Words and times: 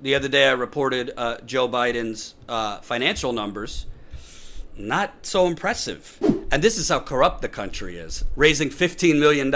the 0.00 0.14
other 0.14 0.28
day 0.28 0.48
I 0.48 0.52
reported 0.52 1.12
uh, 1.16 1.38
Joe 1.44 1.68
Biden's 1.68 2.34
uh, 2.48 2.78
financial 2.78 3.32
numbers. 3.32 3.86
Not 4.76 5.26
so 5.26 5.46
impressive. 5.46 6.18
And 6.50 6.62
this 6.62 6.78
is 6.78 6.88
how 6.88 7.00
corrupt 7.00 7.42
the 7.42 7.48
country 7.48 7.98
is. 7.98 8.24
Raising 8.34 8.70
$15 8.70 9.18
million 9.18 9.52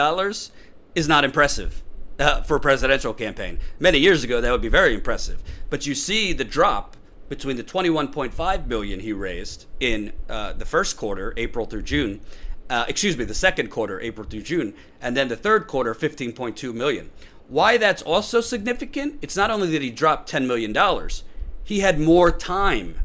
is 0.94 1.08
not 1.08 1.24
impressive 1.24 1.82
uh, 2.18 2.42
for 2.42 2.56
a 2.56 2.60
presidential 2.60 3.14
campaign. 3.14 3.58
Many 3.78 3.98
years 3.98 4.22
ago, 4.22 4.40
that 4.40 4.50
would 4.50 4.62
be 4.62 4.68
very 4.68 4.94
impressive. 4.94 5.42
But 5.70 5.86
you 5.86 5.94
see 5.94 6.32
the 6.32 6.44
drop 6.44 6.96
between 7.28 7.56
the 7.56 7.64
21.5 7.64 8.66
million 8.66 9.00
he 9.00 9.12
raised 9.12 9.66
in 9.80 10.12
uh, 10.28 10.52
the 10.52 10.66
first 10.66 10.96
quarter, 10.96 11.32
April 11.36 11.64
through 11.64 11.82
June, 11.82 12.20
uh, 12.68 12.84
excuse 12.88 13.16
me, 13.16 13.24
the 13.24 13.34
second 13.34 13.70
quarter, 13.70 14.00
April 14.00 14.26
through 14.26 14.42
June, 14.42 14.74
and 15.00 15.16
then 15.16 15.28
the 15.28 15.36
third 15.36 15.66
quarter, 15.66 15.94
15.2 15.94 16.72
million. 16.74 17.10
Why 17.48 17.76
that's 17.76 18.02
also 18.02 18.40
significant? 18.40 19.18
It's 19.22 19.36
not 19.36 19.50
only 19.50 19.70
that 19.70 19.82
he 19.82 19.90
dropped 19.90 20.30
$10 20.30 20.46
million, 20.46 20.74
he 21.62 21.80
had 21.80 21.98
more 21.98 22.30
time. 22.30 23.00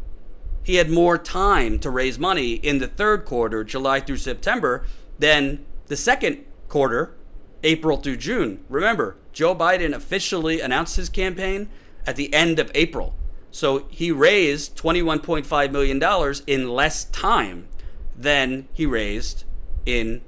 He 0.63 0.75
had 0.75 0.89
more 0.89 1.17
time 1.17 1.79
to 1.79 1.89
raise 1.89 2.19
money 2.19 2.53
in 2.53 2.79
the 2.79 2.87
third 2.87 3.25
quarter, 3.25 3.63
July 3.63 3.99
through 3.99 4.17
September, 4.17 4.85
than 5.17 5.65
the 5.87 5.97
second 5.97 6.45
quarter, 6.67 7.15
April 7.63 7.97
through 7.97 8.17
June. 8.17 8.63
Remember, 8.69 9.17
Joe 9.33 9.55
Biden 9.55 9.93
officially 9.93 10.61
announced 10.61 10.95
his 10.95 11.09
campaign 11.09 11.69
at 12.05 12.15
the 12.15 12.33
end 12.33 12.59
of 12.59 12.71
April. 12.73 13.15
So 13.51 13.87
he 13.89 14.11
raised 14.11 14.77
$21.5 14.77 15.71
million 15.71 16.35
in 16.45 16.69
less 16.69 17.05
time 17.05 17.67
than 18.15 18.67
he 18.73 18.85
raised 18.85 19.43
in 19.85 20.21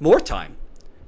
more 0.00 0.20
time. 0.20 0.56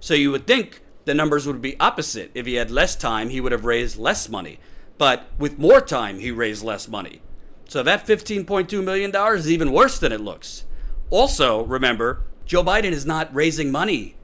So 0.01 0.15
you 0.15 0.30
would 0.30 0.47
think 0.47 0.80
the 1.09 1.15
numbers 1.15 1.47
would 1.47 1.62
be 1.62 1.80
opposite. 1.80 2.30
If 2.35 2.45
he 2.45 2.55
had 2.55 2.71
less 2.71 2.95
time, 2.95 3.30
he 3.30 3.41
would 3.41 3.51
have 3.51 3.65
raised 3.65 3.97
less 3.97 4.29
money. 4.29 4.61
But 4.99 5.25
with 5.39 5.59
more 5.59 5.80
time, 5.80 6.19
he 6.19 6.30
raised 6.30 6.62
less 6.62 6.87
money. 6.87 7.23
So 7.66 7.83
that 7.83 8.07
$15.2 8.07 8.85
million 8.85 9.15
is 9.35 9.51
even 9.51 9.73
worse 9.73 9.99
than 9.99 10.13
it 10.13 10.21
looks. 10.21 10.65
Also, 11.09 11.65
remember, 11.65 12.24
Joe 12.45 12.63
Biden 12.63 12.93
is 12.93 13.07
not 13.07 13.35
raising 13.35 13.73
money 13.73 14.16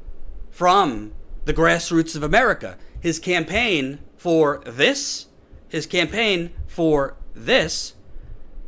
from 0.51 1.15
the 1.47 1.55
grassroots 1.55 2.15
of 2.17 2.23
America. 2.23 2.77
His 3.01 3.19
campaign 3.19 4.01
for 4.19 4.63
this, 4.67 5.27
his 5.69 5.87
campaign 5.87 6.53
for 6.67 7.17
this, 7.35 7.95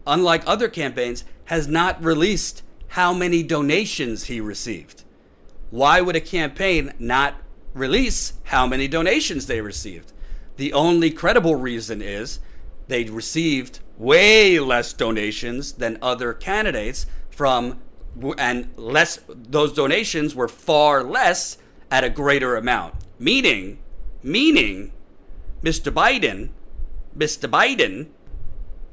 unlike 0.06 0.42
other 0.46 0.68
campaigns, 0.68 1.24
has 1.46 1.68
not 1.68 2.02
released 2.02 2.62
how 2.88 3.12
many 3.12 3.42
donations 3.42 4.24
he 4.24 4.40
received. 4.40 5.04
Why 5.68 6.00
would 6.00 6.16
a 6.16 6.20
campaign 6.20 6.94
not 6.98 7.34
release 7.76 8.34
how 8.44 8.66
many 8.66 8.88
donations 8.88 9.46
they 9.46 9.60
received? 9.60 10.12
The 10.56 10.72
only 10.72 11.10
credible 11.10 11.56
reason 11.56 12.00
is 12.00 12.40
they 12.88 13.04
received 13.04 13.80
way 13.98 14.58
less 14.58 14.92
donations 14.92 15.72
than 15.72 15.98
other 16.00 16.32
candidates 16.32 17.06
from 17.30 17.80
and 18.38 18.70
less 18.76 19.20
those 19.28 19.74
donations 19.74 20.34
were 20.34 20.48
far 20.48 21.04
less 21.04 21.58
at 21.90 22.02
a 22.02 22.08
greater 22.08 22.56
amount. 22.56 22.94
Meaning, 23.18 23.78
meaning 24.22 24.92
Mr. 25.62 25.92
Biden, 25.92 26.50
Mr. 27.16 27.48
Biden 27.48 28.08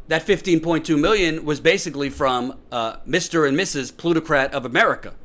that 0.07 0.25
15.2 0.25 0.99
million 0.99 1.45
was 1.45 1.59
basically 1.61 2.09
from 2.09 2.57
uh, 2.71 2.97
Mr. 3.07 3.47
and 3.47 3.57
Mrs. 3.57 3.95
Plutocrat 3.95 4.53
of 4.53 4.65
America. 4.65 5.15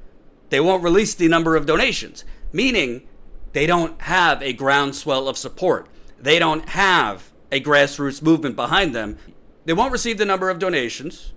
They 0.50 0.60
won't 0.60 0.84
release 0.84 1.14
the 1.14 1.28
number 1.28 1.56
of 1.56 1.66
donations, 1.66 2.24
meaning 2.52 3.07
they 3.52 3.66
don't 3.66 4.00
have 4.02 4.42
a 4.42 4.52
groundswell 4.52 5.28
of 5.28 5.36
support. 5.36 5.88
They 6.18 6.38
don't 6.38 6.68
have 6.70 7.30
a 7.50 7.60
grassroots 7.60 8.22
movement 8.22 8.56
behind 8.56 8.94
them. 8.94 9.18
They 9.64 9.72
won't 9.72 9.92
receive 9.92 10.18
the 10.18 10.24
number 10.24 10.50
of 10.50 10.58
donations. 10.58 11.32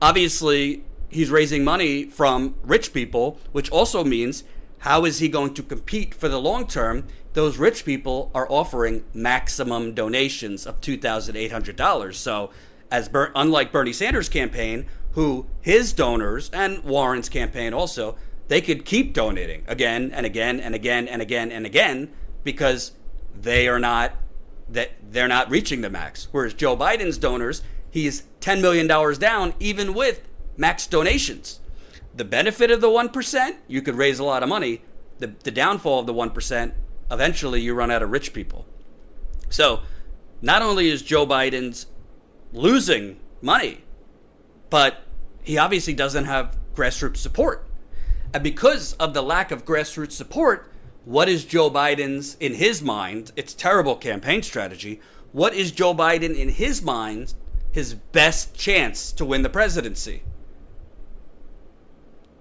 Obviously, 0.00 0.84
he's 1.08 1.30
raising 1.30 1.64
money 1.64 2.04
from 2.04 2.54
rich 2.62 2.92
people, 2.92 3.38
which 3.52 3.70
also 3.70 4.04
means 4.04 4.44
how 4.78 5.04
is 5.04 5.18
he 5.20 5.28
going 5.28 5.54
to 5.54 5.62
compete 5.62 6.14
for 6.14 6.28
the 6.28 6.40
long 6.40 6.66
term? 6.66 7.06
Those 7.34 7.56
rich 7.56 7.84
people 7.84 8.30
are 8.34 8.50
offering 8.50 9.04
maximum 9.14 9.94
donations 9.94 10.66
of 10.66 10.80
$2,800. 10.80 12.14
So, 12.14 12.50
as 12.90 13.08
Ber- 13.08 13.32
unlike 13.34 13.72
Bernie 13.72 13.92
Sanders' 13.92 14.28
campaign, 14.28 14.86
who 15.12 15.46
his 15.60 15.92
donors 15.92 16.50
and 16.50 16.82
Warren's 16.82 17.28
campaign 17.28 17.72
also, 17.72 18.16
they 18.48 18.60
could 18.60 18.84
keep 18.84 19.14
donating 19.14 19.64
again 19.66 20.10
and 20.12 20.26
again 20.26 20.60
and 20.60 20.74
again 20.74 21.08
and 21.08 21.22
again 21.22 21.50
and 21.50 21.66
again 21.66 22.12
because 22.44 22.92
they 23.34 23.68
are 23.68 23.78
not 23.78 24.12
that 24.68 24.90
they're 25.10 25.28
not 25.28 25.50
reaching 25.50 25.80
the 25.80 25.90
max. 25.90 26.28
Whereas 26.32 26.54
Joe 26.54 26.76
Biden's 26.76 27.18
donors, 27.18 27.62
he's 27.90 28.24
$10 28.40 28.60
million 28.60 28.86
down 29.18 29.54
even 29.60 29.94
with 29.94 30.26
max 30.56 30.86
donations 30.86 31.60
the 32.14 32.24
benefit 32.24 32.70
of 32.70 32.80
the 32.80 32.88
1%, 32.88 33.56
you 33.66 33.82
could 33.82 33.94
raise 33.94 34.18
a 34.18 34.24
lot 34.24 34.42
of 34.42 34.48
money. 34.48 34.82
The, 35.18 35.28
the 35.28 35.50
downfall 35.50 36.00
of 36.00 36.06
the 36.06 36.14
1%, 36.14 36.72
eventually 37.10 37.60
you 37.60 37.74
run 37.74 37.90
out 37.90 38.02
of 38.02 38.10
rich 38.10 38.32
people. 38.32 38.66
So, 39.48 39.80
not 40.40 40.62
only 40.62 40.88
is 40.88 41.02
Joe 41.02 41.26
Biden's 41.26 41.86
losing 42.52 43.20
money, 43.40 43.84
but 44.70 45.02
he 45.42 45.56
obviously 45.58 45.94
doesn't 45.94 46.24
have 46.24 46.56
grassroots 46.74 47.18
support. 47.18 47.66
And 48.34 48.42
because 48.42 48.94
of 48.94 49.14
the 49.14 49.22
lack 49.22 49.50
of 49.50 49.64
grassroots 49.64 50.12
support, 50.12 50.70
what 51.04 51.28
is 51.28 51.44
Joe 51.44 51.70
Biden's, 51.70 52.36
in 52.40 52.54
his 52.54 52.80
mind, 52.80 53.32
it's 53.36 53.54
terrible 53.54 53.96
campaign 53.96 54.42
strategy. 54.42 55.00
What 55.32 55.54
is 55.54 55.72
Joe 55.72 55.94
Biden, 55.94 56.36
in 56.36 56.48
his 56.48 56.82
mind, 56.82 57.34
his 57.72 57.94
best 57.94 58.54
chance 58.54 59.12
to 59.12 59.24
win 59.24 59.42
the 59.42 59.48
presidency? 59.48 60.22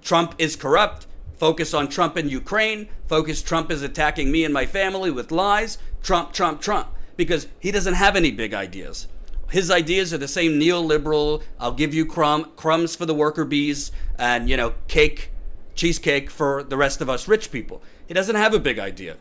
Trump 0.02 0.36
is 0.38 0.56
corrupt. 0.56 1.08
Focus 1.38 1.74
on 1.74 1.90
Trump 1.90 2.16
and 2.18 2.30
Ukraine. 2.30 2.88
Focus 3.08 3.42
Trump 3.42 3.72
is 3.72 3.82
attacking 3.82 4.32
me 4.32 4.46
and 4.46 4.54
my 4.54 4.66
family 4.66 5.10
with 5.10 5.32
lies. 5.32 5.78
Trump, 6.04 6.34
Trump, 6.34 6.62
Trump. 6.62 6.90
Because 7.18 7.48
he 7.60 7.72
doesn't 7.72 7.96
have 7.96 8.16
any 8.16 8.32
big 8.32 8.54
ideas. 8.54 9.08
His 9.50 9.70
ideas 9.70 10.14
are 10.14 10.18
the 10.18 10.28
same 10.30 10.60
neoliberal, 10.60 11.44
I'll 11.60 11.74
give 11.74 11.94
you 11.94 12.06
crumb, 12.06 12.52
crumbs 12.56 12.96
for 12.96 13.06
the 13.06 13.14
worker 13.14 13.44
bees 13.44 13.92
and, 14.18 14.50
you 14.50 14.56
know, 14.56 14.74
cake, 14.88 15.32
cheesecake 15.82 16.30
for 16.30 16.62
the 16.62 16.78
rest 16.78 17.02
of 17.02 17.10
us 17.10 17.28
rich 17.28 17.52
people. 17.52 17.82
He 18.08 18.14
doesn't 18.14 18.36
have 18.36 18.54
a 18.54 18.60
big 18.60 18.78
idea. 18.78 19.18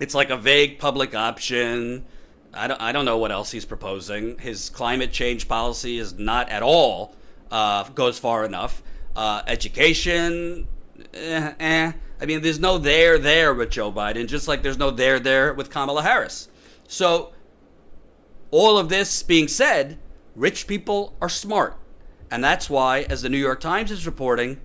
It's 0.00 0.14
like 0.14 0.30
a 0.30 0.38
vague 0.38 0.78
public 0.78 1.14
option. 1.14 2.06
I 2.54 2.66
don't, 2.66 2.80
I 2.80 2.92
don't 2.92 3.04
know 3.04 3.18
what 3.18 3.30
else 3.30 3.50
he's 3.50 3.66
proposing. 3.66 4.38
His 4.38 4.70
climate 4.70 5.12
change 5.12 5.48
policy 5.48 5.98
is 5.98 6.14
not 6.14 6.48
at 6.48 6.62
all 6.62 7.14
uh, 7.50 7.84
goes 7.90 8.18
far 8.18 8.46
enough. 8.46 8.82
Uh, 9.14 9.42
education, 9.46 10.66
eh, 11.12 11.52
eh. 11.60 11.92
I 12.18 12.24
mean, 12.24 12.40
there's 12.40 12.58
no 12.58 12.78
there 12.78 13.18
there 13.18 13.52
with 13.52 13.68
Joe 13.68 13.92
Biden, 13.92 14.26
just 14.28 14.48
like 14.48 14.62
there's 14.62 14.78
no 14.78 14.90
there 14.90 15.20
there 15.20 15.52
with 15.52 15.68
Kamala 15.68 16.02
Harris. 16.02 16.48
So, 16.88 17.34
all 18.50 18.78
of 18.78 18.88
this 18.88 19.22
being 19.22 19.46
said, 19.46 19.98
rich 20.34 20.66
people 20.66 21.14
are 21.20 21.28
smart. 21.28 21.76
And 22.30 22.42
that's 22.42 22.70
why, 22.70 23.02
as 23.10 23.20
the 23.20 23.28
New 23.28 23.36
York 23.36 23.60
Times 23.60 23.90
is 23.90 24.06
reporting, 24.06 24.58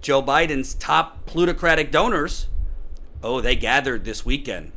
Joe 0.00 0.22
Biden's 0.22 0.74
top 0.74 1.26
plutocratic 1.26 1.90
donors, 1.90 2.48
oh, 3.22 3.40
they 3.40 3.56
gathered 3.56 4.04
this 4.04 4.24
weekend. 4.24 4.72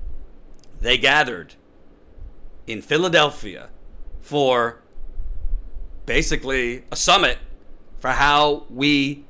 They 0.81 0.97
gathered 0.97 1.55
in 2.67 2.81
Philadelphia 2.81 3.69
for 4.19 4.81
basically 6.05 6.83
a 6.91 6.95
summit 6.95 7.37
for 7.99 8.11
how 8.11 8.65
we 8.69 9.25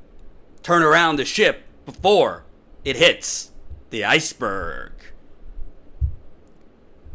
turn 0.62 0.82
around 0.82 1.16
the 1.16 1.24
ship 1.24 1.62
before 1.86 2.44
it 2.84 2.96
hits 2.96 3.52
the 3.90 4.04
iceberg. 4.04 4.92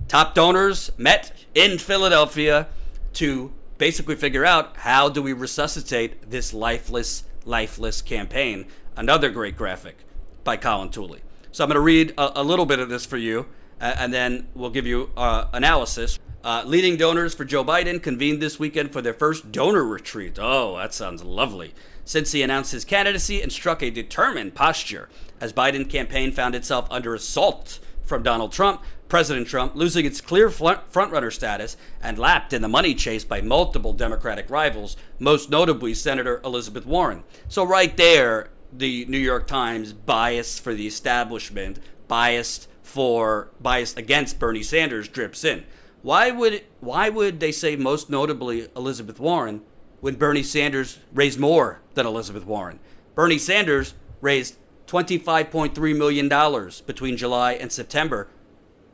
Top 0.08 0.34
donors 0.34 0.92
met 0.98 1.34
in 1.54 1.78
Philadelphia 1.78 2.68
to 3.14 3.52
basically 3.78 4.16
figure 4.16 4.46
out 4.46 4.78
how 4.78 5.10
do 5.10 5.22
we 5.22 5.34
resuscitate 5.34 6.30
this 6.32 6.54
lifeless, 6.54 7.24
lifeless 7.46 8.02
campaign. 8.02 8.66
Another 8.96 9.30
great 9.30 9.56
graphic 9.56 9.98
by 10.44 10.58
Colin 10.58 10.90
Tooley. 10.90 11.22
So 11.52 11.64
I'm 11.64 11.70
going 11.70 11.76
to 11.76 11.82
read 11.82 12.14
a, 12.18 12.42
a, 12.42 12.44
little 12.44 12.66
bit 12.66 12.80
of 12.80 12.90
this 12.90 13.06
for 13.06 13.18
you, 13.18 13.48
uh, 13.82 13.96
and 13.98 14.14
then 14.14 14.48
we'll 14.54 14.70
give 14.70 14.86
you 14.86 15.10
uh, 15.18 15.46
analysis. 15.54 16.20
Uh, 16.44 16.64
leading 16.66 16.96
donors 16.96 17.34
for 17.34 17.44
Joe 17.44 17.66
Biden 17.66 18.02
convened 18.02 18.42
this 18.42 18.60
weekend 18.60 18.94
for 18.94 19.02
their 19.02 19.14
first 19.14 19.52
donor 19.52 19.84
retreat. 19.84 20.38
Oh, 20.40 20.78
that 20.78 20.94
sounds 20.94 21.24
lovely. 21.24 21.74
Since 22.06 22.32
he 22.32 22.42
announced 22.42 22.72
his 22.72 22.86
candidacy 22.86 23.42
and 23.42 23.52
struck 23.52 23.84
a 23.84 23.90
determined 23.90 24.56
posture 24.56 25.10
as 25.42 25.54
Biden 25.54 25.90
campaign 25.90 26.32
found 26.32 26.56
itself 26.56 26.88
under 26.90 27.14
assault 27.14 27.80
from 28.04 28.24
Donald 28.24 28.52
Trump, 28.52 28.82
President 29.10 29.48
Trump 29.48 29.76
losing 29.76 30.06
its 30.06 30.22
clear 30.22 30.50
frontrunner 30.50 31.34
status 31.34 31.76
and 32.02 32.20
lapped 32.20 32.54
in 32.54 32.62
the 32.62 32.68
money 32.68 32.94
chase 32.94 33.24
by 33.24 33.42
multiple 33.42 33.92
Democratic 33.92 34.50
rivals, 34.50 34.96
most 35.18 35.50
notably 35.50 35.96
Senator 35.96 36.40
Elizabeth 36.46 36.86
Warren. 36.86 37.24
So 37.48 37.64
right 37.64 37.96
there, 37.98 38.52
the 38.72 39.06
New 39.06 39.18
York 39.18 39.48
Times 39.48 39.94
bias 39.94 40.60
for 40.60 40.76
the 40.76 40.86
establishment, 40.86 41.80
biased 42.08 42.70
for 42.84 43.50
biased 43.60 43.98
against 43.98 44.40
Bernie 44.40 44.64
Sanders 44.64 45.08
drips 45.08 45.44
in. 45.44 45.66
Why 46.02 46.32
would 46.32 46.64
why 46.80 47.10
would 47.10 47.40
they 47.40 47.52
say 47.52 47.76
most 47.76 48.10
notably 48.10 48.68
Elizabeth 48.76 49.20
Warren 49.20 49.62
when 50.02 50.16
Bernie 50.16 50.44
Sanders 50.44 51.00
raised 51.14 51.40
more 51.40 51.82
than 51.96 52.06
Elizabeth 52.06 52.46
Warren? 52.46 52.80
Bernie 53.16 53.38
Sanders 53.38 53.96
raised 54.22 54.56
$25.3 54.88 55.98
million 55.98 56.72
between 56.86 57.18
July 57.18 57.54
and 57.54 57.72
September 57.72 58.28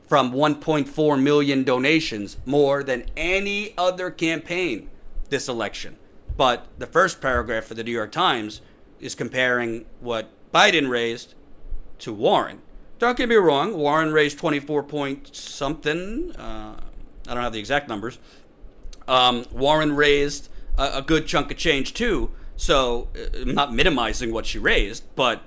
from 0.08 0.32
1.4 0.32 1.22
million 1.22 1.64
donations, 1.64 2.38
more 2.46 2.84
than 2.84 3.06
any 3.18 3.74
other 3.78 4.12
campaign 4.12 4.90
this 5.30 5.48
election. 5.48 5.98
But 6.38 6.68
the 6.78 6.88
first 6.88 7.22
paragraph 7.22 7.66
for 7.66 7.74
the 7.74 7.84
New 7.84 7.92
York 7.92 8.12
Times 8.12 8.62
is 9.00 9.16
comparing 9.16 9.86
what 10.00 10.30
Biden 10.54 10.90
raised 10.90 11.34
to 12.00 12.14
Warren. 12.14 12.62
Don't 13.00 13.18
get 13.18 13.30
me 13.30 13.36
wrong, 13.36 13.76
Warren 13.76 14.12
raised 14.14 14.38
24 14.38 14.84
point 14.84 15.36
something. 15.36 16.36
Uh, 16.36 16.80
I 17.28 17.34
don't 17.34 17.44
have 17.44 17.54
the 17.54 17.60
exact 17.60 17.90
numbers. 17.90 18.20
Um, 19.08 19.46
Warren 19.52 19.96
raised 19.96 20.50
a, 20.78 20.98
a, 20.98 21.02
good 21.02 21.28
chunk 21.28 21.52
of 21.52 21.58
change 21.58 21.94
too. 21.94 22.32
So 22.56 23.10
uh, 23.16 23.42
I'm 23.42 23.54
not 23.54 23.74
minimizing 23.74 24.32
what 24.32 24.46
she 24.46 24.58
raised, 24.58 25.04
but 25.16 25.44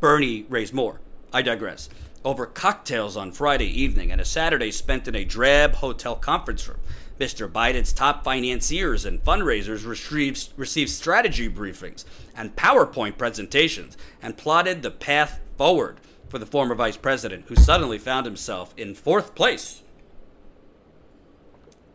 Bernie 0.00 0.46
raised 0.48 0.74
more. 0.74 1.00
I 1.32 1.42
digress. 1.42 1.88
Over 2.22 2.44
cocktails 2.44 3.16
on 3.16 3.32
Friday 3.32 3.68
evening 3.80 4.12
and 4.12 4.20
a 4.20 4.26
Saturday 4.26 4.70
spent 4.72 5.08
in 5.08 5.14
a 5.14 5.24
drab 5.24 5.76
hotel 5.76 6.14
conference 6.14 6.68
room, 6.68 6.80
Mr. 7.18 7.50
Biden's 7.50 7.94
top 7.94 8.24
financiers 8.24 9.06
and 9.06 9.24
fundraisers 9.24 9.86
received, 9.86 10.52
received 10.54 10.90
strategy 10.90 11.48
briefings 11.48 12.04
and 12.36 12.54
PowerPoint 12.56 13.16
presentations 13.16 13.96
and 14.20 14.36
plotted 14.36 14.82
the 14.82 14.90
path 14.90 15.40
forward 15.56 15.98
for 16.28 16.38
the 16.38 16.44
former 16.44 16.74
vice 16.74 16.98
president, 16.98 17.46
who 17.48 17.56
suddenly 17.56 17.98
found 17.98 18.26
himself 18.26 18.74
in 18.76 18.94
fourth 18.94 19.34
place 19.34 19.82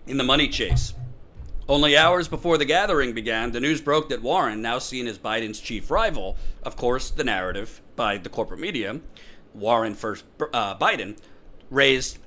in 0.08 0.18
the 0.18 0.24
money 0.24 0.48
chase. 0.48 0.94
Only 1.68 1.98
hours 1.98 2.28
before 2.28 2.58
the 2.60 2.66
gathering 2.66 3.14
began, 3.14 3.52
the 3.52 3.60
news 3.60 3.82
broke 3.82 4.10
that 4.10 4.22
Warren, 4.22 4.62
now 4.62 4.78
seen 4.78 5.08
as 5.08 5.18
Biden's 5.18 5.60
chief 5.60 5.90
rival, 5.90 6.36
of 6.62 6.76
course, 6.76 7.10
the 7.10 7.24
narrative 7.24 7.82
by 7.96 8.18
the 8.18 8.30
corporate 8.30 8.60
media, 8.60 9.00
Warren 9.56 9.96
first 9.96 10.26
uh, 10.54 10.78
Biden, 10.78 11.18
raised 11.70 12.20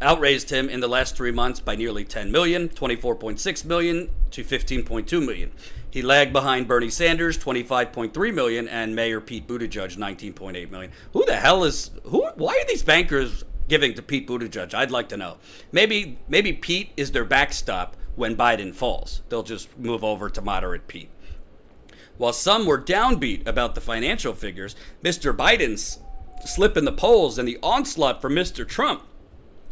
outraised 0.00 0.50
him 0.50 0.68
in 0.68 0.80
the 0.80 0.88
last 0.88 1.16
three 1.16 1.32
months 1.32 1.58
by 1.58 1.74
nearly 1.74 2.04
10 2.04 2.30
million, 2.30 2.68
24.6 2.68 3.64
million 3.64 4.10
to 4.30 4.44
15.2 4.44 5.26
million. 5.26 5.50
He 5.90 6.02
lagged 6.02 6.32
behind 6.32 6.68
Bernie 6.68 6.90
Sanders, 6.90 7.38
25.3 7.38 8.34
million, 8.34 8.68
and 8.68 8.94
Mayor 8.94 9.20
Pete 9.20 9.46
Buttigieg, 9.48 9.96
19.8 9.96 10.70
million. 10.70 10.92
Who 11.12 11.24
the 11.24 11.36
hell 11.36 11.64
is 11.64 11.90
who? 12.04 12.26
Why 12.36 12.52
are 12.52 12.68
these 12.68 12.82
bankers 12.82 13.44
giving 13.68 13.94
to 13.94 14.02
Pete 14.02 14.28
Buttigieg? 14.28 14.74
I'd 14.74 14.90
like 14.90 15.08
to 15.08 15.16
know. 15.16 15.38
Maybe 15.72 16.18
maybe 16.28 16.52
Pete 16.52 16.90
is 16.96 17.12
their 17.12 17.24
backstop 17.24 17.96
when 18.16 18.36
Biden 18.36 18.74
falls. 18.74 19.22
They'll 19.28 19.42
just 19.42 19.76
move 19.78 20.04
over 20.04 20.28
to 20.28 20.42
moderate 20.42 20.88
Pete. 20.88 21.10
While 22.18 22.32
some 22.32 22.66
were 22.66 22.80
downbeat 22.80 23.46
about 23.46 23.74
the 23.74 23.80
financial 23.80 24.34
figures, 24.34 24.74
Mr. 25.04 25.34
Biden's 25.34 26.00
slip 26.44 26.76
in 26.76 26.84
the 26.84 26.92
polls 26.92 27.38
and 27.38 27.46
the 27.46 27.58
onslaught 27.62 28.20
from 28.20 28.34
Mr. 28.34 28.66
Trump 28.66 29.02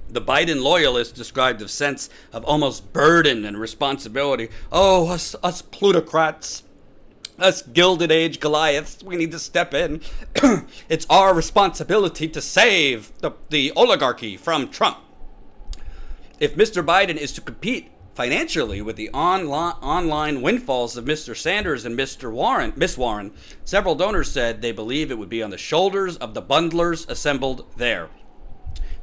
the 0.09 0.21
Biden 0.21 0.63
loyalists 0.63 1.13
described 1.13 1.61
a 1.63 1.69
sense 1.69 2.09
of 2.33 2.45
almost 2.45 2.93
burden 2.93 3.45
and 3.45 3.59
responsibility. 3.59 4.49
Oh, 4.71 5.09
us, 5.09 5.35
us 5.43 5.63
plutocrats, 5.63 6.63
us 7.39 7.63
Gilded 7.63 8.13
Age 8.13 8.41
Goliaths, 8.41 9.03
we 9.03 9.17
need 9.17 9.33
to 9.33 9.39
step 9.39 9.75
in. 9.75 10.01
it's 10.89 11.07
our 11.11 11.35
responsibility 11.35 12.29
to 12.29 12.41
save 12.41 13.13
the, 13.19 13.33
the 13.51 13.73
oligarchy 13.73 14.37
from 14.37 14.69
Trump. 14.69 14.99
If 16.39 16.55
Mr. 16.55 16.85
Biden 16.85 17.17
is 17.17 17.33
to 17.33 17.41
compete 17.41 17.91
financially 18.17 18.81
with 18.81 18.97
the 18.97 19.11
online, 19.11 19.75
online 19.83 20.41
windfalls 20.41 20.97
of 20.97 21.05
Mr. 21.05 21.37
Sanders 21.37 21.85
and 21.85 21.97
Mr. 21.97 22.33
Warren, 22.33 22.73
Miss 22.75 22.97
Warren, 22.97 23.31
several 23.65 23.95
donors 23.95 24.33
said 24.33 24.63
they 24.63 24.73
believe 24.73 25.11
it 25.11 25.19
would 25.19 25.29
be 25.29 25.43
on 25.43 25.51
the 25.51 25.59
shoulders 25.59 26.17
of 26.17 26.33
the 26.33 26.41
bundlers 26.41 27.07
assembled 27.11 27.67
there. 27.77 28.09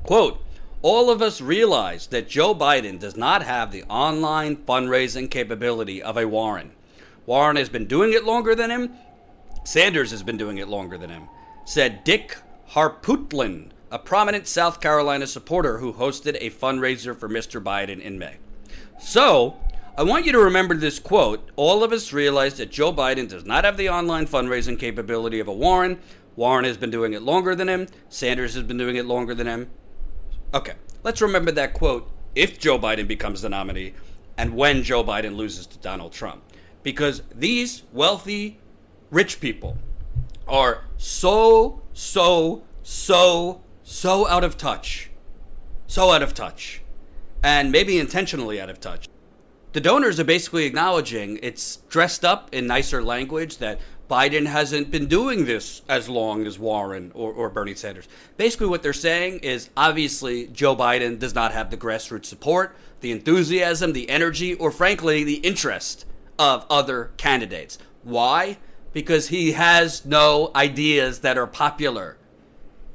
Quote, 0.01 0.43
all 0.81 1.11
of 1.11 1.21
us 1.21 1.39
realize 1.39 2.07
that 2.07 2.27
Joe 2.27 2.55
Biden 2.55 2.99
does 2.99 3.15
not 3.15 3.43
have 3.43 3.71
the 3.71 3.83
online 3.83 4.57
fundraising 4.57 5.29
capability 5.29 6.01
of 6.01 6.17
a 6.17 6.27
Warren. 6.27 6.71
Warren 7.27 7.55
has 7.55 7.69
been 7.69 7.85
doing 7.85 8.13
it 8.13 8.25
longer 8.25 8.55
than 8.55 8.71
him. 8.71 8.93
Sanders 9.63 10.09
has 10.09 10.23
been 10.23 10.37
doing 10.37 10.57
it 10.57 10.67
longer 10.67 10.97
than 10.97 11.11
him, 11.11 11.29
said 11.65 12.03
Dick 12.03 12.37
Harpootlian, 12.71 13.69
a 13.91 13.99
prominent 13.99 14.47
South 14.47 14.81
Carolina 14.81 15.27
supporter 15.27 15.77
who 15.77 15.93
hosted 15.93 16.35
a 16.41 16.49
fundraiser 16.49 17.15
for 17.15 17.29
Mr. 17.29 17.63
Biden 17.63 18.01
in 18.01 18.17
May. 18.17 18.37
So, 19.03 19.57
I 19.97 20.03
want 20.03 20.25
you 20.25 20.31
to 20.31 20.39
remember 20.39 20.75
this 20.75 20.97
quote. 20.97 21.51
All 21.57 21.83
of 21.83 21.91
us 21.91 22.13
realize 22.13 22.55
that 22.55 22.71
Joe 22.71 22.93
Biden 22.93 23.27
does 23.27 23.43
not 23.43 23.65
have 23.65 23.75
the 23.75 23.89
online 23.89 24.25
fundraising 24.25 24.79
capability 24.79 25.41
of 25.41 25.49
a 25.49 25.53
Warren. 25.53 25.99
Warren 26.37 26.63
has 26.63 26.77
been 26.77 26.89
doing 26.89 27.11
it 27.11 27.21
longer 27.21 27.53
than 27.53 27.67
him. 27.67 27.87
Sanders 28.07 28.53
has 28.53 28.63
been 28.63 28.77
doing 28.77 28.95
it 28.95 29.05
longer 29.05 29.35
than 29.35 29.45
him. 29.45 29.69
Okay, 30.53 30.75
let's 31.03 31.21
remember 31.21 31.51
that 31.51 31.73
quote 31.73 32.09
if 32.33 32.57
Joe 32.57 32.79
Biden 32.79 33.05
becomes 33.05 33.41
the 33.41 33.49
nominee 33.49 33.93
and 34.37 34.55
when 34.55 34.83
Joe 34.83 35.03
Biden 35.03 35.35
loses 35.35 35.67
to 35.67 35.77
Donald 35.79 36.13
Trump. 36.13 36.41
Because 36.81 37.23
these 37.35 37.83
wealthy, 37.91 38.57
rich 39.11 39.41
people 39.41 39.77
are 40.47 40.85
so, 40.97 41.81
so, 41.91 42.63
so, 42.83 43.61
so 43.83 44.27
out 44.29 44.45
of 44.45 44.57
touch. 44.57 45.11
So 45.87 46.09
out 46.09 46.23
of 46.23 46.33
touch 46.33 46.82
and 47.43 47.71
maybe 47.71 47.99
intentionally 47.99 48.59
out 48.59 48.69
of 48.69 48.79
touch. 48.79 49.07
The 49.73 49.81
donors 49.81 50.19
are 50.19 50.23
basically 50.23 50.65
acknowledging 50.65 51.39
it's 51.41 51.77
dressed 51.89 52.23
up 52.23 52.53
in 52.53 52.67
nicer 52.67 53.03
language 53.03 53.57
that 53.57 53.79
Biden 54.09 54.45
hasn't 54.45 54.91
been 54.91 55.07
doing 55.07 55.45
this 55.45 55.81
as 55.89 56.07
long 56.07 56.45
as 56.45 56.59
Warren 56.59 57.11
or, 57.15 57.33
or 57.33 57.49
Bernie 57.49 57.73
Sanders. 57.73 58.07
Basically, 58.37 58.67
what 58.67 58.83
they're 58.83 58.93
saying 58.93 59.39
is 59.39 59.69
obviously 59.75 60.47
Joe 60.47 60.75
Biden 60.75 61.17
does 61.17 61.33
not 61.33 61.53
have 61.53 61.71
the 61.71 61.77
grassroots 61.77 62.25
support, 62.25 62.75
the 63.01 63.11
enthusiasm, 63.11 63.93
the 63.93 64.09
energy, 64.09 64.53
or 64.53 64.69
frankly, 64.69 65.23
the 65.23 65.35
interest 65.35 66.05
of 66.37 66.65
other 66.69 67.11
candidates. 67.17 67.79
Why? 68.03 68.57
Because 68.91 69.29
he 69.29 69.53
has 69.53 70.05
no 70.05 70.51
ideas 70.55 71.21
that 71.21 71.37
are 71.37 71.47
popular. 71.47 72.17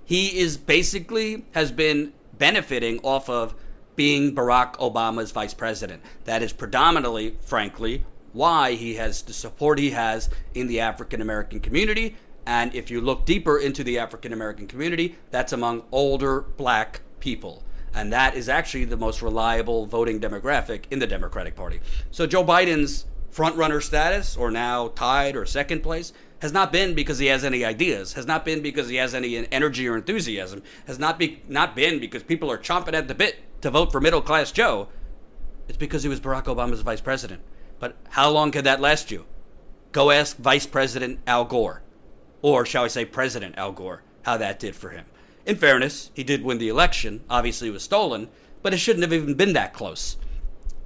He 0.04 0.38
is 0.38 0.56
basically 0.56 1.44
has 1.52 1.72
been 1.72 2.12
benefiting 2.38 3.00
off 3.00 3.28
of 3.28 3.54
being 3.98 4.32
Barack 4.32 4.76
Obama's 4.76 5.32
vice 5.32 5.52
president. 5.52 6.00
That 6.22 6.40
is 6.40 6.52
predominantly, 6.52 7.36
frankly, 7.40 8.04
why 8.32 8.74
he 8.74 8.94
has 8.94 9.22
the 9.22 9.32
support 9.32 9.80
he 9.80 9.90
has 9.90 10.30
in 10.54 10.68
the 10.68 10.78
African 10.78 11.20
American 11.20 11.58
community. 11.58 12.14
And 12.46 12.72
if 12.76 12.92
you 12.92 13.00
look 13.00 13.26
deeper 13.26 13.58
into 13.58 13.82
the 13.82 13.98
African 13.98 14.32
American 14.32 14.68
community, 14.68 15.16
that's 15.32 15.52
among 15.52 15.82
older 15.90 16.42
black 16.42 17.00
people. 17.18 17.64
And 17.92 18.12
that 18.12 18.36
is 18.36 18.48
actually 18.48 18.84
the 18.84 18.96
most 18.96 19.20
reliable 19.20 19.86
voting 19.86 20.20
demographic 20.20 20.84
in 20.92 21.00
the 21.00 21.06
Democratic 21.08 21.56
Party. 21.56 21.80
So 22.12 22.24
Joe 22.24 22.44
Biden's 22.44 23.04
frontrunner 23.32 23.82
status, 23.82 24.36
or 24.36 24.50
now 24.50 24.88
tied 24.88 25.36
or 25.36 25.46
second 25.46 25.82
place, 25.82 26.12
has 26.40 26.52
not 26.52 26.72
been 26.72 26.94
because 26.94 27.18
he 27.18 27.26
has 27.26 27.44
any 27.44 27.64
ideas, 27.64 28.12
has 28.14 28.26
not 28.26 28.44
been 28.44 28.62
because 28.62 28.88
he 28.88 28.96
has 28.96 29.14
any 29.14 29.46
energy 29.50 29.88
or 29.88 29.96
enthusiasm, 29.96 30.62
has 30.86 30.98
not 30.98 31.18
be 31.18 31.42
not 31.48 31.74
been 31.74 31.98
because 31.98 32.22
people 32.22 32.50
are 32.50 32.58
chomping 32.58 32.94
at 32.94 33.08
the 33.08 33.14
bit 33.14 33.36
to 33.60 33.70
vote 33.70 33.90
for 33.90 34.00
middle 34.00 34.22
class 34.22 34.52
Joe, 34.52 34.88
it's 35.68 35.78
because 35.78 36.02
he 36.02 36.08
was 36.08 36.20
Barack 36.20 36.44
Obama's 36.44 36.80
vice 36.80 37.00
president. 37.00 37.42
But 37.78 37.96
how 38.10 38.30
long 38.30 38.50
could 38.50 38.64
that 38.64 38.80
last 38.80 39.10
you? 39.10 39.26
Go 39.92 40.10
ask 40.10 40.36
Vice 40.36 40.66
President 40.66 41.20
Al 41.26 41.44
Gore, 41.44 41.82
or 42.42 42.66
shall 42.66 42.84
I 42.84 42.88
say 42.88 43.04
President 43.04 43.56
Al 43.56 43.72
Gore, 43.72 44.02
how 44.22 44.36
that 44.36 44.58
did 44.58 44.74
for 44.74 44.90
him. 44.90 45.06
In 45.46 45.56
fairness, 45.56 46.10
he 46.14 46.24
did 46.24 46.42
win 46.42 46.58
the 46.58 46.68
election. 46.68 47.24
Obviously, 47.30 47.68
it 47.68 47.72
was 47.72 47.82
stolen, 47.82 48.28
but 48.62 48.74
it 48.74 48.78
shouldn't 48.78 49.02
have 49.02 49.12
even 49.12 49.34
been 49.34 49.54
that 49.54 49.72
close. 49.72 50.16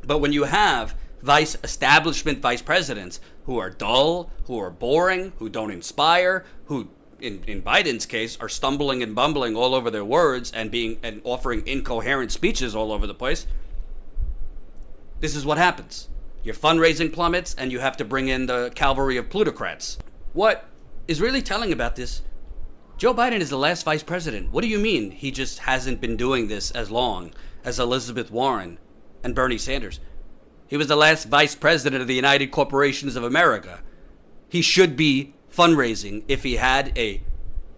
But 0.04 0.18
when 0.18 0.32
you 0.32 0.44
have 0.44 0.94
vice 1.22 1.56
establishment 1.62 2.40
vice 2.40 2.62
presidents 2.62 3.20
who 3.44 3.58
are 3.58 3.70
dull, 3.70 4.30
who 4.46 4.58
are 4.58 4.70
boring, 4.70 5.32
who 5.38 5.48
don't 5.48 5.70
inspire, 5.70 6.44
who 6.66 6.88
in, 7.20 7.42
in 7.46 7.62
Biden's 7.62 8.04
case, 8.04 8.36
are 8.40 8.48
stumbling 8.48 9.02
and 9.02 9.14
bumbling 9.14 9.56
all 9.56 9.74
over 9.74 9.90
their 9.90 10.04
words 10.04 10.50
and 10.52 10.70
being 10.70 10.98
and 11.02 11.20
offering 11.24 11.66
incoherent 11.66 12.32
speeches 12.32 12.74
all 12.74 12.92
over 12.92 13.06
the 13.06 13.14
place. 13.14 13.46
This 15.20 15.36
is 15.36 15.46
what 15.46 15.58
happens. 15.58 16.08
Your 16.42 16.56
fundraising 16.56 17.12
plummets, 17.12 17.54
and 17.54 17.70
you 17.70 17.78
have 17.78 17.96
to 17.98 18.04
bring 18.04 18.26
in 18.26 18.46
the 18.46 18.72
cavalry 18.74 19.16
of 19.16 19.30
plutocrats. 19.30 19.98
What 20.32 20.64
is 21.06 21.20
really 21.20 21.42
telling 21.42 21.72
about 21.72 21.94
this? 21.94 22.22
Joe 22.96 23.14
Biden 23.14 23.40
is 23.40 23.50
the 23.50 23.58
last 23.58 23.84
vice 23.84 24.02
president. 24.02 24.52
What 24.52 24.62
do 24.62 24.68
you 24.68 24.80
mean 24.80 25.12
he 25.12 25.30
just 25.30 25.60
hasn't 25.60 26.00
been 26.00 26.16
doing 26.16 26.48
this 26.48 26.72
as 26.72 26.90
long 26.90 27.32
as 27.64 27.78
Elizabeth 27.78 28.32
Warren 28.32 28.78
and 29.22 29.34
Bernie 29.34 29.58
Sanders? 29.58 30.00
He 30.72 30.78
was 30.78 30.86
the 30.86 30.96
last 30.96 31.28
vice 31.28 31.54
president 31.54 32.00
of 32.00 32.08
the 32.08 32.14
United 32.14 32.50
Corporations 32.50 33.14
of 33.14 33.24
America. 33.24 33.80
He 34.48 34.62
should 34.62 34.96
be 34.96 35.34
fundraising 35.54 36.22
if 36.28 36.44
he 36.44 36.56
had 36.56 36.96
a 36.96 37.20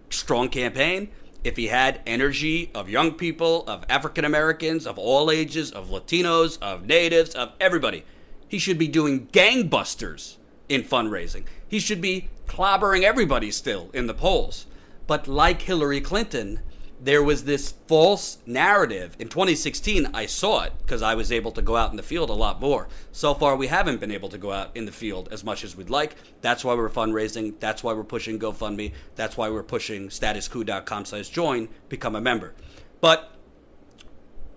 strong 0.09 0.47
campaign, 0.47 1.09
if 1.43 1.57
he 1.57 1.67
had 1.67 1.99
energy 2.07 2.71
of 2.73 2.89
young 2.89 3.11
people, 3.11 3.65
of 3.67 3.83
African 3.89 4.23
Americans, 4.23 4.87
of 4.87 4.97
all 4.97 5.29
ages, 5.29 5.73
of 5.73 5.89
Latinos, 5.89 6.57
of 6.61 6.85
natives, 6.85 7.35
of 7.35 7.51
everybody. 7.59 8.05
He 8.47 8.59
should 8.59 8.77
be 8.77 8.87
doing 8.87 9.27
gangbusters 9.27 10.37
in 10.69 10.83
fundraising. 10.83 11.43
He 11.67 11.79
should 11.79 11.99
be 11.99 12.29
clobbering 12.47 13.03
everybody 13.03 13.51
still 13.51 13.89
in 13.93 14.07
the 14.07 14.13
polls. 14.13 14.67
But 15.05 15.27
like 15.27 15.63
Hillary 15.63 15.99
Clinton, 15.99 16.61
there 16.99 17.21
was 17.21 17.43
this 17.43 17.73
false 17.87 18.37
narrative. 18.45 19.15
In 19.19 19.27
2016, 19.27 20.07
I 20.13 20.25
saw 20.25 20.63
it 20.63 20.73
because 20.79 21.01
I 21.01 21.15
was 21.15 21.31
able 21.31 21.51
to 21.51 21.61
go 21.61 21.75
out 21.75 21.91
in 21.91 21.97
the 21.97 22.03
field 22.03 22.29
a 22.29 22.33
lot 22.33 22.61
more. 22.61 22.87
So 23.11 23.33
far, 23.33 23.55
we 23.55 23.67
haven't 23.67 23.99
been 23.99 24.11
able 24.11 24.29
to 24.29 24.37
go 24.37 24.51
out 24.51 24.71
in 24.75 24.85
the 24.85 24.91
field 24.91 25.29
as 25.31 25.43
much 25.43 25.63
as 25.63 25.75
we'd 25.75 25.89
like. 25.89 26.15
That's 26.41 26.63
why 26.63 26.73
we're 26.73 26.89
fundraising. 26.89 27.59
That's 27.59 27.83
why 27.83 27.93
we're 27.93 28.03
pushing 28.03 28.39
GoFundMe. 28.39 28.93
That's 29.15 29.35
why 29.35 29.49
we're 29.49 29.63
pushing 29.63 30.09
statuscoup.com 30.09 31.05
slash 31.05 31.29
join, 31.29 31.69
become 31.89 32.15
a 32.15 32.21
member. 32.21 32.55
But 33.01 33.31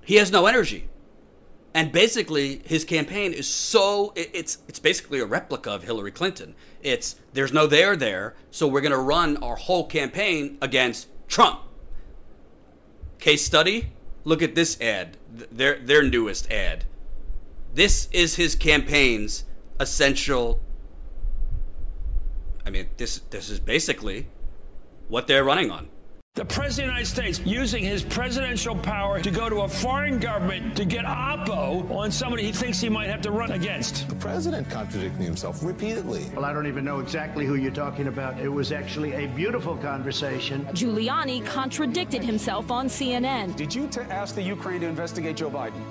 he 0.04 0.16
has 0.16 0.30
no 0.30 0.46
energy. 0.46 0.88
And 1.74 1.92
basically, 1.92 2.62
his 2.64 2.84
campaign 2.84 3.32
is 3.32 3.46
so 3.46 4.12
it's 4.16 4.58
it's 4.66 4.78
basically 4.78 5.20
a 5.20 5.26
replica 5.26 5.70
of 5.70 5.82
Hillary 5.82 6.10
Clinton. 6.10 6.54
It's 6.82 7.16
there's 7.34 7.52
no 7.52 7.66
there 7.66 7.94
there, 7.94 8.34
so 8.50 8.66
we're 8.66 8.80
going 8.80 8.92
to 8.92 8.98
run 8.98 9.36
our 9.38 9.54
whole 9.54 9.86
campaign 9.86 10.56
against 10.62 11.08
Trump 11.28 11.60
Case 13.18 13.44
study 13.44 13.92
look 14.24 14.42
at 14.42 14.54
this 14.54 14.80
ad, 14.80 15.16
their, 15.50 15.78
their 15.78 16.02
newest 16.02 16.50
ad. 16.50 16.84
This 17.74 18.08
is 18.12 18.36
his 18.36 18.54
campaign's 18.54 19.44
essential. 19.80 20.60
I 22.66 22.70
mean, 22.70 22.88
this, 22.96 23.20
this 23.30 23.48
is 23.48 23.60
basically 23.60 24.26
what 25.08 25.26
they're 25.26 25.44
running 25.44 25.70
on. 25.70 25.88
The 26.38 26.44
President 26.44 26.70
of 26.70 26.76
the 26.76 26.82
United 27.00 27.34
States 27.34 27.40
using 27.44 27.82
his 27.82 28.04
presidential 28.04 28.76
power 28.76 29.20
to 29.20 29.28
go 29.28 29.48
to 29.48 29.62
a 29.62 29.68
foreign 29.68 30.20
government 30.20 30.76
to 30.76 30.84
get 30.84 31.04
oppo 31.04 31.90
on 31.90 32.12
somebody 32.12 32.44
he 32.44 32.52
thinks 32.52 32.80
he 32.80 32.88
might 32.88 33.08
have 33.08 33.20
to 33.22 33.32
run 33.32 33.50
against. 33.50 34.08
The 34.08 34.14
president 34.14 34.70
contradicting 34.70 35.24
himself 35.24 35.64
repeatedly. 35.64 36.30
Well, 36.36 36.44
I 36.44 36.52
don't 36.52 36.68
even 36.68 36.84
know 36.84 37.00
exactly 37.00 37.44
who 37.44 37.56
you're 37.56 37.72
talking 37.72 38.06
about. 38.06 38.38
It 38.38 38.48
was 38.48 38.70
actually 38.70 39.14
a 39.14 39.26
beautiful 39.26 39.76
conversation. 39.78 40.64
Giuliani 40.66 41.44
contradicted 41.44 42.22
himself 42.22 42.70
on 42.70 42.86
CNN. 42.86 43.56
Did 43.56 43.74
you 43.74 43.90
ask 44.08 44.36
the 44.36 44.42
Ukraine 44.42 44.82
to 44.82 44.86
investigate 44.86 45.38
Joe 45.38 45.50
Biden? 45.50 45.82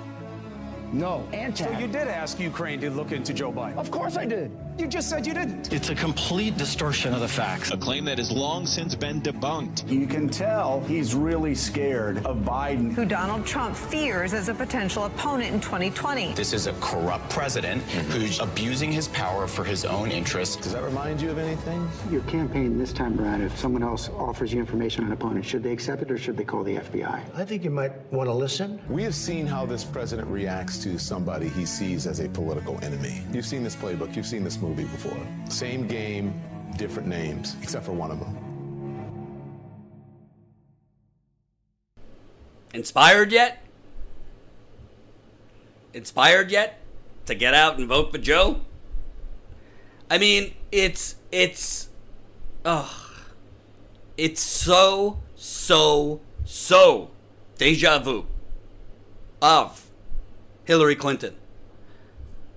No. 0.92 1.26
So 1.54 1.70
you 1.72 1.86
did 1.86 2.08
ask 2.08 2.38
Ukraine 2.38 2.80
to 2.80 2.90
look 2.90 3.12
into 3.12 3.32
Joe 3.32 3.52
Biden? 3.52 3.76
Of 3.76 3.90
course 3.90 4.16
I 4.16 4.24
did. 4.24 4.50
You 4.78 4.86
just 4.86 5.08
said 5.08 5.26
you 5.26 5.34
didn't. 5.34 5.72
It's 5.72 5.88
a 5.88 5.94
complete 5.94 6.56
distortion 6.56 7.12
of 7.12 7.18
the 7.18 7.28
facts. 7.28 7.72
A 7.72 7.76
claim 7.76 8.04
that 8.04 8.18
has 8.18 8.30
long 8.30 8.64
since 8.64 8.94
been 8.94 9.20
debunked. 9.20 9.90
You 9.90 10.06
can 10.06 10.28
tell 10.28 10.80
he's 10.82 11.16
really 11.16 11.56
scared 11.56 12.24
of 12.24 12.38
Biden. 12.38 12.92
Who 12.92 13.04
Donald 13.04 13.44
Trump 13.44 13.74
fears 13.74 14.34
as 14.34 14.48
a 14.48 14.54
potential 14.54 15.04
opponent 15.06 15.52
in 15.52 15.60
2020. 15.60 16.32
This 16.34 16.52
is 16.52 16.68
a 16.68 16.72
corrupt 16.74 17.28
president 17.28 17.82
mm-hmm. 17.82 18.10
who's 18.12 18.38
abusing 18.38 18.92
his 18.92 19.08
power 19.08 19.48
for 19.48 19.64
his 19.64 19.84
own 19.84 20.12
interests. 20.12 20.56
Does 20.56 20.74
that 20.74 20.84
remind 20.84 21.20
you 21.20 21.30
of 21.30 21.38
anything? 21.38 21.88
Your 22.08 22.22
campaign 22.22 22.78
this 22.78 22.92
time 22.92 23.20
around, 23.20 23.42
if 23.42 23.58
someone 23.58 23.82
else 23.82 24.08
offers 24.10 24.52
you 24.52 24.60
information 24.60 25.02
on 25.02 25.08
an 25.08 25.12
opponent, 25.14 25.44
should 25.44 25.64
they 25.64 25.72
accept 25.72 26.02
it 26.02 26.10
or 26.10 26.18
should 26.18 26.36
they 26.36 26.44
call 26.44 26.62
the 26.62 26.76
FBI? 26.76 27.20
I 27.34 27.44
think 27.44 27.64
you 27.64 27.70
might 27.70 27.92
want 28.12 28.28
to 28.28 28.32
listen. 28.32 28.80
We 28.88 29.02
have 29.02 29.14
seen 29.14 29.44
how 29.44 29.66
this 29.66 29.82
president 29.82 30.28
reacts 30.28 30.77
to 30.82 30.98
somebody 30.98 31.48
he 31.48 31.66
sees 31.66 32.06
as 32.06 32.20
a 32.20 32.28
political 32.28 32.78
enemy. 32.82 33.22
You've 33.32 33.46
seen 33.46 33.62
this 33.62 33.76
playbook, 33.76 34.14
you've 34.16 34.26
seen 34.26 34.44
this 34.44 34.58
movie 34.58 34.84
before. 34.84 35.18
Same 35.48 35.86
game, 35.86 36.40
different 36.76 37.08
names, 37.08 37.56
except 37.62 37.84
for 37.84 37.92
one 37.92 38.10
of 38.10 38.20
them. 38.20 38.36
Inspired 42.74 43.32
yet? 43.32 43.62
Inspired 45.94 46.50
yet 46.50 46.78
to 47.26 47.34
get 47.34 47.54
out 47.54 47.78
and 47.78 47.88
vote 47.88 48.12
for 48.12 48.18
Joe? 48.18 48.60
I 50.10 50.18
mean, 50.18 50.54
it's 50.72 51.16
it's 51.30 51.88
ugh. 52.64 52.90
It's 54.16 54.40
so 54.40 55.18
so 55.34 56.20
so 56.44 57.10
deja 57.56 57.98
vu 57.98 58.26
of 59.40 59.87
Hillary 60.68 60.96
Clinton. 60.96 61.34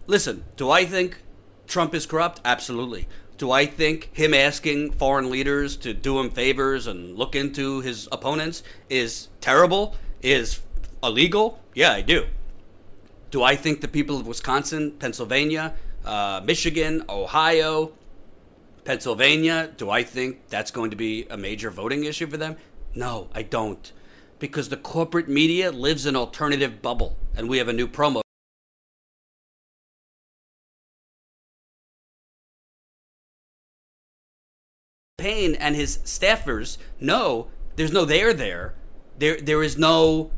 Listen, 0.05 0.43
do 0.57 0.69
I 0.69 0.83
think 0.83 1.23
Trump 1.65 1.95
is 1.95 2.05
corrupt? 2.05 2.41
Absolutely. 2.43 3.07
Do 3.37 3.51
I 3.51 3.65
think 3.65 4.09
him 4.11 4.33
asking 4.33 4.91
foreign 4.91 5.31
leaders 5.31 5.77
to 5.77 5.93
do 5.93 6.19
him 6.19 6.29
favors 6.29 6.87
and 6.87 7.17
look 7.17 7.35
into 7.35 7.79
his 7.79 8.09
opponents 8.11 8.63
is 8.89 9.29
terrible? 9.39 9.95
Is 10.21 10.59
illegal? 11.01 11.61
Yeah, 11.73 11.93
I 11.93 12.01
do. 12.01 12.25
Do 13.29 13.43
I 13.43 13.55
think 13.55 13.79
the 13.79 13.87
people 13.87 14.19
of 14.19 14.27
Wisconsin, 14.27 14.91
Pennsylvania, 14.91 15.73
uh, 16.03 16.41
Michigan, 16.43 17.05
Ohio, 17.07 17.93
Pennsylvania, 18.83 19.71
do 19.77 19.89
I 19.89 20.03
think 20.03 20.49
that's 20.49 20.71
going 20.71 20.89
to 20.91 20.97
be 20.97 21.27
a 21.29 21.37
major 21.37 21.71
voting 21.71 22.03
issue 22.03 22.27
for 22.27 22.35
them? 22.35 22.57
No, 22.93 23.29
I 23.33 23.43
don't. 23.43 23.89
Because 24.41 24.69
the 24.69 24.77
corporate 24.77 25.29
media 25.29 25.71
lives 25.71 26.07
an 26.07 26.15
alternative 26.15 26.81
bubble, 26.81 27.15
and 27.37 27.47
we 27.47 27.59
have 27.59 27.67
a 27.67 27.73
new 27.73 27.87
promo. 27.87 28.21
Payne 35.19 35.53
and 35.53 35.75
his 35.75 35.99
staffers 35.99 36.79
know 36.99 37.49
there's 37.75 37.93
no 37.93 38.03
there 38.03 38.33
there. 38.33 38.73
There 39.19 39.39
there 39.39 39.61
is 39.61 39.77
no 39.77 40.31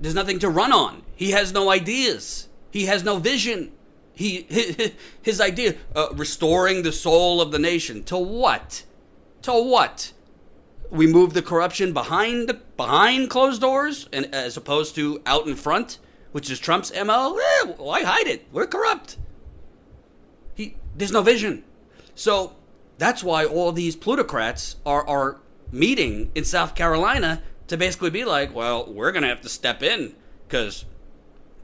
there's 0.00 0.14
nothing 0.14 0.38
to 0.38 0.48
run 0.48 0.72
on. 0.72 1.02
He 1.14 1.32
has 1.32 1.52
no 1.52 1.68
ideas. 1.70 2.48
He 2.70 2.86
has 2.86 3.04
no 3.04 3.18
vision. 3.18 3.72
He 4.14 4.46
his, 4.48 4.92
his 5.22 5.38
idea 5.38 5.74
uh, 5.94 6.08
restoring 6.14 6.82
the 6.82 6.92
soul 6.92 7.42
of 7.42 7.52
the 7.52 7.58
nation 7.58 8.04
to 8.04 8.16
what? 8.16 8.84
To 9.42 9.52
what? 9.52 10.14
We 10.90 11.06
move 11.06 11.34
the 11.34 11.42
corruption 11.42 11.92
behind 11.92 12.60
behind 12.76 13.30
closed 13.30 13.60
doors 13.60 14.08
and 14.12 14.32
as 14.34 14.56
opposed 14.56 14.94
to 14.96 15.20
out 15.26 15.46
in 15.46 15.56
front, 15.56 15.98
which 16.32 16.50
is 16.50 16.58
Trump's 16.58 16.92
MO. 16.94 17.38
Eh, 17.38 17.72
why 17.76 18.02
hide 18.02 18.26
it? 18.26 18.46
We're 18.52 18.66
corrupt. 18.66 19.16
He 20.54 20.76
there's 20.94 21.12
no 21.12 21.22
vision. 21.22 21.64
So 22.14 22.54
that's 22.98 23.24
why 23.24 23.44
all 23.44 23.72
these 23.72 23.96
plutocrats 23.96 24.76
are, 24.86 25.06
are 25.06 25.40
meeting 25.72 26.30
in 26.34 26.44
South 26.44 26.74
Carolina 26.74 27.42
to 27.66 27.76
basically 27.76 28.10
be 28.10 28.24
like, 28.24 28.54
well, 28.54 28.86
we're 28.86 29.12
going 29.12 29.22
to 29.22 29.28
have 29.28 29.40
to 29.40 29.48
step 29.48 29.82
in 29.82 30.14
because 30.46 30.84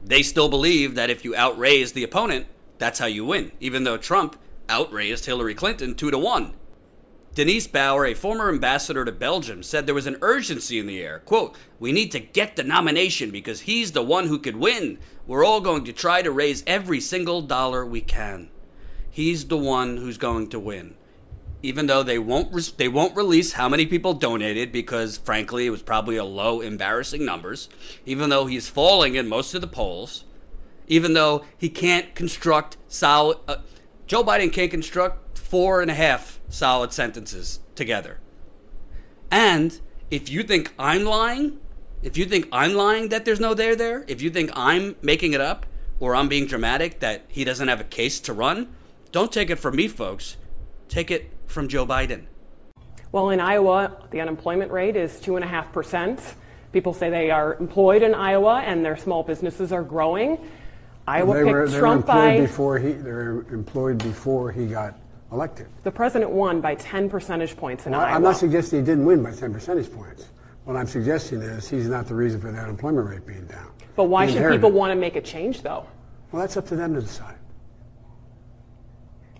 they 0.03 0.23
still 0.23 0.49
believe 0.49 0.95
that 0.95 1.09
if 1.09 1.23
you 1.23 1.35
outraise 1.35 1.93
the 1.93 2.03
opponent, 2.03 2.47
that's 2.77 2.99
how 2.99 3.05
you 3.05 3.23
win, 3.23 3.51
even 3.59 3.83
though 3.83 3.97
Trump 3.97 4.35
outraised 4.69 5.25
Hillary 5.25 5.53
Clinton 5.53 5.95
two 5.95 6.11
to 6.11 6.17
one. 6.17 6.53
Denise 7.33 7.67
Bauer, 7.67 8.05
a 8.05 8.13
former 8.13 8.49
ambassador 8.49 9.05
to 9.05 9.11
Belgium, 9.11 9.63
said 9.63 9.85
there 9.85 9.95
was 9.95 10.07
an 10.07 10.17
urgency 10.21 10.79
in 10.79 10.85
the 10.85 11.01
air. 11.01 11.19
Quote, 11.19 11.55
We 11.79 11.93
need 11.93 12.11
to 12.11 12.19
get 12.19 12.55
the 12.57 12.63
nomination 12.63 13.31
because 13.31 13.61
he's 13.61 13.93
the 13.93 14.03
one 14.03 14.27
who 14.27 14.37
could 14.37 14.57
win. 14.57 14.99
We're 15.25 15.45
all 15.45 15.61
going 15.61 15.85
to 15.85 15.93
try 15.93 16.21
to 16.21 16.31
raise 16.31 16.63
every 16.67 16.99
single 16.99 17.41
dollar 17.41 17.85
we 17.85 18.01
can. 18.01 18.49
He's 19.09 19.45
the 19.47 19.57
one 19.57 19.97
who's 19.97 20.17
going 20.17 20.49
to 20.49 20.59
win 20.59 20.95
even 21.63 21.85
though 21.87 22.03
they 22.03 22.17
won't 22.17 22.53
re- 22.53 22.63
they 22.77 22.87
won't 22.87 23.15
release 23.15 23.53
how 23.53 23.69
many 23.69 23.85
people 23.85 24.13
donated 24.13 24.71
because 24.71 25.17
frankly 25.17 25.67
it 25.67 25.69
was 25.69 25.81
probably 25.81 26.17
a 26.17 26.23
low 26.23 26.61
embarrassing 26.61 27.23
numbers 27.23 27.69
even 28.05 28.29
though 28.29 28.45
he's 28.45 28.67
falling 28.67 29.15
in 29.15 29.27
most 29.27 29.53
of 29.53 29.61
the 29.61 29.67
polls 29.67 30.23
even 30.87 31.13
though 31.13 31.45
he 31.57 31.69
can't 31.69 32.15
construct 32.15 32.77
solid 32.87 33.37
uh, 33.47 33.57
joe 34.07 34.23
biden 34.23 34.51
can't 34.51 34.71
construct 34.71 35.37
four 35.37 35.81
and 35.81 35.91
a 35.91 35.95
half 35.95 36.39
solid 36.51 36.93
sentences 36.93 37.59
together 37.75 38.19
and 39.31 39.81
if 40.09 40.29
you 40.29 40.43
think 40.43 40.73
i'm 40.77 41.03
lying 41.03 41.59
if 42.03 42.17
you 42.17 42.25
think 42.25 42.47
i'm 42.51 42.73
lying 42.73 43.09
that 43.09 43.25
there's 43.25 43.39
no 43.39 43.53
there 43.53 43.75
there 43.75 44.05
if 44.07 44.21
you 44.21 44.29
think 44.29 44.51
i'm 44.53 44.95
making 45.01 45.33
it 45.33 45.41
up 45.41 45.65
or 45.99 46.15
i'm 46.15 46.27
being 46.27 46.45
dramatic 46.45 46.99
that 46.99 47.23
he 47.27 47.43
doesn't 47.43 47.67
have 47.67 47.79
a 47.79 47.85
case 47.85 48.19
to 48.19 48.33
run 48.33 48.67
don't 49.11 49.31
take 49.31 49.49
it 49.49 49.55
from 49.55 49.75
me 49.75 49.87
folks 49.87 50.37
take 50.91 51.09
it 51.09 51.31
from 51.47 51.67
Joe 51.67 51.85
Biden? 51.85 52.23
Well, 53.11 53.29
in 53.29 53.39
Iowa, 53.39 53.97
the 54.11 54.21
unemployment 54.21 54.71
rate 54.71 54.95
is 54.95 55.13
2.5%. 55.21 56.33
People 56.71 56.93
say 56.93 57.09
they 57.09 57.31
are 57.31 57.55
employed 57.55 58.03
in 58.03 58.13
Iowa 58.13 58.61
and 58.61 58.85
their 58.85 58.95
small 58.95 59.23
businesses 59.23 59.71
are 59.71 59.83
growing. 59.83 60.37
Iowa 61.07 61.33
they 61.33 61.43
picked 61.43 61.53
were, 61.53 61.67
Trump 61.67 62.05
by. 62.05 62.39
Before 62.39 62.77
he, 62.77 62.91
they 62.91 63.11
were 63.11 63.45
employed 63.51 63.97
before 63.97 64.51
he 64.51 64.67
got 64.67 64.97
elected. 65.31 65.67
The 65.83 65.91
president 65.91 66.31
won 66.31 66.61
by 66.61 66.75
10 66.75 67.09
percentage 67.09 67.55
points 67.55 67.85
in 67.85 67.93
well, 67.93 68.01
Iowa. 68.01 68.15
I'm 68.15 68.23
not 68.23 68.37
suggesting 68.37 68.79
he 68.79 68.85
didn't 68.85 69.05
win 69.05 69.23
by 69.23 69.31
10 69.31 69.53
percentage 69.53 69.91
points. 69.91 70.27
What 70.65 70.75
I'm 70.75 70.87
suggesting 70.87 71.41
is 71.41 71.69
he's 71.69 71.87
not 71.87 72.07
the 72.07 72.15
reason 72.15 72.39
for 72.39 72.51
the 72.51 72.59
unemployment 72.59 73.07
rate 73.07 73.25
being 73.25 73.45
down. 73.45 73.71
But 73.95 74.05
why 74.05 74.27
should 74.27 74.51
people 74.51 74.71
want 74.71 74.91
to 74.91 74.95
make 74.95 75.15
a 75.15 75.21
change, 75.21 75.61
though? 75.61 75.85
Well, 76.31 76.41
that's 76.41 76.55
up 76.55 76.67
to 76.67 76.75
them 76.75 76.93
to 76.93 77.01
decide. 77.01 77.35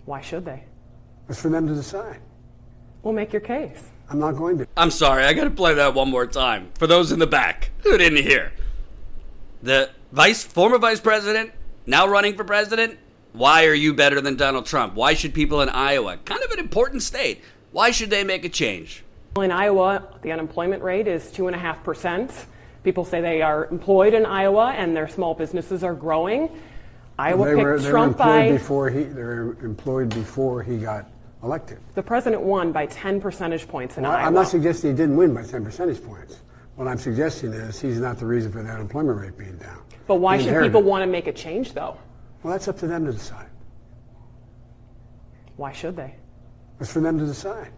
Why 0.05 0.19
should 0.19 0.45
they? 0.45 0.63
It's 1.29 1.41
for 1.41 1.49
them 1.49 1.67
to 1.67 1.75
decide. 1.75 2.19
We'll 3.03 3.13
make 3.13 3.31
your 3.31 3.41
case. 3.41 3.83
I'm 4.09 4.19
not 4.19 4.33
going 4.33 4.57
to. 4.57 4.67
I'm 4.75 4.91
sorry, 4.91 5.23
I 5.23 5.33
got 5.33 5.45
to 5.45 5.51
play 5.51 5.73
that 5.75 5.93
one 5.93 6.09
more 6.09 6.27
time 6.27 6.71
for 6.77 6.85
those 6.85 7.11
in 7.11 7.19
the 7.19 7.27
back 7.27 7.71
who 7.83 7.97
didn't 7.97 8.23
hear. 8.23 8.51
The 9.63 9.89
vice, 10.11 10.43
former 10.43 10.79
vice 10.79 10.99
president, 10.99 11.51
now 11.85 12.07
running 12.07 12.35
for 12.35 12.43
president. 12.43 12.97
Why 13.33 13.65
are 13.65 13.73
you 13.73 13.93
better 13.93 14.19
than 14.21 14.35
Donald 14.35 14.65
Trump? 14.65 14.93
Why 14.95 15.13
should 15.13 15.33
people 15.33 15.61
in 15.61 15.69
Iowa, 15.69 16.17
kind 16.25 16.43
of 16.43 16.51
an 16.51 16.59
important 16.59 17.01
state, 17.01 17.41
why 17.71 17.91
should 17.91 18.09
they 18.09 18.23
make 18.23 18.43
a 18.43 18.49
change? 18.49 19.03
In 19.37 19.51
Iowa, 19.51 20.07
the 20.21 20.31
unemployment 20.33 20.83
rate 20.83 21.07
is 21.07 21.23
2.5%. 21.31 22.31
People 22.83 23.05
say 23.05 23.21
they 23.21 23.41
are 23.41 23.67
employed 23.67 24.13
in 24.13 24.25
Iowa 24.25 24.71
and 24.71 24.95
their 24.95 25.07
small 25.07 25.33
businesses 25.33 25.83
are 25.83 25.93
growing. 25.93 26.49
Iowa 27.17 27.45
they 27.45 27.51
picked 27.51 27.63
were, 27.63 27.79
they 27.79 27.89
Trump 27.89 28.17
were 28.17 28.23
employed 28.25 28.49
by. 28.49 28.51
before 28.51 28.89
he. 28.89 29.03
They 29.03 29.21
were 29.21 29.57
employed 29.63 30.09
before 30.09 30.63
he 30.63 30.77
got 30.77 31.09
elected. 31.43 31.77
The 31.95 32.01
president 32.03 32.41
won 32.41 32.71
by 32.71 32.87
10 32.87 33.21
percentage 33.21 33.67
points 33.67 33.97
in 33.97 34.03
Well, 34.03 34.11
Iowa. 34.13 34.27
I'm 34.27 34.33
not 34.33 34.47
suggesting 34.47 34.91
he 34.91 34.97
didn't 34.97 35.15
win 35.15 35.33
by 35.33 35.43
10 35.43 35.63
percentage 35.63 36.03
points. 36.03 36.41
What 36.75 36.87
I'm 36.87 36.97
suggesting 36.97 37.53
is 37.53 37.79
he's 37.79 37.99
not 37.99 38.17
the 38.17 38.25
reason 38.25 38.51
for 38.51 38.63
the 38.63 38.69
unemployment 38.69 39.19
rate 39.19 39.37
being 39.37 39.55
down. 39.57 39.79
but 40.07 40.15
why 40.15 40.37
He 40.37 40.45
should 40.45 40.61
people 40.63 40.81
want 40.81 41.03
to 41.03 41.07
make 41.07 41.27
a 41.27 41.33
change, 41.33 41.73
though? 41.73 41.97
Well, 42.43 42.53
that's 42.53 42.67
up 42.67 42.77
to 42.79 42.87
them 42.87 43.05
to 43.05 43.11
decide. 43.11 43.47
Why 45.57 45.71
should 45.71 45.95
they? 45.95 46.15
It's 46.79 46.91
for 46.91 46.99
them 46.99 47.19
to 47.19 47.25
decide. 47.25 47.71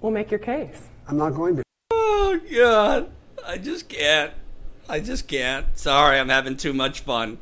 We'll 0.00 0.12
make 0.12 0.30
your 0.30 0.40
case. 0.40 0.88
I'm 1.06 1.16
not 1.16 1.30
going 1.30 1.56
to. 1.56 1.62
Oh, 1.90 2.38
God. 2.54 3.10
I 3.46 3.56
just 3.56 3.88
can't. 3.88 4.32
I 4.88 5.00
just 5.00 5.26
can't. 5.26 5.66
Sorry, 5.78 6.18
I'm 6.18 6.28
having 6.28 6.56
too 6.56 6.74
much 6.74 7.00
fun. 7.00 7.38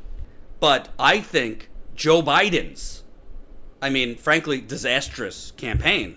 But 0.60 0.88
I 0.98 1.20
think 1.20 1.68
Joe 1.94 2.22
Biden's, 2.22 3.02
I 3.82 3.90
mean, 3.90 4.16
frankly, 4.16 4.60
disastrous 4.60 5.52
campaign 5.56 6.16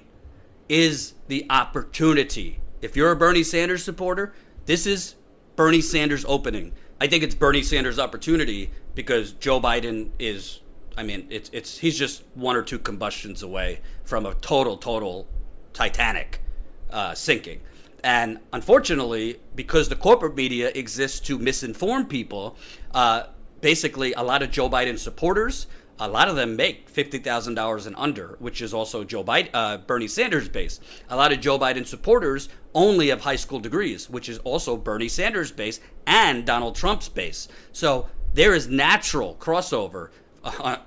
is 0.69 1.13
the 1.27 1.45
opportunity. 1.49 2.59
If 2.81 2.95
you're 2.95 3.11
a 3.11 3.15
Bernie 3.15 3.43
Sanders 3.43 3.83
supporter, 3.83 4.33
this 4.65 4.85
is 4.85 5.15
Bernie 5.55 5.81
Sanders' 5.81 6.25
opening. 6.27 6.71
I 7.01 7.07
think 7.07 7.23
it's 7.23 7.35
Bernie 7.35 7.63
Sanders' 7.63 7.99
opportunity 7.99 8.69
because 8.99 9.31
Joe 9.31 9.61
Biden 9.61 10.09
is, 10.19 10.59
I 10.97 11.03
mean, 11.03 11.25
it's, 11.29 11.49
it's 11.53 11.77
he's 11.77 11.97
just 11.97 12.21
one 12.33 12.57
or 12.57 12.61
two 12.61 12.77
combustions 12.77 13.41
away 13.41 13.79
from 14.03 14.25
a 14.25 14.33
total, 14.33 14.75
total 14.75 15.25
Titanic 15.71 16.41
uh, 16.89 17.13
sinking. 17.13 17.61
And 18.03 18.39
unfortunately, 18.51 19.39
because 19.55 19.87
the 19.87 19.95
corporate 19.95 20.35
media 20.35 20.69
exists 20.75 21.21
to 21.21 21.39
misinform 21.39 22.09
people, 22.09 22.57
uh, 22.93 23.27
basically 23.61 24.11
a 24.11 24.21
lot 24.21 24.43
of 24.43 24.51
Joe 24.51 24.69
Biden 24.69 24.99
supporters, 24.99 25.67
a 25.97 26.09
lot 26.09 26.27
of 26.27 26.35
them 26.35 26.57
make 26.57 26.89
fifty 26.89 27.19
thousand 27.19 27.55
dollars 27.55 27.85
and 27.85 27.95
under, 27.97 28.35
which 28.39 28.61
is 28.61 28.73
also 28.73 29.05
Joe 29.05 29.23
Biden, 29.23 29.49
uh, 29.53 29.77
Bernie 29.77 30.09
Sanders 30.09 30.49
base. 30.49 30.81
A 31.09 31.15
lot 31.15 31.31
of 31.31 31.39
Joe 31.39 31.57
Biden 31.57 31.85
supporters 31.85 32.49
only 32.73 33.07
have 33.09 33.21
high 33.21 33.37
school 33.37 33.61
degrees, 33.61 34.09
which 34.09 34.27
is 34.27 34.39
also 34.39 34.75
Bernie 34.75 35.07
Sanders 35.07 35.53
base 35.53 35.79
and 36.05 36.45
Donald 36.45 36.75
Trump's 36.75 37.07
base. 37.07 37.47
So 37.71 38.09
there 38.33 38.53
is 38.53 38.67
natural 38.67 39.35
crossover. 39.39 40.09
Uh, 40.43 40.77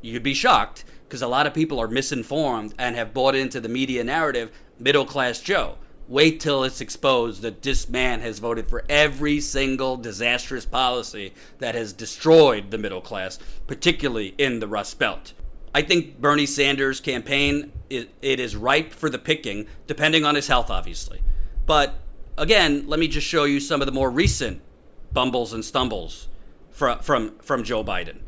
you'd 0.00 0.22
be 0.22 0.34
shocked 0.34 0.84
because 1.04 1.22
a 1.22 1.28
lot 1.28 1.46
of 1.46 1.54
people 1.54 1.80
are 1.80 1.88
misinformed 1.88 2.74
and 2.78 2.96
have 2.96 3.14
bought 3.14 3.34
into 3.34 3.60
the 3.60 3.68
media 3.68 4.04
narrative 4.04 4.50
middle 4.78 5.04
class 5.04 5.40
Joe. 5.40 5.76
Wait 6.06 6.40
till 6.40 6.64
it's 6.64 6.80
exposed 6.80 7.42
that 7.42 7.62
this 7.62 7.88
man 7.88 8.20
has 8.20 8.38
voted 8.38 8.66
for 8.66 8.84
every 8.88 9.40
single 9.40 9.96
disastrous 9.96 10.64
policy 10.64 11.34
that 11.58 11.74
has 11.74 11.92
destroyed 11.92 12.70
the 12.70 12.78
middle 12.78 13.02
class, 13.02 13.38
particularly 13.66 14.34
in 14.38 14.58
the 14.58 14.66
Rust 14.66 14.98
Belt. 14.98 15.34
I 15.74 15.82
think 15.82 16.18
Bernie 16.18 16.46
Sanders' 16.46 16.98
campaign 16.98 17.72
it, 17.90 18.10
it 18.22 18.40
is 18.40 18.56
ripe 18.56 18.92
for 18.92 19.10
the 19.10 19.18
picking, 19.18 19.66
depending 19.86 20.24
on 20.24 20.34
his 20.34 20.48
health, 20.48 20.70
obviously. 20.70 21.20
But 21.66 21.94
again, 22.38 22.86
let 22.86 22.98
me 22.98 23.06
just 23.06 23.26
show 23.26 23.44
you 23.44 23.60
some 23.60 23.82
of 23.82 23.86
the 23.86 23.92
more 23.92 24.10
recent 24.10 24.62
bumbles 25.12 25.52
and 25.52 25.62
stumbles 25.62 26.28
from 26.78 27.00
from 27.00 27.36
from 27.40 27.64
Joe 27.64 27.82
Biden. 27.82 28.18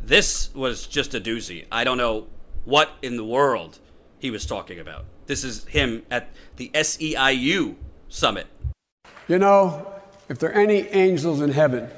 This 0.00 0.52
was 0.54 0.86
just 0.86 1.14
a 1.14 1.20
doozy. 1.20 1.66
I 1.70 1.84
don't 1.84 1.98
know 1.98 2.26
what 2.64 2.90
in 3.02 3.18
the 3.18 3.24
world 3.24 3.78
he 4.18 4.30
was 4.30 4.46
talking 4.46 4.80
about. 4.80 5.04
This 5.26 5.44
is 5.44 5.66
him 5.66 6.04
at 6.10 6.30
the 6.56 6.70
SEIU 6.72 7.74
summit. 8.08 8.46
You 9.28 9.38
know, 9.38 9.92
if 10.30 10.38
there 10.38 10.48
are 10.50 10.58
any 10.58 10.88
angels 10.88 11.42
in 11.42 11.52
heaven, 11.52 11.90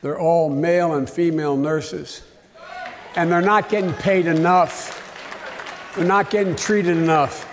they're 0.00 0.18
all 0.18 0.48
male 0.48 0.94
and 0.94 1.08
female 1.08 1.58
nurses. 1.58 2.22
And 3.14 3.30
they're 3.30 3.42
not 3.42 3.68
getting 3.68 3.92
paid 3.92 4.26
enough. 4.26 5.92
They're 5.94 6.06
not 6.06 6.30
getting 6.30 6.56
treated 6.56 6.96
enough. 6.96 7.44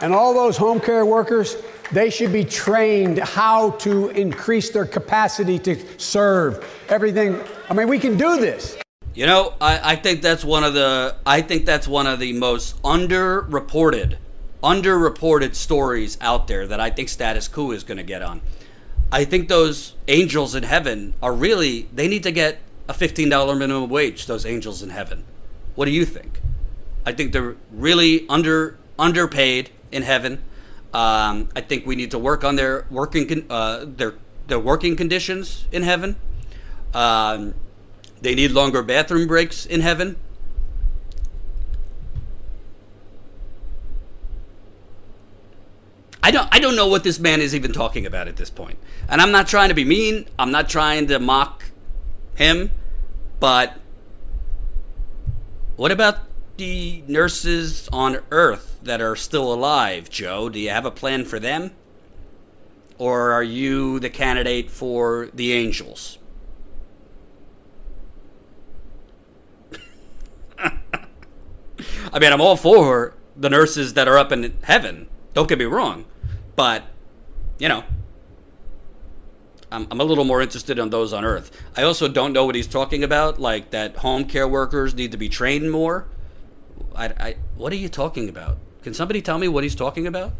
And 0.00 0.14
all 0.14 0.32
those 0.32 0.56
home 0.56 0.78
care 0.78 1.04
workers, 1.04 1.56
they 1.92 2.10
should 2.10 2.32
be 2.32 2.44
trained 2.44 3.18
how 3.18 3.70
to 3.72 4.08
increase 4.10 4.70
their 4.70 4.84
capacity 4.84 5.58
to 5.60 5.76
serve. 5.98 6.64
Everything. 6.88 7.40
I 7.68 7.74
mean, 7.74 7.88
we 7.88 7.98
can 7.98 8.16
do 8.16 8.38
this. 8.38 8.76
You 9.14 9.26
know, 9.26 9.54
I, 9.60 9.92
I 9.92 9.96
think 9.96 10.20
that's 10.20 10.44
one 10.44 10.62
of 10.62 10.74
the 10.74 11.16
I 11.24 11.40
think 11.40 11.64
that's 11.64 11.88
one 11.88 12.06
of 12.06 12.20
the 12.20 12.32
most 12.34 12.80
underreported, 12.82 14.16
underreported 14.62 15.54
stories 15.54 16.18
out 16.20 16.48
there 16.48 16.66
that 16.66 16.80
I 16.80 16.90
think 16.90 17.08
Status 17.08 17.48
Coup 17.48 17.72
is 17.72 17.82
going 17.82 17.96
to 17.96 18.04
get 18.04 18.20
on. 18.20 18.42
I 19.10 19.24
think 19.24 19.48
those 19.48 19.94
angels 20.08 20.54
in 20.54 20.64
heaven 20.64 21.14
are 21.22 21.32
really 21.32 21.88
they 21.94 22.08
need 22.08 22.24
to 22.24 22.32
get 22.32 22.58
a 22.88 22.94
fifteen 22.94 23.28
dollar 23.28 23.54
minimum 23.54 23.88
wage. 23.88 24.26
Those 24.26 24.44
angels 24.44 24.82
in 24.82 24.90
heaven. 24.90 25.24
What 25.76 25.86
do 25.86 25.92
you 25.92 26.04
think? 26.04 26.40
I 27.06 27.12
think 27.12 27.32
they're 27.32 27.56
really 27.72 28.28
under 28.28 28.76
underpaid 28.98 29.70
in 29.92 30.02
heaven. 30.02 30.42
Um, 30.96 31.50
I 31.54 31.60
think 31.60 31.84
we 31.84 31.94
need 31.94 32.10
to 32.12 32.18
work 32.18 32.42
on 32.42 32.56
their 32.56 32.86
working 32.90 33.28
con- 33.28 33.44
uh, 33.50 33.84
their 33.86 34.14
their 34.46 34.58
working 34.58 34.96
conditions 34.96 35.66
in 35.70 35.82
heaven. 35.82 36.16
Um, 36.94 37.52
they 38.22 38.34
need 38.34 38.52
longer 38.52 38.82
bathroom 38.82 39.26
breaks 39.26 39.66
in 39.66 39.82
heaven. 39.82 40.16
I 46.22 46.30
don't 46.30 46.48
I 46.50 46.60
don't 46.60 46.74
know 46.74 46.88
what 46.88 47.04
this 47.04 47.18
man 47.20 47.42
is 47.42 47.54
even 47.54 47.74
talking 47.74 48.06
about 48.06 48.26
at 48.26 48.36
this 48.36 48.48
point. 48.48 48.78
And 49.06 49.20
I'm 49.20 49.30
not 49.30 49.46
trying 49.48 49.68
to 49.68 49.74
be 49.74 49.84
mean. 49.84 50.26
I'm 50.38 50.50
not 50.50 50.70
trying 50.70 51.08
to 51.08 51.18
mock 51.18 51.64
him, 52.36 52.70
but 53.38 53.78
what 55.76 55.92
about 55.92 56.20
the 56.56 57.04
nurses 57.06 57.86
on 57.92 58.20
earth 58.30 58.75
that 58.86 59.00
are 59.00 59.14
still 59.16 59.52
alive, 59.52 60.10
Joe? 60.10 60.48
Do 60.48 60.58
you 60.58 60.70
have 60.70 60.84
a 60.84 60.90
plan 60.90 61.24
for 61.24 61.38
them? 61.38 61.72
Or 62.98 63.32
are 63.32 63.42
you 63.42 64.00
the 64.00 64.08
candidate 64.08 64.70
for 64.70 65.28
the 65.34 65.52
angels? 65.52 66.18
I 70.58 72.18
mean, 72.18 72.32
I'm 72.32 72.40
all 72.40 72.56
for 72.56 73.14
the 73.36 73.50
nurses 73.50 73.94
that 73.94 74.08
are 74.08 74.16
up 74.16 74.32
in 74.32 74.56
heaven. 74.62 75.08
Don't 75.34 75.48
get 75.48 75.58
me 75.58 75.66
wrong. 75.66 76.06
But, 76.56 76.84
you 77.58 77.68
know, 77.68 77.84
I'm, 79.70 79.86
I'm 79.90 80.00
a 80.00 80.04
little 80.04 80.24
more 80.24 80.40
interested 80.40 80.78
in 80.78 80.88
those 80.90 81.12
on 81.12 81.24
earth. 81.24 81.50
I 81.76 81.82
also 81.82 82.08
don't 82.08 82.32
know 82.32 82.46
what 82.46 82.54
he's 82.54 82.66
talking 82.66 83.04
about, 83.04 83.38
like 83.38 83.70
that 83.70 83.96
home 83.96 84.24
care 84.24 84.48
workers 84.48 84.94
need 84.94 85.12
to 85.12 85.18
be 85.18 85.28
trained 85.28 85.70
more. 85.70 86.06
I, 86.94 87.06
I, 87.06 87.36
what 87.56 87.72
are 87.72 87.76
you 87.76 87.90
talking 87.90 88.28
about? 88.28 88.58
Can 88.86 88.94
somebody 88.94 89.20
tell 89.20 89.36
me 89.36 89.48
what 89.48 89.64
he's 89.64 89.74
talking 89.74 90.06
about? 90.06 90.32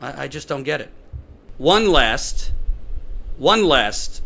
I, 0.00 0.22
I 0.22 0.28
just 0.28 0.46
don't 0.46 0.62
get 0.62 0.80
it. 0.80 0.92
One 1.56 1.90
last, 1.90 2.52
one 3.38 3.64
last. 3.64 4.22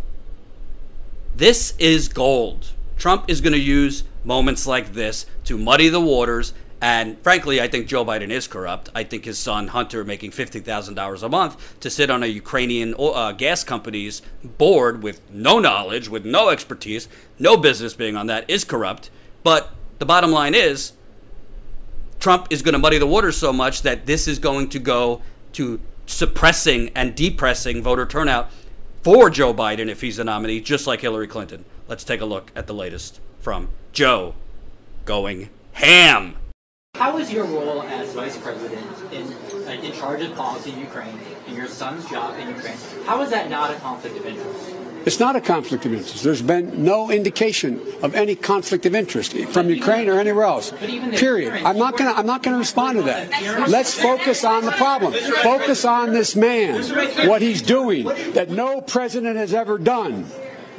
This 1.34 1.72
is 1.78 2.08
gold. 2.08 2.72
Trump 2.98 3.30
is 3.30 3.40
going 3.40 3.54
to 3.54 3.58
use 3.58 4.04
moments 4.24 4.66
like 4.66 4.92
this 4.92 5.24
to 5.44 5.56
muddy 5.56 5.88
the 5.88 6.02
waters. 6.02 6.52
And 6.82 7.18
frankly, 7.22 7.62
I 7.62 7.68
think 7.68 7.86
Joe 7.86 8.04
Biden 8.04 8.28
is 8.28 8.46
corrupt. 8.46 8.90
I 8.94 9.04
think 9.04 9.24
his 9.24 9.38
son 9.38 9.68
Hunter, 9.68 10.04
making 10.04 10.32
fifty 10.32 10.60
thousand 10.60 10.92
dollars 10.92 11.22
a 11.22 11.30
month 11.30 11.80
to 11.80 11.88
sit 11.88 12.10
on 12.10 12.22
a 12.22 12.26
Ukrainian 12.26 12.94
uh, 12.98 13.32
gas 13.32 13.64
company's 13.64 14.20
board 14.44 15.02
with 15.02 15.22
no 15.30 15.58
knowledge, 15.58 16.10
with 16.10 16.26
no 16.26 16.50
expertise, 16.50 17.08
no 17.38 17.56
business 17.56 17.94
being 17.94 18.16
on 18.16 18.26
that, 18.26 18.50
is 18.50 18.64
corrupt. 18.64 19.08
But 19.42 19.72
the 19.98 20.04
bottom 20.04 20.30
line 20.30 20.54
is, 20.54 20.92
Trump 22.22 22.46
is 22.50 22.62
going 22.62 22.74
to 22.74 22.78
muddy 22.78 22.98
the 22.98 23.06
water 23.06 23.32
so 23.32 23.52
much 23.52 23.82
that 23.82 24.06
this 24.06 24.28
is 24.28 24.38
going 24.38 24.68
to 24.68 24.78
go 24.78 25.20
to 25.54 25.80
suppressing 26.06 26.88
and 26.94 27.16
depressing 27.16 27.82
voter 27.82 28.06
turnout 28.06 28.48
for 29.02 29.28
Joe 29.28 29.52
Biden 29.52 29.88
if 29.88 30.00
he's 30.00 30.18
the 30.18 30.24
nominee, 30.24 30.60
just 30.60 30.86
like 30.86 31.00
Hillary 31.00 31.26
Clinton. 31.26 31.64
Let's 31.88 32.04
take 32.04 32.20
a 32.20 32.24
look 32.24 32.52
at 32.54 32.68
the 32.68 32.74
latest 32.74 33.20
from 33.40 33.70
Joe 33.90 34.36
going 35.04 35.50
ham. 35.72 36.36
How 36.94 37.18
is 37.18 37.32
your 37.32 37.44
role 37.44 37.82
as 37.82 38.12
vice 38.12 38.38
president 38.38 38.86
in, 39.12 39.26
uh, 39.66 39.70
in 39.72 39.92
charge 39.92 40.22
of 40.22 40.32
policy 40.36 40.70
in 40.70 40.78
Ukraine 40.78 41.18
and 41.48 41.56
your 41.56 41.66
son's 41.66 42.08
job 42.08 42.38
in 42.38 42.46
Ukraine? 42.46 42.78
How 43.04 43.20
is 43.22 43.30
that 43.30 43.50
not 43.50 43.72
a 43.72 43.80
conflict 43.80 44.16
of 44.16 44.24
interest? 44.24 44.76
It's 45.04 45.18
not 45.18 45.34
a 45.36 45.40
conflict 45.40 45.84
of 45.86 45.92
interest. 45.92 46.22
There's 46.22 46.42
been 46.42 46.84
no 46.84 47.10
indication 47.10 47.80
of 48.02 48.14
any 48.14 48.34
conflict 48.36 48.86
of 48.86 48.94
interest 48.94 49.36
from 49.48 49.68
Ukraine 49.68 50.08
or 50.08 50.18
anywhere 50.18 50.44
else. 50.44 50.70
Period. 50.70 51.52
I'm 51.64 51.78
not 51.78 51.96
going 51.96 52.12
to 52.12 52.18
I'm 52.18 52.26
not 52.26 52.42
going 52.42 52.54
to 52.54 52.58
respond 52.58 52.98
to 52.98 53.04
that. 53.04 53.68
Let's 53.68 53.94
focus 53.94 54.44
on 54.44 54.64
the 54.64 54.72
problem. 54.72 55.12
Focus 55.42 55.84
on 55.84 56.12
this 56.12 56.36
man, 56.36 56.82
what 57.28 57.42
he's 57.42 57.62
doing 57.62 58.04
that 58.32 58.50
no 58.50 58.80
president 58.80 59.36
has 59.36 59.52
ever 59.52 59.78
done. 59.78 60.26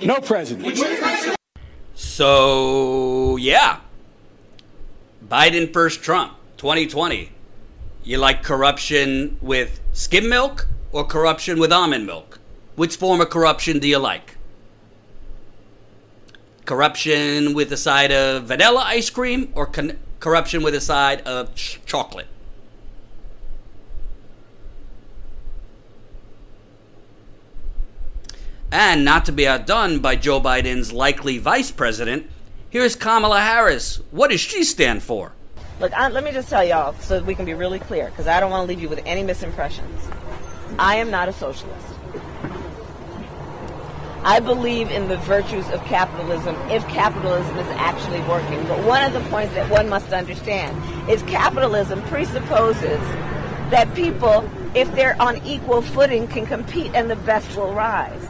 No 0.01 0.19
president. 0.19 0.79
So, 1.95 3.38
yeah. 3.38 3.79
Biden 5.27 5.71
first 5.71 6.01
Trump 6.01 6.33
2020. 6.57 7.29
You 8.03 8.17
like 8.17 8.43
corruption 8.43 9.38
with 9.41 9.79
skim 9.93 10.29
milk 10.29 10.67
or 10.91 11.05
corruption 11.05 11.59
with 11.59 11.71
almond 11.71 12.05
milk? 12.05 12.32
Which 12.75 12.95
form 12.95 13.21
of 13.21 13.29
corruption 13.29 13.79
do 13.79 13.88
you 13.88 13.99
like? 13.99 14.36
Corruption 16.65 17.53
with 17.53 17.71
a 17.71 17.77
side 17.77 18.12
of 18.12 18.45
vanilla 18.45 18.83
ice 18.86 19.09
cream 19.09 19.51
or 19.53 19.65
con- 19.65 19.99
corruption 20.19 20.63
with 20.63 20.73
a 20.73 20.81
side 20.81 21.21
of 21.21 21.53
ch- 21.53 21.79
chocolate? 21.86 22.27
And 28.71 29.05
not 29.05 29.25
to 29.25 29.31
be 29.31 29.47
outdone 29.47 29.99
by 29.99 30.15
Joe 30.15 30.41
Biden's 30.41 30.91
likely 30.91 31.38
vice 31.38 31.69
president, 31.69 32.27
here's 32.71 32.95
Kamala 32.95 33.39
Harris. 33.39 33.97
What 34.09 34.31
does 34.31 34.39
she 34.39 34.63
stand 34.63 35.03
for? 35.03 35.33
Look, 35.79 35.93
I, 35.93 36.07
let 36.07 36.23
me 36.23 36.31
just 36.31 36.49
tell 36.49 36.63
y'all 36.63 36.93
so 36.93 37.21
we 37.21 37.36
can 37.36 37.45
be 37.45 37.53
really 37.53 37.77
clear, 37.77 38.05
because 38.05 38.25
I 38.25 38.39
don't 38.39 38.49
want 38.49 38.67
to 38.67 38.67
leave 38.67 38.81
you 38.81 38.89
with 38.89 39.01
any 39.05 39.21
misimpressions. 39.21 39.99
I 40.79 40.95
am 40.95 41.12
not 41.12 41.29
a 41.29 41.33
socialist. 41.33 41.92
I 44.25 44.39
believe 44.39 44.89
in 44.89 45.09
the 45.09 45.17
virtues 45.17 45.69
of 45.71 45.83
capitalism 45.83 46.55
if 46.69 46.88
capitalism 46.88 47.57
is 47.57 47.67
actually 47.71 48.21
working. 48.21 48.65
But 48.67 48.81
one 48.86 49.03
of 49.03 49.12
the 49.12 49.29
points 49.29 49.53
that 49.55 49.69
one 49.69 49.89
must 49.89 50.13
understand 50.13 51.09
is 51.09 51.21
capitalism 51.23 52.01
presupposes 52.03 53.01
that 53.69 53.93
people, 53.95 54.49
if 54.73 54.89
they're 54.95 55.21
on 55.21 55.45
equal 55.45 55.81
footing, 55.81 56.27
can 56.27 56.45
compete 56.45 56.93
and 56.95 57.09
the 57.09 57.17
best 57.17 57.57
will 57.57 57.73
rise. 57.73 58.25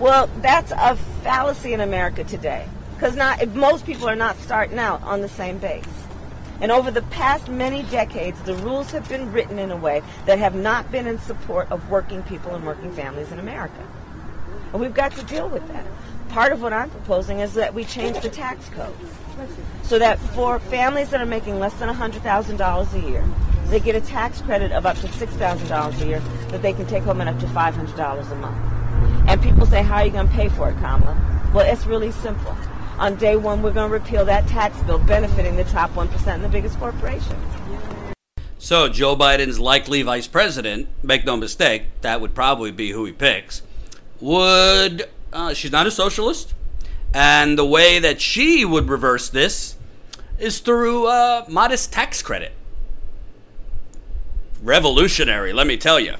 Well, 0.00 0.28
that's 0.40 0.72
a 0.72 0.96
fallacy 1.22 1.72
in 1.72 1.80
America 1.80 2.24
today 2.24 2.66
because 2.94 3.14
not 3.14 3.46
most 3.54 3.86
people 3.86 4.08
are 4.08 4.16
not 4.16 4.36
starting 4.38 4.78
out 4.78 5.02
on 5.02 5.20
the 5.20 5.28
same 5.28 5.58
base. 5.58 5.84
And 6.60 6.72
over 6.72 6.90
the 6.90 7.02
past 7.02 7.48
many 7.48 7.82
decades, 7.84 8.40
the 8.42 8.54
rules 8.56 8.90
have 8.90 9.08
been 9.08 9.30
written 9.30 9.58
in 9.58 9.70
a 9.70 9.76
way 9.76 10.02
that 10.24 10.38
have 10.38 10.54
not 10.54 10.90
been 10.90 11.06
in 11.06 11.18
support 11.18 11.70
of 11.70 11.90
working 11.90 12.22
people 12.24 12.54
and 12.54 12.66
working 12.66 12.92
families 12.92 13.30
in 13.30 13.38
America. 13.38 13.86
And 14.72 14.80
we've 14.80 14.94
got 14.94 15.12
to 15.12 15.24
deal 15.24 15.48
with 15.48 15.66
that. 15.68 15.84
Part 16.28 16.52
of 16.52 16.60
what 16.60 16.72
I'm 16.72 16.90
proposing 16.90 17.40
is 17.40 17.54
that 17.54 17.72
we 17.72 17.84
change 17.84 18.20
the 18.20 18.28
tax 18.28 18.68
code 18.70 18.94
so 19.82 19.98
that 19.98 20.18
for 20.18 20.58
families 20.58 21.10
that 21.10 21.20
are 21.20 21.26
making 21.26 21.58
less 21.58 21.74
than 21.74 21.88
$100,000 21.88 22.92
a 22.92 23.10
year, 23.10 23.24
they 23.68 23.80
get 23.80 23.94
a 23.94 24.00
tax 24.00 24.40
credit 24.42 24.72
of 24.72 24.86
up 24.86 24.96
to 24.98 25.06
$6,000 25.06 26.02
a 26.02 26.06
year 26.06 26.20
that 26.48 26.62
they 26.62 26.72
can 26.72 26.86
take 26.86 27.02
home 27.04 27.20
and 27.20 27.28
up 27.30 27.38
to 27.40 27.46
$500 27.46 28.32
a 28.32 28.34
month. 28.36 29.28
And 29.28 29.42
people 29.42 29.66
say, 29.66 29.82
how 29.82 29.96
are 29.96 30.04
you 30.04 30.12
going 30.12 30.28
to 30.28 30.34
pay 30.34 30.48
for 30.48 30.70
it, 30.70 30.74
Kamala? 30.74 31.16
Well, 31.52 31.70
it's 31.70 31.86
really 31.86 32.12
simple. 32.12 32.56
On 32.98 33.16
day 33.16 33.36
one, 33.36 33.62
we're 33.62 33.72
going 33.72 33.90
to 33.90 33.92
repeal 33.92 34.24
that 34.24 34.46
tax 34.46 34.80
bill 34.84 34.98
benefiting 34.98 35.56
the 35.56 35.64
top 35.64 35.90
1% 35.92 36.26
and 36.26 36.44
the 36.44 36.48
biggest 36.48 36.78
corporations. 36.78 37.34
So, 38.58 38.88
Joe 38.88 39.14
Biden's 39.14 39.60
likely 39.60 40.02
vice 40.02 40.26
president, 40.26 40.88
make 41.02 41.24
no 41.24 41.36
mistake, 41.36 41.84
that 42.00 42.20
would 42.20 42.34
probably 42.34 42.72
be 42.72 42.90
who 42.90 43.04
he 43.04 43.12
picks, 43.12 43.62
would, 44.20 45.08
uh, 45.32 45.54
she's 45.54 45.72
not 45.72 45.86
a 45.86 45.90
socialist. 45.90 46.54
And 47.14 47.58
the 47.58 47.64
way 47.64 47.98
that 47.98 48.20
she 48.20 48.64
would 48.64 48.88
reverse 48.88 49.28
this 49.28 49.76
is 50.38 50.58
through 50.60 51.08
a 51.08 51.44
modest 51.48 51.92
tax 51.92 52.22
credit. 52.22 52.52
Revolutionary, 54.62 55.52
let 55.52 55.66
me 55.66 55.76
tell 55.76 56.00
you. 56.00 56.14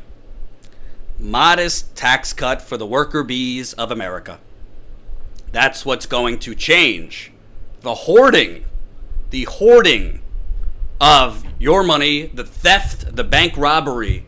Modest 1.18 1.96
tax 1.96 2.32
cut 2.32 2.60
for 2.60 2.76
the 2.76 2.86
worker 2.86 3.22
bees 3.22 3.72
of 3.74 3.90
America. 3.90 4.38
That's 5.52 5.84
what's 5.86 6.06
going 6.06 6.38
to 6.40 6.54
change. 6.54 7.32
The 7.80 7.94
hoarding, 7.94 8.64
the 9.30 9.44
hoarding 9.44 10.20
of 11.00 11.44
your 11.58 11.82
money, 11.82 12.26
the 12.26 12.44
theft, 12.44 13.16
the 13.16 13.24
bank 13.24 13.56
robbery 13.56 14.25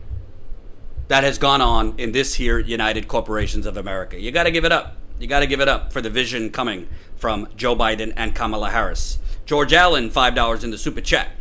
that 1.09 1.23
has 1.23 1.37
gone 1.37 1.59
on 1.59 1.95
in 1.97 2.11
this 2.11 2.35
here 2.35 2.59
United 2.59 3.07
Corporations 3.07 3.65
of 3.65 3.75
America. 3.77 4.19
You 4.19 4.31
got 4.31 4.43
to 4.43 4.51
give 4.51 4.63
it 4.63 4.71
up. 4.71 4.95
You 5.19 5.27
got 5.27 5.41
to 5.41 5.47
give 5.47 5.59
it 5.59 5.67
up 5.67 5.91
for 5.91 6.01
the 6.01 6.09
vision 6.09 6.51
coming 6.51 6.87
from 7.17 7.49
Joe 7.57 7.75
Biden 7.75 8.13
and 8.15 8.33
Kamala 8.33 8.69
Harris. 8.69 9.19
George 9.45 9.73
Allen, 9.73 10.11
$5 10.11 10.63
in 10.63 10.71
the 10.71 10.77
super 10.77 11.01
chat. 11.01 11.31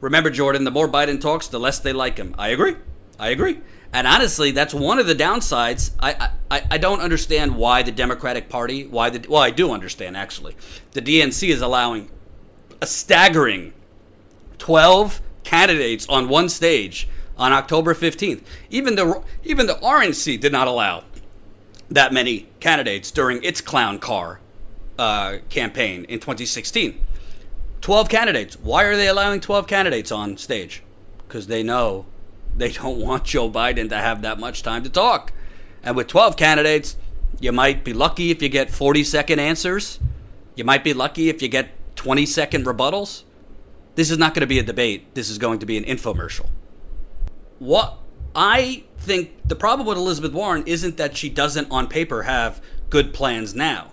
Remember, 0.00 0.30
Jordan, 0.30 0.64
the 0.64 0.70
more 0.70 0.88
Biden 0.88 1.20
talks, 1.20 1.46
the 1.46 1.60
less 1.60 1.78
they 1.78 1.92
like 1.92 2.16
him. 2.16 2.34
I 2.38 2.48
agree. 2.48 2.76
I 3.18 3.28
agree. 3.28 3.60
And 3.92 4.06
honestly, 4.06 4.50
that's 4.50 4.72
one 4.72 4.98
of 4.98 5.06
the 5.06 5.14
downsides. 5.14 5.92
I, 6.00 6.30
I, 6.50 6.62
I 6.70 6.78
don't 6.78 7.00
understand 7.00 7.56
why 7.56 7.82
the 7.82 7.92
Democratic 7.92 8.48
Party, 8.48 8.86
why 8.86 9.10
the, 9.10 9.28
well, 9.28 9.42
I 9.42 9.50
do 9.50 9.72
understand 9.72 10.16
actually. 10.16 10.56
The 10.92 11.02
DNC 11.02 11.48
is 11.50 11.60
allowing 11.60 12.10
a 12.80 12.86
staggering 12.86 13.72
12 14.56 15.20
candidates 15.44 16.08
on 16.08 16.28
one 16.28 16.48
stage 16.48 17.08
on 17.38 17.52
October 17.52 17.94
15th. 17.94 18.42
Even 18.70 18.96
the, 18.96 19.22
even 19.44 19.66
the 19.66 19.74
RNC 19.74 20.40
did 20.40 20.52
not 20.52 20.66
allow 20.68 21.04
that 21.90 22.12
many 22.12 22.48
candidates 22.60 23.10
during 23.10 23.42
its 23.42 23.60
clown 23.60 23.98
car 23.98 24.40
uh, 24.98 25.38
campaign 25.48 26.04
in 26.04 26.18
2016. 26.18 26.98
12 27.80 28.08
candidates. 28.08 28.58
Why 28.60 28.84
are 28.84 28.96
they 28.96 29.08
allowing 29.08 29.40
12 29.40 29.66
candidates 29.66 30.10
on 30.10 30.36
stage? 30.36 30.82
Because 31.26 31.46
they 31.46 31.62
know 31.62 32.06
they 32.56 32.72
don't 32.72 33.00
want 33.06 33.24
Joe 33.24 33.50
Biden 33.50 33.88
to 33.90 33.96
have 33.96 34.22
that 34.22 34.38
much 34.38 34.62
time 34.62 34.82
to 34.82 34.90
talk. 34.90 35.32
And 35.82 35.96
with 35.96 36.08
12 36.08 36.36
candidates, 36.36 36.96
you 37.40 37.52
might 37.52 37.84
be 37.84 37.92
lucky 37.92 38.30
if 38.30 38.42
you 38.42 38.48
get 38.48 38.70
40 38.70 39.04
second 39.04 39.38
answers. 39.38 40.00
You 40.56 40.64
might 40.64 40.82
be 40.82 40.92
lucky 40.92 41.28
if 41.28 41.40
you 41.40 41.48
get 41.48 41.70
20 41.96 42.26
second 42.26 42.66
rebuttals. 42.66 43.22
This 43.94 44.10
is 44.10 44.18
not 44.18 44.34
going 44.34 44.40
to 44.40 44.46
be 44.46 44.58
a 44.58 44.62
debate. 44.62 45.14
This 45.14 45.30
is 45.30 45.38
going 45.38 45.60
to 45.60 45.66
be 45.66 45.76
an 45.76 45.84
infomercial. 45.84 46.46
What 47.58 47.98
I 48.34 48.84
think 48.98 49.48
the 49.48 49.56
problem 49.56 49.86
with 49.86 49.96
Elizabeth 49.96 50.32
Warren 50.32 50.64
isn't 50.66 50.96
that 50.96 51.16
she 51.16 51.28
doesn't 51.28 51.70
on 51.70 51.88
paper 51.88 52.22
have 52.22 52.60
good 52.90 53.12
plans 53.12 53.54
now. 53.54 53.92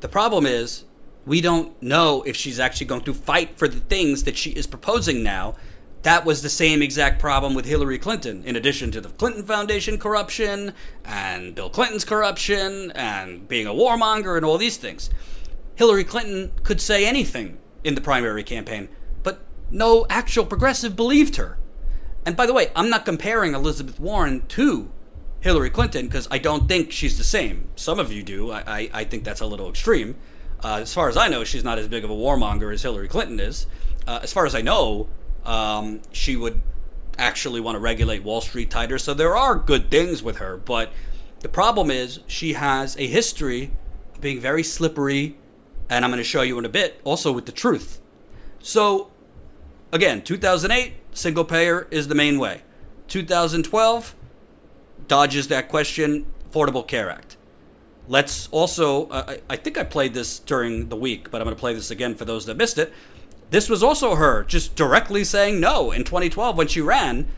The 0.00 0.08
problem 0.08 0.46
is 0.46 0.84
we 1.24 1.40
don't 1.40 1.80
know 1.82 2.22
if 2.22 2.36
she's 2.36 2.60
actually 2.60 2.86
going 2.86 3.02
to 3.02 3.14
fight 3.14 3.58
for 3.58 3.68
the 3.68 3.80
things 3.80 4.24
that 4.24 4.36
she 4.36 4.50
is 4.50 4.66
proposing 4.66 5.22
now 5.22 5.56
that 6.06 6.24
was 6.24 6.40
the 6.40 6.48
same 6.48 6.82
exact 6.82 7.20
problem 7.20 7.52
with 7.52 7.64
Hillary 7.64 7.98
Clinton, 7.98 8.44
in 8.44 8.54
addition 8.54 8.92
to 8.92 9.00
the 9.00 9.08
Clinton 9.08 9.42
Foundation 9.42 9.98
corruption 9.98 10.72
and 11.04 11.52
Bill 11.52 11.68
Clinton's 11.68 12.04
corruption 12.04 12.92
and 12.92 13.48
being 13.48 13.66
a 13.66 13.72
warmonger 13.72 14.36
and 14.36 14.46
all 14.46 14.56
these 14.56 14.76
things. 14.76 15.10
Hillary 15.74 16.04
Clinton 16.04 16.52
could 16.62 16.80
say 16.80 17.04
anything 17.04 17.58
in 17.82 17.96
the 17.96 18.00
primary 18.00 18.44
campaign, 18.44 18.88
but 19.24 19.40
no 19.72 20.06
actual 20.08 20.46
progressive 20.46 20.94
believed 20.94 21.34
her. 21.34 21.58
And 22.26 22.36
by 22.36 22.44
the 22.44 22.52
way, 22.52 22.72
I'm 22.74 22.90
not 22.90 23.04
comparing 23.04 23.54
Elizabeth 23.54 24.00
Warren 24.00 24.44
to 24.48 24.90
Hillary 25.40 25.70
Clinton 25.70 26.06
because 26.06 26.26
I 26.28 26.38
don't 26.38 26.68
think 26.68 26.90
she's 26.90 27.16
the 27.16 27.24
same. 27.24 27.68
Some 27.76 28.00
of 28.00 28.12
you 28.12 28.24
do. 28.24 28.50
I, 28.50 28.64
I, 28.66 28.90
I 28.92 29.04
think 29.04 29.22
that's 29.22 29.40
a 29.40 29.46
little 29.46 29.70
extreme. 29.70 30.16
Uh, 30.62 30.80
as 30.82 30.92
far 30.92 31.08
as 31.08 31.16
I 31.16 31.28
know, 31.28 31.44
she's 31.44 31.62
not 31.62 31.78
as 31.78 31.86
big 31.86 32.02
of 32.02 32.10
a 32.10 32.14
warmonger 32.14 32.74
as 32.74 32.82
Hillary 32.82 33.06
Clinton 33.06 33.38
is. 33.38 33.66
Uh, 34.08 34.18
as 34.24 34.32
far 34.32 34.44
as 34.44 34.56
I 34.56 34.60
know, 34.60 35.08
um, 35.44 36.00
she 36.10 36.34
would 36.34 36.60
actually 37.16 37.60
want 37.60 37.76
to 37.76 37.80
regulate 37.80 38.24
Wall 38.24 38.40
Street 38.40 38.70
tighter. 38.70 38.98
So 38.98 39.14
there 39.14 39.36
are 39.36 39.54
good 39.54 39.88
things 39.88 40.20
with 40.20 40.38
her, 40.38 40.56
but 40.56 40.90
the 41.40 41.48
problem 41.48 41.92
is 41.92 42.20
she 42.26 42.54
has 42.54 42.96
a 42.96 43.06
history 43.06 43.70
of 44.14 44.20
being 44.20 44.40
very 44.40 44.64
slippery, 44.64 45.36
and 45.88 46.04
I'm 46.04 46.10
going 46.10 46.18
to 46.18 46.24
show 46.24 46.42
you 46.42 46.58
in 46.58 46.64
a 46.64 46.70
bit, 46.70 47.00
also 47.04 47.30
with 47.30 47.46
the 47.46 47.52
truth. 47.52 48.00
So, 48.58 49.12
again, 49.92 50.22
2008, 50.22 50.94
single 51.16 51.44
payer 51.44 51.88
is 51.90 52.08
the 52.08 52.14
main 52.14 52.38
way. 52.38 52.62
2012, 53.08 54.14
dodges 55.08 55.48
that 55.48 55.68
question, 55.68 56.26
Affordable 56.50 56.86
Care 56.86 57.10
Act. 57.10 57.36
Let's 58.08 58.48
also, 58.48 59.08
uh, 59.08 59.36
I 59.48 59.56
think 59.56 59.78
I 59.78 59.84
played 59.84 60.14
this 60.14 60.38
during 60.38 60.88
the 60.88 60.96
week, 60.96 61.30
but 61.30 61.40
I'm 61.40 61.46
going 61.46 61.56
to 61.56 61.60
play 61.60 61.74
this 61.74 61.90
again 61.90 62.14
for 62.14 62.24
those 62.24 62.46
that 62.46 62.56
missed 62.56 62.78
it. 62.78 62.92
This 63.50 63.68
was 63.68 63.82
also 63.82 64.14
her 64.14 64.44
just 64.44 64.76
directly 64.76 65.24
saying 65.24 65.60
no 65.60 65.92
in 65.92 66.04
2012 66.04 66.56
when 66.56 66.68
she 66.68 66.80
ran 66.80 67.28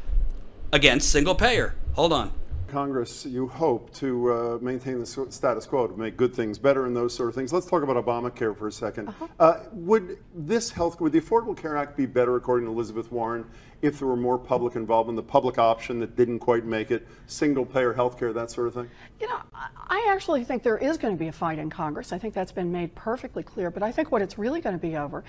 against 0.72 1.10
single 1.10 1.34
payer. 1.34 1.74
Hold 1.94 2.12
on. 2.12 2.32
Congress, 2.68 3.24
you 3.24 3.48
hope 3.48 3.92
to 3.94 4.32
uh, 4.32 4.58
maintain 4.60 5.00
the 5.00 5.06
status 5.06 5.66
quo, 5.66 5.86
to 5.86 5.96
make 5.96 6.16
good 6.16 6.34
things 6.34 6.58
better 6.58 6.84
and 6.84 6.94
those 6.94 7.14
sort 7.14 7.30
of 7.30 7.34
things. 7.34 7.52
Let's 7.52 7.66
talk 7.66 7.82
about 7.82 7.96
Obamacare 7.96 8.56
for 8.56 8.68
a 8.68 8.70
2nd 8.70 9.08
uh-huh. 9.08 9.26
uh, 9.40 9.60
would 9.72 10.18
this 10.34 10.70
health, 10.70 11.00
would 11.00 11.12
the 11.12 11.20
Affordable 11.20 11.56
Care 11.56 11.76
Act 11.76 11.96
be 11.96 12.04
better, 12.04 12.36
according 12.36 12.66
to 12.66 12.72
Elizabeth 12.72 13.10
Warren, 13.10 13.46
if 13.80 13.98
there 13.98 14.08
were 14.08 14.16
more 14.16 14.38
public 14.38 14.74
involvement, 14.74 15.16
the 15.16 15.22
public 15.22 15.58
option 15.58 16.00
that 16.00 16.16
didn't 16.16 16.40
quite 16.40 16.64
make 16.64 16.90
it, 16.90 17.06
single 17.26 17.64
payer 17.64 17.92
health 17.92 18.18
care, 18.18 18.32
that 18.32 18.50
sort 18.50 18.68
of 18.68 18.74
thing? 18.74 18.90
You 19.20 19.28
know, 19.28 19.40
I 19.54 20.08
actually 20.10 20.44
think 20.44 20.62
there 20.62 20.78
is 20.78 20.98
going 20.98 21.14
to 21.14 21.18
be 21.18 21.28
a 21.28 21.32
fight 21.32 21.58
in 21.58 21.70
Congress. 21.70 22.12
I 22.12 22.18
think 22.18 22.34
that's 22.34 22.52
been 22.52 22.72
made 22.72 22.94
perfectly 22.94 23.42
clear. 23.42 23.70
But 23.70 23.82
I 23.82 23.92
think 23.92 24.10
what 24.10 24.22
it's 24.22 24.38
really 24.38 24.60
going 24.60 24.74
to 24.76 24.82
be 24.82 24.96
over 24.96 25.24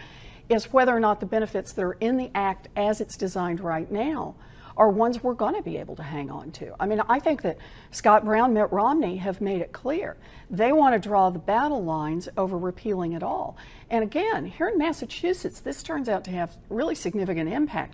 is 0.50 0.74
whether 0.74 0.96
or 0.96 1.00
not 1.00 1.20
the 1.20 1.26
benefits 1.26 1.74
that 1.74 1.84
are 1.84 1.98
in 2.00 2.18
the 2.18 2.32
Act 2.34 2.68
as 2.76 3.00
it's 3.02 3.16
designed 3.16 3.60
right 3.60 3.92
now 3.92 4.36
are 4.80 4.90
ones 4.90 5.22
we're 5.22 5.34
going 5.34 5.54
to 5.56 5.62
be 5.62 5.78
able 5.78 5.96
to 5.98 6.04
hang 6.04 6.32
on 6.32 6.52
to. 6.52 6.74
I 6.80 6.86
mean, 6.88 7.02
I 7.10 7.20
think 7.20 7.42
that 7.42 7.58
Scott 7.92 8.24
Brown, 8.24 8.54
Mitt 8.54 8.72
Romney 8.72 9.18
have 9.18 9.42
made 9.42 9.62
it 9.62 9.74
clear 9.74 10.16
they 10.50 10.72
want 10.72 10.96
to 10.96 11.00
draw 11.00 11.30
the 11.30 11.38
battle 11.38 11.84
lines 11.84 12.30
over 12.38 12.58
repealing 12.58 13.12
it 13.12 13.22
all. 13.22 13.58
And 13.90 14.04
again, 14.04 14.46
here 14.46 14.70
in 14.70 14.78
Massachusetts, 14.78 15.60
this 15.60 15.84
turns 15.84 16.08
out 16.08 16.24
to 16.24 16.32
have 16.32 16.56
really 16.70 16.96
significant 16.96 17.52
impact. 17.52 17.94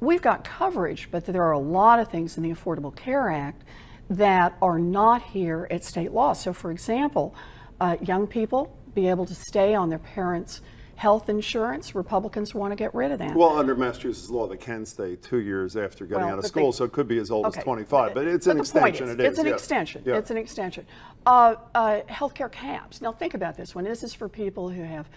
We've 0.00 0.22
got 0.22 0.44
coverage, 0.44 1.08
but 1.10 1.24
there 1.26 1.42
are 1.42 1.52
a 1.52 1.58
lot 1.58 1.98
of 1.98 2.10
things 2.10 2.36
in 2.36 2.42
the 2.42 2.50
Affordable 2.50 2.94
Care 2.94 3.30
Act 3.30 3.64
that 4.10 4.56
are 4.60 4.78
not 4.78 5.22
here 5.22 5.66
at 5.70 5.84
state 5.84 6.12
law. 6.12 6.32
So, 6.34 6.52
for 6.52 6.70
example, 6.70 7.34
uh, 7.80 7.96
young 8.02 8.26
people 8.26 8.76
be 8.94 9.08
able 9.08 9.26
to 9.26 9.34
stay 9.34 9.74
on 9.74 9.88
their 9.88 9.98
parents' 9.98 10.60
health 10.96 11.28
insurance. 11.28 11.94
Republicans 11.94 12.54
want 12.54 12.72
to 12.72 12.76
get 12.76 12.94
rid 12.94 13.10
of 13.10 13.18
that. 13.18 13.34
Well, 13.34 13.58
under 13.58 13.74
Massachusetts 13.74 14.30
law, 14.30 14.46
they 14.46 14.56
can 14.56 14.86
stay 14.86 15.16
two 15.16 15.38
years 15.38 15.76
after 15.76 16.06
getting 16.06 16.24
well, 16.24 16.34
out 16.34 16.38
of 16.38 16.46
school, 16.46 16.70
they, 16.70 16.76
so 16.76 16.84
it 16.84 16.92
could 16.92 17.08
be 17.08 17.18
as 17.18 17.30
old 17.30 17.46
okay, 17.46 17.58
as 17.58 17.64
25. 17.64 18.14
But, 18.14 18.26
it's 18.26 18.46
but 18.46 18.52
an 18.52 18.60
extension. 18.60 19.08
Is, 19.08 19.14
it 19.14 19.20
is. 19.20 19.26
It's 19.26 19.38
an 19.38 19.46
yeah. 19.46 19.52
extension. 19.52 20.02
Yeah. 20.06 20.16
It's 20.16 20.30
an 20.30 20.36
extension. 20.36 20.86
Uh, 21.26 21.56
uh, 21.74 22.00
healthcare 22.08 22.50
caps. 22.50 23.00
Now, 23.00 23.12
think 23.12 23.34
about 23.34 23.56
this 23.56 23.74
one. 23.74 23.84
This 23.84 24.02
is 24.02 24.14
for 24.14 24.28
people 24.28 24.68
who 24.68 24.82
have, 24.82 25.08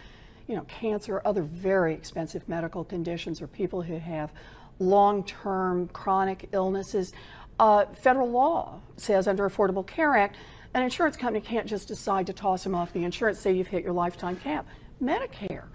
you 0.48 0.56
know, 0.56 0.64
cancer 0.64 1.18
or 1.18 1.28
other 1.28 1.44
very 1.44 1.94
expensive 1.94 2.48
medical 2.50 2.84
conditions, 2.84 3.42
or 3.42 3.48
people 3.48 3.84
who 3.84 3.98
have 4.00 4.32
long-term 4.80 5.90
chronic 5.90 6.50
illnesses. 6.52 7.14
Uh, 7.60 7.86
federal 7.86 8.30
law 8.30 8.80
says 8.98 9.28
under 9.28 9.50
Affordable 9.50 9.86
Care 9.86 10.16
Act, 10.16 10.36
an 10.74 10.84
insurance 10.84 11.18
company 11.18 11.42
can't 11.42 11.68
just 11.68 11.88
decide 11.88 12.28
to 12.28 12.34
toss 12.34 12.64
them 12.64 12.76
off 12.76 12.94
the 12.94 13.04
insurance, 13.04 13.40
say 13.40 13.52
you've 13.54 13.68
hit 13.68 13.84
your 13.84 13.94
lifetime 13.94 14.36
cap. 14.36 14.66
Medicare. 15.02 15.66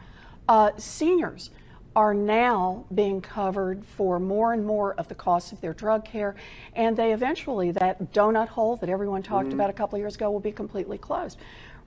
Uh, 0.48 0.70
seniors 0.76 1.50
are 1.94 2.14
now 2.14 2.84
being 2.94 3.20
covered 3.20 3.84
for 3.84 4.18
more 4.18 4.52
and 4.52 4.64
more 4.64 4.94
of 4.94 5.08
the 5.08 5.14
costs 5.14 5.52
of 5.52 5.60
their 5.60 5.74
drug 5.74 6.04
care, 6.04 6.34
and 6.74 6.96
they 6.96 7.12
eventually, 7.12 7.70
that 7.70 8.12
donut 8.12 8.48
hole 8.48 8.76
that 8.76 8.88
everyone 8.88 9.22
talked 9.22 9.48
mm-hmm. 9.48 9.54
about 9.54 9.70
a 9.70 9.72
couple 9.72 9.96
of 9.96 10.00
years 10.00 10.14
ago, 10.14 10.30
will 10.30 10.40
be 10.40 10.52
completely 10.52 10.96
closed. 10.96 11.38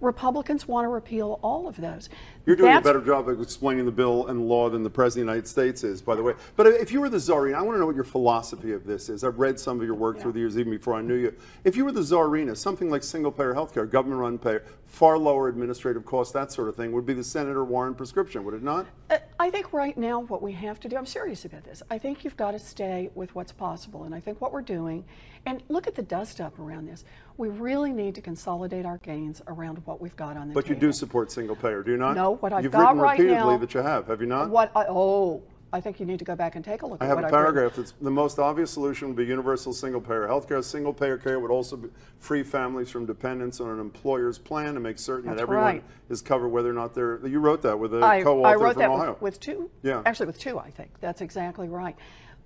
Republicans 0.01 0.67
want 0.67 0.85
to 0.85 0.89
repeal 0.89 1.39
all 1.41 1.67
of 1.67 1.77
those. 1.77 2.09
You're 2.45 2.55
doing 2.55 2.71
That's, 2.71 2.85
a 2.85 2.89
better 2.89 3.03
job 3.03 3.27
of 3.27 3.41
explaining 3.41 3.85
the 3.85 3.91
bill 3.91 4.27
and 4.27 4.47
law 4.47 4.69
than 4.69 4.83
the 4.83 4.89
President 4.89 5.23
of 5.23 5.27
the 5.27 5.33
United 5.33 5.47
States 5.47 5.83
is, 5.83 6.01
by 6.01 6.15
the 6.15 6.23
way. 6.23 6.33
But 6.55 6.67
if 6.67 6.91
you 6.91 7.01
were 7.01 7.09
the 7.09 7.17
czarina, 7.17 7.55
I 7.55 7.61
want 7.61 7.75
to 7.75 7.79
know 7.79 7.87
what 7.87 7.95
your 7.95 8.03
philosophy 8.03 8.73
of 8.73 8.85
this 8.85 9.09
is. 9.09 9.23
I've 9.23 9.39
read 9.39 9.59
some 9.59 9.79
of 9.79 9.85
your 9.85 9.95
work 9.95 10.17
yeah. 10.17 10.23
through 10.23 10.33
the 10.33 10.39
years, 10.39 10.57
even 10.57 10.71
before 10.71 10.93
I 10.93 11.01
knew 11.01 11.15
you. 11.15 11.33
If 11.63 11.75
you 11.75 11.85
were 11.85 11.91
the 11.91 12.01
czarina, 12.01 12.55
something 12.55 12.89
like 12.89 13.03
single-payer 13.03 13.53
health 13.53 13.73
care, 13.73 13.85
government-run 13.85 14.37
payer, 14.37 14.63
far 14.85 15.17
lower 15.17 15.47
administrative 15.47 16.05
costs, 16.05 16.31
that 16.33 16.51
sort 16.51 16.69
of 16.69 16.75
thing, 16.75 16.91
would 16.91 17.05
be 17.05 17.13
the 17.13 17.23
Senator 17.23 17.63
Warren 17.63 17.95
prescription, 17.95 18.43
would 18.43 18.53
it 18.53 18.63
not? 18.63 18.85
Uh, 19.09 19.17
I 19.39 19.49
think 19.49 19.73
right 19.73 19.97
now 19.97 20.19
what 20.21 20.41
we 20.41 20.51
have 20.53 20.79
to 20.81 20.89
do, 20.89 20.95
I'm 20.95 21.05
serious 21.05 21.45
about 21.45 21.63
this, 21.63 21.81
I 21.89 21.97
think 21.97 22.23
you've 22.23 22.37
got 22.37 22.51
to 22.51 22.59
stay 22.59 23.09
with 23.15 23.33
what's 23.33 23.51
possible. 23.51 24.03
And 24.03 24.13
I 24.13 24.19
think 24.19 24.39
what 24.39 24.53
we're 24.53 24.61
doing, 24.61 25.03
and 25.45 25.61
look 25.69 25.87
at 25.87 25.95
the 25.95 26.01
dust 26.01 26.41
up 26.41 26.57
around 26.59 26.87
this, 26.87 27.03
we 27.37 27.49
really 27.49 27.91
need 27.91 28.15
to 28.15 28.21
consolidate 28.21 28.85
our 28.85 28.97
gains 28.99 29.41
around 29.47 29.77
what 29.85 30.01
we've 30.01 30.15
got 30.15 30.37
on 30.37 30.47
the 30.47 30.53
but 30.53 30.65
table. 30.65 30.75
you 30.75 30.81
do 30.87 30.93
support 30.93 31.31
single 31.31 31.55
payer, 31.55 31.83
do 31.83 31.91
you 31.91 31.97
not? 31.97 32.15
No, 32.15 32.35
what 32.37 32.53
I've 32.53 32.63
You've 32.63 32.71
got 32.71 32.89
written 32.89 32.97
right 32.99 33.19
repeatedly 33.19 33.53
now, 33.53 33.57
that 33.57 33.73
you 33.73 33.81
have, 33.81 34.07
have 34.07 34.21
you 34.21 34.27
not? 34.27 34.49
What 34.49 34.71
I, 34.75 34.85
oh, 34.87 35.43
I 35.73 35.81
think 35.81 35.99
you 35.99 36.05
need 36.05 36.19
to 36.19 36.25
go 36.25 36.35
back 36.35 36.55
and 36.55 36.63
take 36.63 36.83
a 36.83 36.87
look 36.87 37.01
I 37.01 37.05
at 37.05 37.09
have 37.09 37.25
a 37.25 37.29
paragraph 37.29 37.75
that's 37.75 37.91
the 37.99 38.09
most 38.11 38.39
obvious 38.39 38.71
solution 38.71 39.09
would 39.09 39.17
be 39.17 39.25
universal 39.25 39.73
single 39.73 39.99
payer 39.99 40.25
healthcare. 40.27 40.63
Single 40.63 40.93
payer 40.93 41.17
care 41.17 41.39
would 41.39 41.51
also 41.51 41.89
free 42.19 42.43
families 42.43 42.89
from 42.89 43.05
dependence 43.05 43.59
on 43.59 43.69
an 43.69 43.79
employer's 43.79 44.37
plan 44.37 44.73
to 44.75 44.79
make 44.79 44.97
certain 44.97 45.25
That's 45.25 45.39
that 45.39 45.43
everyone 45.43 45.65
right. 45.65 45.83
is 46.09 46.21
covered 46.21 46.47
whether 46.49 46.69
or 46.69 46.73
not 46.73 46.93
they're 46.95 47.25
you 47.27 47.39
wrote 47.39 47.61
that 47.63 47.77
with 47.77 47.93
a 47.93 48.21
co-author 48.23 48.47
I 48.47 48.55
wrote 48.55 48.73
from 48.73 48.81
that 48.83 48.89
Ohio. 48.89 49.11
with, 49.13 49.21
with 49.21 49.39
two. 49.41 49.69
Yeah. 49.83 50.01
Actually, 50.05 50.27
with 50.27 50.39
two, 50.39 50.57
I 50.57 50.69
think. 50.69 50.91
That's 51.01 51.19
exactly 51.19 51.67
right. 51.67 51.97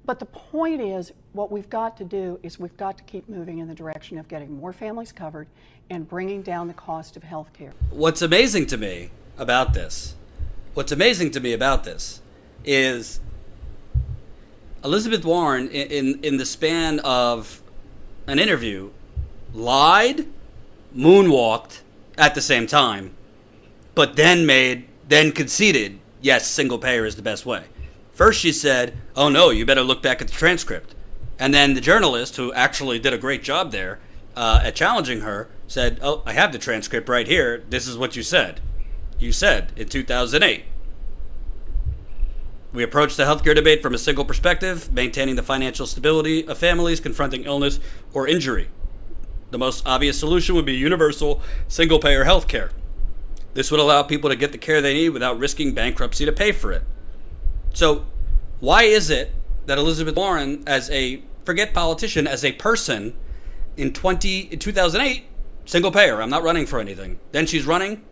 But 0.09 0.17
the 0.17 0.25
point 0.25 0.81
is, 0.81 1.13
what 1.33 1.51
we've 1.51 1.69
got 1.69 1.95
to 1.97 2.03
do 2.03 2.39
is 2.41 2.59
we've 2.59 2.75
got 2.77 2.97
to 2.97 3.03
keep 3.03 3.29
moving 3.29 3.59
in 3.59 3.67
the 3.67 3.75
direction 3.75 4.17
of 4.17 4.27
getting 4.27 4.59
more 4.59 4.73
families 4.73 5.11
covered 5.11 5.45
and 5.91 6.09
bringing 6.09 6.41
down 6.41 6.67
the 6.67 6.73
cost 6.73 7.15
of 7.15 7.21
health 7.21 7.53
care. 7.53 7.73
What's 7.91 8.23
amazing 8.23 8.65
to 8.73 8.77
me 8.77 9.11
about 9.37 9.75
this, 9.75 10.15
what's 10.73 10.91
amazing 10.91 11.29
to 11.33 11.39
me 11.39 11.53
about 11.53 11.83
this 11.83 12.23
is 12.65 13.19
Elizabeth 14.83 15.23
Warren, 15.23 15.67
in, 15.67 15.91
in, 15.91 16.23
in 16.23 16.37
the 16.37 16.45
span 16.47 16.99
of 17.01 17.61
an 18.25 18.39
interview, 18.39 18.89
lied, 19.53 20.25
moonwalked 20.97 21.81
at 22.17 22.33
the 22.33 22.41
same 22.41 22.65
time, 22.65 23.11
but 23.93 24.15
then 24.15 24.47
made, 24.47 24.87
then 25.07 25.31
conceded, 25.31 25.99
yes, 26.19 26.47
single 26.47 26.79
payer 26.79 27.05
is 27.05 27.15
the 27.15 27.21
best 27.21 27.45
way. 27.45 27.65
First, 28.19 28.41
she 28.41 28.51
said, 28.51 28.97
oh 29.15 29.29
no, 29.29 29.49
you 29.49 29.65
better 29.65 29.81
look 29.81 30.03
back 30.03 30.21
at 30.21 30.27
the 30.27 30.33
transcript. 30.33 30.93
And 31.39 31.53
then 31.53 31.73
the 31.73 31.79
journalist, 31.79 32.35
who 32.35 32.51
actually 32.51 32.99
did 32.99 33.13
a 33.13 33.17
great 33.17 33.43
job 33.43 33.71
there 33.71 34.01
uh, 34.35 34.59
at 34.61 34.75
challenging 34.75 35.21
her, 35.21 35.47
said, 35.69 35.99
oh, 36.01 36.21
I 36.25 36.33
have 36.33 36.51
the 36.51 36.59
transcript 36.59 37.07
right 37.07 37.25
here. 37.25 37.63
This 37.69 37.87
is 37.87 37.97
what 37.97 38.17
you 38.17 38.23
said. 38.23 38.59
You 39.19 39.31
said 39.31 39.71
in 39.77 39.87
2008. 39.87 40.65
We 42.73 42.83
approach 42.83 43.15
the 43.15 43.23
healthcare 43.23 43.55
debate 43.55 43.81
from 43.81 43.93
a 43.93 43.97
single 43.97 44.25
perspective, 44.25 44.91
maintaining 44.91 45.37
the 45.37 45.41
financial 45.41 45.87
stability 45.87 46.45
of 46.45 46.57
families 46.57 46.99
confronting 46.99 47.45
illness 47.45 47.79
or 48.13 48.27
injury. 48.27 48.67
The 49.51 49.59
most 49.59 49.87
obvious 49.87 50.19
solution 50.19 50.55
would 50.55 50.65
be 50.65 50.75
universal 50.75 51.41
single 51.69 51.99
payer 51.99 52.25
healthcare. 52.25 52.71
This 53.53 53.71
would 53.71 53.79
allow 53.79 54.03
people 54.03 54.29
to 54.29 54.35
get 54.35 54.51
the 54.51 54.57
care 54.57 54.81
they 54.81 54.93
need 54.93 55.11
without 55.11 55.39
risking 55.39 55.73
bankruptcy 55.73 56.25
to 56.25 56.33
pay 56.33 56.51
for 56.51 56.73
it. 56.73 56.83
So, 57.79 58.05
why 58.59 58.83
is 58.83 59.09
it 59.09 59.31
that 59.65 59.77
Elizabeth 59.77 60.17
Warren, 60.17 60.65
as 60.67 60.89
a 60.89 61.23
forget 61.45 61.73
politician, 61.73 62.27
as 62.27 62.43
a 62.43 62.51
person, 62.51 63.15
in 63.77 63.93
20 63.93 64.49
in 64.51 64.59
2008, 64.59 65.23
single 65.63 65.89
payer, 65.89 66.21
I'm 66.21 66.29
not 66.29 66.43
running 66.43 66.65
for 66.65 66.81
anything. 66.81 67.21
Then 67.31 67.45
she's 67.45 67.65
running. 67.65 68.03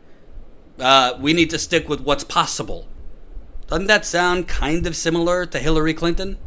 Uh, 0.79 1.17
we 1.19 1.33
need 1.33 1.49
to 1.49 1.59
stick 1.59 1.89
with 1.89 1.99
what's 1.99 2.23
possible. 2.23 2.87
Doesn't 3.67 3.87
that 3.87 4.05
sound 4.05 4.47
kind 4.47 4.87
of 4.87 4.95
similar 4.95 5.45
to 5.45 5.59
Hillary 5.59 5.93
Clinton? 5.93 6.37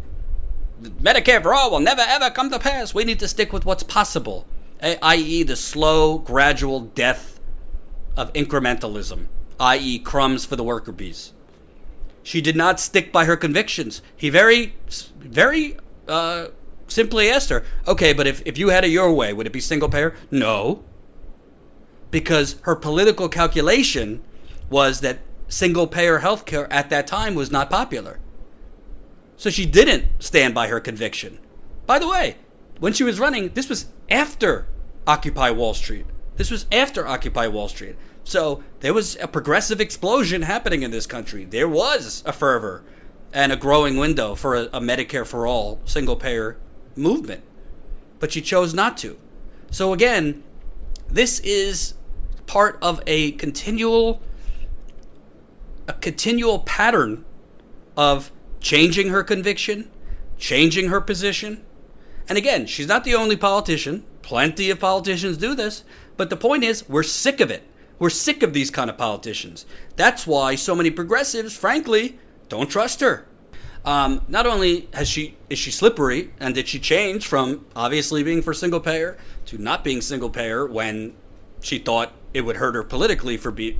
Medicare 0.80 1.42
for 1.42 1.52
all 1.52 1.72
will 1.72 1.80
never 1.80 2.00
ever 2.00 2.30
come 2.30 2.48
to 2.48 2.58
pass. 2.58 2.94
We 2.94 3.04
need 3.04 3.18
to 3.18 3.28
stick 3.28 3.52
with 3.52 3.66
what's 3.66 3.82
possible, 3.82 4.46
i.e., 4.82 5.42
the 5.42 5.56
slow, 5.56 6.16
gradual 6.16 6.80
death 6.80 7.38
of 8.16 8.32
incrementalism, 8.32 9.26
i.e., 9.60 9.98
crumbs 9.98 10.46
for 10.46 10.56
the 10.56 10.64
worker 10.64 10.92
bees. 10.92 11.34
She 12.22 12.40
did 12.40 12.56
not 12.56 12.80
stick 12.80 13.12
by 13.12 13.24
her 13.24 13.36
convictions. 13.36 14.02
He 14.16 14.30
very, 14.30 14.74
very 15.18 15.76
uh, 16.06 16.48
simply 16.86 17.30
asked 17.30 17.48
her, 17.48 17.64
okay, 17.86 18.12
but 18.12 18.26
if, 18.26 18.42
if 18.44 18.58
you 18.58 18.68
had 18.68 18.84
it 18.84 18.90
your 18.90 19.12
way, 19.12 19.32
would 19.32 19.46
it 19.46 19.52
be 19.52 19.60
single 19.60 19.88
payer? 19.88 20.14
No. 20.30 20.84
Because 22.10 22.56
her 22.62 22.76
political 22.76 23.28
calculation 23.28 24.22
was 24.68 25.00
that 25.00 25.20
single 25.48 25.86
payer 25.86 26.20
healthcare 26.20 26.66
at 26.70 26.90
that 26.90 27.06
time 27.06 27.34
was 27.34 27.50
not 27.50 27.70
popular. 27.70 28.20
So 29.36 29.50
she 29.50 29.64
didn't 29.66 30.06
stand 30.18 30.54
by 30.54 30.68
her 30.68 30.80
conviction. 30.80 31.38
By 31.86 31.98
the 31.98 32.08
way, 32.08 32.36
when 32.78 32.92
she 32.92 33.04
was 33.04 33.18
running, 33.18 33.50
this 33.54 33.68
was 33.68 33.86
after 34.10 34.66
Occupy 35.06 35.50
Wall 35.50 35.74
Street. 35.74 36.06
This 36.36 36.50
was 36.50 36.66
after 36.70 37.06
Occupy 37.06 37.46
Wall 37.48 37.68
Street. 37.68 37.96
So 38.30 38.62
there 38.78 38.94
was 38.94 39.16
a 39.16 39.26
progressive 39.26 39.80
explosion 39.80 40.42
happening 40.42 40.84
in 40.84 40.92
this 40.92 41.04
country. 41.04 41.44
There 41.44 41.66
was 41.66 42.22
a 42.24 42.32
fervor 42.32 42.84
and 43.32 43.50
a 43.50 43.56
growing 43.56 43.96
window 43.96 44.36
for 44.36 44.54
a, 44.54 44.62
a 44.66 44.80
Medicare 44.80 45.26
for 45.26 45.48
all 45.48 45.80
single 45.84 46.14
payer 46.14 46.56
movement. 46.94 47.42
But 48.20 48.30
she 48.30 48.40
chose 48.40 48.72
not 48.72 48.96
to. 48.98 49.18
So 49.72 49.92
again, 49.92 50.44
this 51.08 51.40
is 51.40 51.94
part 52.46 52.78
of 52.80 53.02
a 53.04 53.32
continual 53.32 54.22
a 55.88 55.94
continual 55.94 56.60
pattern 56.60 57.24
of 57.96 58.30
changing 58.60 59.08
her 59.08 59.24
conviction, 59.24 59.90
changing 60.38 60.86
her 60.86 61.00
position. 61.00 61.64
And 62.28 62.38
again, 62.38 62.66
she's 62.66 62.86
not 62.86 63.02
the 63.02 63.16
only 63.16 63.36
politician. 63.36 64.04
Plenty 64.22 64.70
of 64.70 64.78
politicians 64.78 65.36
do 65.36 65.56
this. 65.56 65.82
But 66.16 66.30
the 66.30 66.36
point 66.36 66.62
is, 66.62 66.88
we're 66.88 67.02
sick 67.02 67.40
of 67.40 67.50
it. 67.50 67.64
We're 68.00 68.10
sick 68.10 68.42
of 68.42 68.54
these 68.54 68.70
kind 68.70 68.90
of 68.90 68.96
politicians. 68.96 69.66
That's 69.94 70.26
why 70.26 70.56
so 70.56 70.74
many 70.74 70.90
progressives, 70.90 71.54
frankly, 71.54 72.18
don't 72.48 72.68
trust 72.68 73.00
her. 73.02 73.26
Um, 73.84 74.22
not 74.26 74.46
only 74.46 74.88
has 74.94 75.08
she 75.08 75.36
is 75.48 75.58
she 75.58 75.70
slippery, 75.70 76.32
and 76.40 76.54
did 76.54 76.66
she 76.66 76.78
change 76.78 77.26
from 77.26 77.66
obviously 77.76 78.22
being 78.22 78.42
for 78.42 78.52
single 78.52 78.80
payer 78.80 79.16
to 79.46 79.58
not 79.58 79.84
being 79.84 80.00
single 80.00 80.30
payer 80.30 80.66
when 80.66 81.14
she 81.60 81.78
thought 81.78 82.12
it 82.32 82.42
would 82.42 82.56
hurt 82.56 82.74
her 82.74 82.82
politically 82.82 83.36
for 83.36 83.50
be. 83.50 83.78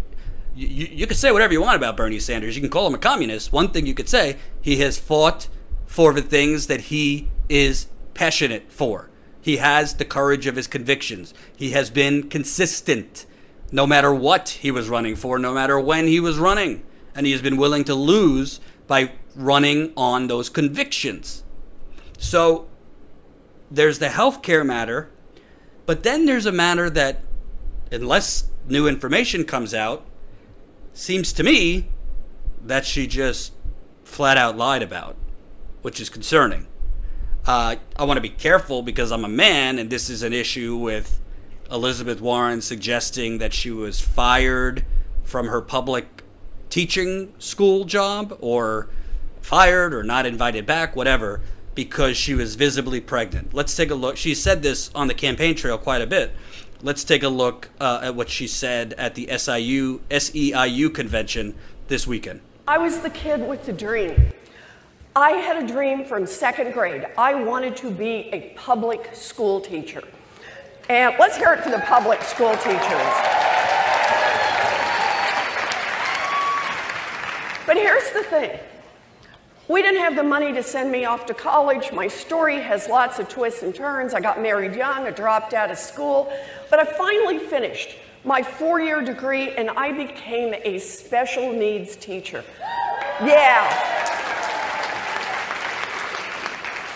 You, 0.55 0.87
you, 0.91 1.07
could 1.07 1.17
say 1.17 1.31
whatever 1.31 1.53
you 1.53 1.63
want 1.63 1.77
about 1.77 1.97
Bernie 1.97 2.19
Sanders. 2.19 2.57
You 2.57 2.61
can 2.61 2.71
call 2.71 2.87
him 2.87 2.95
a 2.95 2.99
communist. 2.99 3.53
One 3.53 3.69
thing 3.69 3.87
you 3.87 3.95
could 3.95 4.09
say, 4.09 4.37
he 4.61 4.77
has 4.79 4.99
fought 4.99 5.49
for 5.87 6.13
the 6.13 6.23
things 6.23 6.67
that 6.67 6.83
he 6.83 7.31
is 7.49 7.87
passionate 8.15 8.71
for. 8.71 9.11
He 9.41 9.59
has 9.59 9.95
the 9.95 10.05
courage 10.05 10.47
of 10.47 10.57
his 10.57 10.67
convictions. 10.67 11.33
He 11.57 11.71
has 11.71 11.89
been 11.89 12.29
consistent 12.29 13.27
no 13.73 13.87
matter 13.87 14.13
what 14.13 14.49
he 14.49 14.71
was 14.71 14.89
running 14.89 15.17
for, 15.17 15.39
no 15.39 15.55
matter 15.55 15.79
when 15.79 16.07
he 16.07 16.21
was 16.21 16.39
running. 16.39 16.83
And 17.15 17.27
he 17.27 17.33
has 17.33 17.43
been 17.43 17.57
willing 17.57 17.85
to 17.85 17.95
lose 17.95 18.61
by 18.87 19.13
running 19.35 19.93
on 19.97 20.27
those 20.27 20.49
convictions. 20.49 21.45
So 22.19 22.69
there's 23.71 23.99
the 23.99 24.09
healthcare 24.09 24.65
matter, 24.67 25.11
but 25.87 26.03
then 26.03 26.27
there's 26.27 26.47
a 26.47 26.53
matter 26.53 26.91
that, 26.91 27.23
unless 27.93 28.49
new 28.69 28.87
information 28.87 29.45
comes 29.45 29.73
out, 29.75 30.05
seems 30.93 31.33
to 31.35 31.43
me 31.43 31.89
that 32.65 32.85
she 32.85 33.07
just 33.07 33.53
flat 34.05 34.37
out 34.37 34.57
lied 34.57 34.83
about, 34.83 35.17
which 35.83 36.01
is 36.01 36.09
concerning. 36.09 36.67
Uh, 37.47 37.77
I 37.97 38.05
want 38.05 38.19
to 38.19 38.23
be 38.23 38.29
careful 38.29 38.83
because 38.83 39.13
I'm 39.13 39.25
a 39.25 39.29
man, 39.29 39.79
and 39.79 39.89
this 39.89 40.11
is 40.11 40.23
an 40.23 40.33
issue 40.33 40.77
with 40.77 41.21
Elizabeth 41.71 42.21
Warren 42.21 42.61
suggesting 42.61 43.39
that 43.39 43.53
she 43.53 43.71
was 43.71 44.01
fired 44.01 44.85
from 45.23 45.47
her 45.47 45.61
public 45.61 46.25
teaching 46.69 47.33
school 47.39 47.85
job 47.85 48.37
or 48.41 48.89
fired 49.41 49.95
or 49.95 50.03
not 50.03 50.27
invited 50.27 50.67
back, 50.67 50.97
whatever, 50.97 51.41
because 51.75 52.17
she 52.17 52.35
was 52.35 52.57
visibly 52.57 53.01
pregnant. 53.01 53.55
Let's 53.55 53.75
take 53.77 53.91
a 53.91 53.95
look. 53.95 54.17
She 54.17 54.35
said 54.35 54.63
this 54.63 54.91
on 54.95 55.07
the 55.07 55.15
campaign 55.15 55.55
trail 55.55 55.79
quite 55.79 56.03
a 56.03 56.07
bit. 56.07 56.33
Let's 56.83 57.05
take 57.05 57.23
a 57.23 57.29
look 57.29 57.69
uh, 57.79 58.01
at 58.03 58.15
what 58.15 58.29
she 58.29 58.47
said 58.47 58.95
at 58.95 59.15
the 59.15 59.27
SIU 59.37 60.01
SEIU 60.11 60.93
convention 60.95 61.55
this 61.89 62.07
weekend. 62.07 62.41
I 62.67 62.79
was 62.79 63.01
the 63.01 63.11
kid 63.11 63.47
with 63.47 63.67
the 63.67 63.73
dream. 63.73 64.33
I 65.15 65.33
had 65.33 65.63
a 65.63 65.67
dream 65.67 66.05
from 66.05 66.27
second 66.27 66.73
grade. 66.73 67.07
I 67.19 67.35
wanted 67.35 67.77
to 67.79 67.91
be 67.91 68.31
a 68.33 68.55
public 68.57 69.15
school 69.15 69.61
teacher. 69.61 70.03
And 70.91 71.15
let's 71.21 71.37
hear 71.37 71.53
it 71.53 71.61
for 71.61 71.71
the 71.71 71.79
public 71.79 72.21
school 72.21 72.53
teachers. 72.57 73.15
But 77.65 77.77
here's 77.77 78.11
the 78.11 78.25
thing 78.25 78.59
we 79.69 79.83
didn't 79.83 80.01
have 80.01 80.17
the 80.17 80.25
money 80.25 80.53
to 80.53 80.65
send 80.65 80.91
me 80.91 81.05
off 81.05 81.27
to 81.27 81.35
college. 81.35 81.93
My 81.93 82.09
story 82.09 82.59
has 82.59 82.89
lots 82.89 83.21
of 83.21 83.29
twists 83.29 83.63
and 83.63 83.73
turns. 83.73 84.15
I 84.15 84.21
got 84.21 84.43
married 84.43 84.75
young, 84.75 85.07
I 85.07 85.13
dropped 85.13 85.55
out 85.55 85.71
of 85.71 85.79
school, 85.79 86.33
but 86.71 86.81
I 86.81 86.85
finally 86.85 87.39
finished 87.39 87.91
my 88.25 88.43
four 88.43 88.81
year 88.81 89.01
degree 89.01 89.51
and 89.55 89.71
I 89.71 89.93
became 89.93 90.55
a 90.65 90.81
special 90.81 91.53
needs 91.53 91.95
teacher. 91.95 92.43
Yeah. 93.25 93.65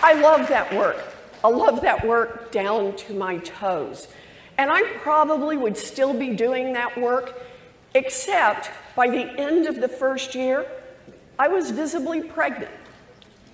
I 0.03 0.15
love 0.21 0.49
that 0.49 0.75
work. 0.75 1.14
I 1.45 1.49
love 1.49 1.83
that 1.83 2.07
work 2.07 2.51
down 2.53 2.97
to 2.97 3.13
my 3.13 3.37
toes. 3.37 4.09
And 4.57 4.71
I 4.71 4.83
probably 5.03 5.59
would 5.59 5.77
still 5.77 6.15
be 6.15 6.31
doing 6.35 6.73
that 6.73 6.97
work, 6.97 7.39
except 7.95 8.71
by 8.97 9.09
the 9.09 9.39
end 9.39 9.67
of 9.67 9.79
the 9.79 9.89
first 9.89 10.35
year, 10.35 10.67
I 11.39 11.49
was 11.49 11.71
visibly 11.71 12.23
pregnant. 12.23 12.73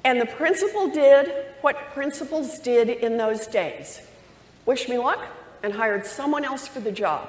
And 0.05 0.21
the 0.21 0.27
principal 0.27 0.89
did 0.89 1.33
what 1.63 1.93
principals 1.93 2.61
did 2.61 2.89
in 2.89 3.17
those 3.17 3.49
days 3.49 4.03
wish 4.67 4.89
me 4.89 4.99
luck 4.99 5.21
and 5.65 5.73
hired 5.73 6.07
someone 6.07 6.45
else 6.45 6.69
for 6.69 6.79
the 6.79 6.93
job 6.93 7.29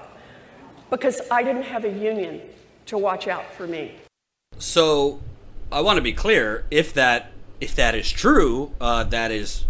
because 0.91 1.21
I 1.31 1.41
didn't 1.41 1.63
have 1.63 1.85
a 1.85 1.89
union 1.89 2.39
to 2.85 2.99
watch 2.99 3.27
out 3.27 3.51
for 3.53 3.65
me. 3.65 3.95
So 4.59 5.21
I 5.71 5.81
want 5.81 5.97
to 5.97 6.03
be 6.03 6.13
clear 6.13 6.65
if 6.69 6.93
that 6.93 7.31
if 7.59 7.75
that 7.75 7.95
is 7.95 8.11
true, 8.11 8.71
uh, 8.81 9.03
that 9.05 9.31
is 9.31 9.65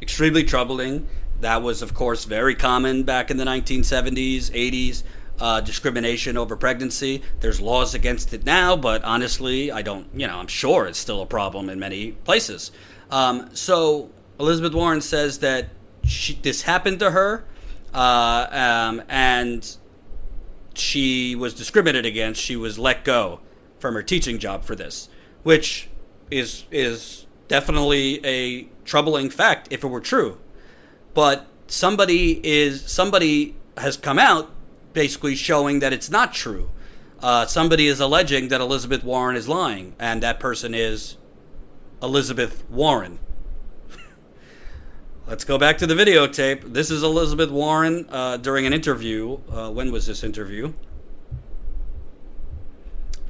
extremely 0.00 0.44
troubling. 0.44 1.08
That 1.40 1.62
was, 1.62 1.82
of 1.82 1.94
course, 1.94 2.24
very 2.24 2.54
common 2.54 3.02
back 3.02 3.30
in 3.30 3.36
the 3.36 3.44
1970s, 3.44 4.50
80s 4.50 5.02
uh, 5.38 5.60
discrimination 5.60 6.36
over 6.36 6.56
pregnancy. 6.56 7.22
There's 7.40 7.60
laws 7.60 7.94
against 7.94 8.32
it 8.32 8.44
now, 8.44 8.76
but 8.76 9.04
honestly, 9.04 9.70
I 9.70 9.82
don't, 9.82 10.08
you 10.14 10.26
know, 10.26 10.38
I'm 10.38 10.46
sure 10.46 10.86
it's 10.86 10.98
still 10.98 11.22
a 11.22 11.26
problem 11.26 11.68
in 11.68 11.78
many 11.78 12.12
places. 12.12 12.72
Um, 13.10 13.54
so 13.54 14.10
Elizabeth 14.40 14.74
Warren 14.74 15.00
says 15.00 15.38
that 15.40 15.68
she, 16.04 16.34
this 16.34 16.62
happened 16.62 17.00
to 17.00 17.10
her, 17.10 17.44
uh, 17.92 18.46
um, 18.50 19.02
and 19.08 19.76
she 20.74 21.34
was 21.34 21.54
discriminated 21.54 22.06
against. 22.06 22.40
She 22.40 22.56
was 22.56 22.78
let 22.78 23.04
go 23.04 23.40
from 23.78 23.94
her 23.94 24.02
teaching 24.02 24.38
job 24.38 24.64
for 24.64 24.74
this, 24.74 25.08
which 25.42 25.88
is 26.30 26.64
is 26.70 27.26
definitely 27.48 28.24
a 28.24 28.68
troubling 28.86 29.28
fact 29.28 29.68
if 29.70 29.84
it 29.84 29.88
were 29.88 30.00
true. 30.00 30.38
But 31.12 31.46
somebody 31.66 32.40
is 32.46 32.90
somebody 32.90 33.56
has 33.76 33.96
come 33.96 34.18
out 34.18 34.50
basically 34.92 35.36
showing 35.36 35.80
that 35.80 35.92
it's 35.92 36.10
not 36.10 36.32
true. 36.32 36.70
Uh, 37.22 37.46
somebody 37.46 37.86
is 37.86 38.00
alleging 38.00 38.48
that 38.48 38.60
Elizabeth 38.60 39.02
Warren 39.02 39.36
is 39.36 39.48
lying, 39.48 39.94
and 39.98 40.22
that 40.22 40.38
person 40.38 40.74
is 40.74 41.16
Elizabeth 42.02 42.68
Warren. 42.70 43.18
Let's 45.26 45.44
go 45.44 45.58
back 45.58 45.78
to 45.78 45.86
the 45.86 45.94
videotape. 45.94 46.72
This 46.72 46.90
is 46.90 47.02
Elizabeth 47.02 47.50
Warren 47.50 48.06
uh, 48.10 48.36
during 48.36 48.66
an 48.66 48.72
interview. 48.72 49.38
Uh, 49.50 49.70
when 49.70 49.90
was 49.90 50.06
this 50.06 50.22
interview? 50.22 50.72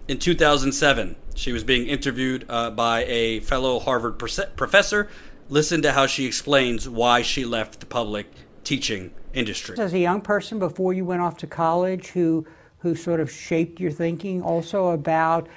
In 0.09 0.19
2007. 0.19 1.17
She 1.37 1.53
was 1.53 1.65
being 1.65 1.87
interviewed 1.87 2.47
uh, 2.49 2.71
by 2.71 3.05
a 3.05 3.41
fellow 3.41 3.79
Harvard 3.79 4.19
professor. 4.19 5.11
Listen 5.49 5.83
to 5.83 5.93
how 5.93 6.07
she 6.07 6.27
explains 6.27 6.89
why 6.89 7.23
she 7.23 7.45
left 7.45 7.81
the 7.81 7.87
public 7.87 8.27
teaching 8.65 9.13
industry. 9.33 9.79
As 9.79 9.93
a 9.93 9.99
young 9.99 10.21
person 10.21 10.59
before 10.59 10.93
you 10.93 11.05
went 11.05 11.23
off 11.23 11.37
to 11.39 11.47
college, 11.47 12.09
who 12.09 12.47
who 12.79 12.95
sort 12.95 13.21
of 13.21 13.31
shaped 13.31 13.81
your 13.81 13.91
thinking 13.91 14.43
also 14.43 14.89
about 14.89 15.49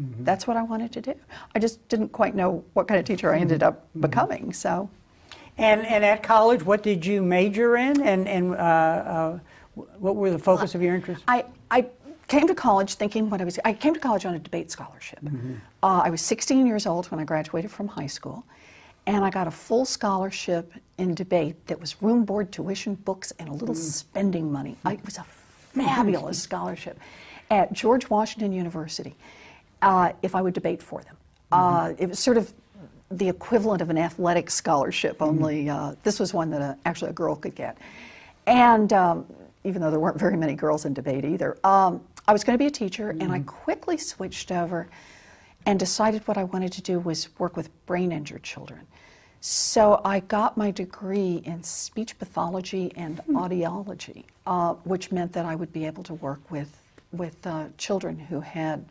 mm-hmm. 0.00 0.24
that's 0.24 0.46
what 0.46 0.56
I 0.56 0.62
wanted 0.62 0.92
to 0.92 1.00
do. 1.00 1.14
I 1.54 1.58
just 1.58 1.86
didn't 1.88 2.10
quite 2.10 2.34
know 2.34 2.64
what 2.74 2.86
kind 2.86 2.98
of 2.98 3.06
teacher 3.06 3.32
I 3.34 3.38
ended 3.38 3.62
up 3.62 3.88
mm-hmm. 3.88 4.00
becoming. 4.00 4.52
So, 4.52 4.90
and 5.58 5.86
and 5.86 6.04
at 6.04 6.22
college, 6.22 6.64
what 6.64 6.82
did 6.82 7.06
you 7.06 7.22
major 7.22 7.76
in, 7.76 8.00
and 8.02 8.28
and 8.28 8.54
uh, 8.54 8.58
uh, 8.58 9.38
what 9.98 10.16
were 10.16 10.30
the 10.30 10.38
focus 10.38 10.74
of 10.74 10.82
your 10.82 10.94
interests? 10.94 11.24
I 11.28 11.44
I 11.70 11.86
came 12.28 12.46
to 12.48 12.54
college 12.54 12.94
thinking 12.94 13.30
what 13.30 13.40
I 13.40 13.44
was. 13.44 13.58
I 13.64 13.72
came 13.72 13.94
to 13.94 14.00
college 14.00 14.26
on 14.26 14.34
a 14.34 14.38
debate 14.38 14.70
scholarship. 14.70 15.20
Mm-hmm. 15.20 15.54
Uh, 15.82 16.02
I 16.04 16.10
was 16.10 16.20
16 16.20 16.66
years 16.66 16.86
old 16.86 17.06
when 17.06 17.20
I 17.20 17.24
graduated 17.24 17.70
from 17.70 17.88
high 17.88 18.08
school, 18.08 18.44
and 19.06 19.24
I 19.24 19.30
got 19.30 19.46
a 19.46 19.50
full 19.50 19.84
scholarship 19.84 20.72
in 20.98 21.14
debate 21.14 21.66
that 21.68 21.80
was 21.80 22.00
room 22.02 22.24
board, 22.24 22.52
tuition, 22.52 22.94
books, 22.94 23.32
and 23.38 23.48
a 23.48 23.52
little 23.52 23.74
mm. 23.74 23.78
spending 23.78 24.50
money. 24.50 24.76
I, 24.84 24.94
it 24.94 25.04
was 25.04 25.18
a 25.18 25.24
fabulous 25.74 26.42
scholarship 26.42 26.98
at 27.50 27.72
George 27.72 28.10
Washington 28.10 28.52
University 28.52 29.14
uh, 29.82 30.12
if 30.22 30.34
I 30.34 30.42
would 30.42 30.54
debate 30.54 30.82
for 30.82 31.02
them. 31.02 31.16
Uh, 31.52 31.84
mm-hmm. 31.84 32.02
it 32.02 32.08
was 32.08 32.18
sort 32.18 32.36
of 32.36 32.52
the 33.10 33.28
equivalent 33.28 33.80
of 33.82 33.90
an 33.90 33.98
athletic 33.98 34.50
scholarship, 34.50 35.18
mm-hmm. 35.18 35.24
only 35.24 35.70
uh, 35.70 35.94
this 36.02 36.18
was 36.18 36.34
one 36.34 36.50
that 36.50 36.60
a, 36.60 36.76
actually 36.84 37.10
a 37.10 37.14
girl 37.14 37.36
could 37.36 37.54
get. 37.54 37.78
And 38.46 38.92
um, 38.92 39.26
even 39.62 39.80
though 39.80 39.90
there 39.90 40.00
weren't 40.00 40.18
very 40.18 40.36
many 40.36 40.54
girls 40.54 40.84
in 40.84 40.94
debate 40.94 41.24
either, 41.24 41.56
um, 41.62 42.00
I 42.26 42.32
was 42.32 42.42
going 42.42 42.54
to 42.54 42.58
be 42.58 42.66
a 42.66 42.70
teacher, 42.70 43.12
mm-hmm. 43.12 43.22
and 43.22 43.32
I 43.32 43.38
mm-hmm. 43.38 43.48
quickly 43.48 43.98
switched 43.98 44.50
over 44.50 44.88
and 45.66 45.78
decided 45.78 46.26
what 46.26 46.38
I 46.38 46.44
wanted 46.44 46.72
to 46.72 46.82
do 46.82 46.98
was 46.98 47.28
work 47.38 47.56
with 47.56 47.70
brain 47.86 48.12
injured 48.12 48.42
children. 48.42 48.86
So 49.40 50.00
I 50.04 50.20
got 50.20 50.56
my 50.56 50.70
degree 50.70 51.42
in 51.44 51.62
speech 51.62 52.18
pathology 52.18 52.92
and 52.96 53.18
mm. 53.18 53.34
audiology, 53.34 54.24
uh, 54.46 54.74
which 54.84 55.12
meant 55.12 55.32
that 55.34 55.44
I 55.44 55.54
would 55.54 55.72
be 55.72 55.86
able 55.86 56.02
to 56.04 56.14
work 56.14 56.50
with 56.50 56.76
with 57.12 57.46
uh, 57.46 57.66
children 57.78 58.18
who 58.18 58.40
had 58.40 58.84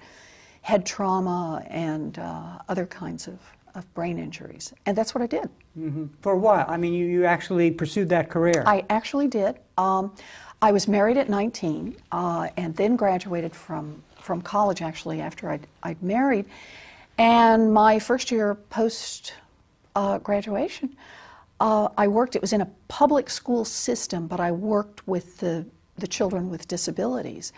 head 0.62 0.86
trauma 0.86 1.64
and 1.70 2.18
uh, 2.18 2.58
other 2.70 2.86
kinds 2.86 3.28
of, 3.28 3.38
of 3.76 3.94
brain 3.94 4.18
injuries, 4.18 4.74
and 4.86 4.98
that's 4.98 5.14
what 5.14 5.22
I 5.22 5.28
did. 5.28 5.50
Mm-hmm. 5.78 6.06
For 6.22 6.32
a 6.32 6.38
while, 6.38 6.66
I 6.68 6.78
mean, 6.78 6.94
you, 6.94 7.06
you 7.06 7.26
actually 7.26 7.70
pursued 7.70 8.10
that 8.10 8.30
career. 8.30 8.64
I 8.66 8.84
actually 8.90 9.28
did. 9.28 9.60
Um, 9.78 10.12
I 10.62 10.72
was 10.72 10.88
married 10.88 11.18
at 11.18 11.30
19, 11.30 11.98
uh, 12.12 12.48
and 12.58 12.76
then 12.76 12.96
graduated 12.96 13.56
from 13.56 14.02
from 14.20 14.42
college. 14.42 14.82
Actually, 14.82 15.22
after 15.22 15.50
I'd, 15.50 15.68
I'd 15.84 16.02
married, 16.02 16.46
and 17.18 17.74
my 17.74 18.00
first 18.00 18.32
year 18.32 18.56
post 18.56 19.34
uh, 19.96 20.18
graduation, 20.20 20.96
uh, 21.60 21.90
I 21.98 22.08
worked, 22.08 22.36
it 22.36 22.42
was 22.42 22.54
in 22.54 22.62
a 22.62 22.70
public 22.88 23.30
school 23.30 23.66
system, 23.66 24.28
but 24.28 24.40
I 24.40 24.52
worked 24.52 25.08
with 25.08 25.38
the, 25.38 25.66
the 25.98 26.08
children 26.08 26.50
with 26.50 26.68
disabilities. 26.68 27.54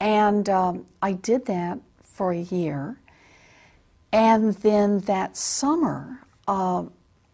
And 0.00 0.48
um, 0.48 0.86
I 1.00 1.12
did 1.12 1.46
that 1.46 1.78
for 2.02 2.32
a 2.32 2.38
year. 2.40 2.98
And 4.12 4.54
then 4.56 5.00
that 5.00 5.36
summer, 5.36 6.24
uh, 6.48 6.84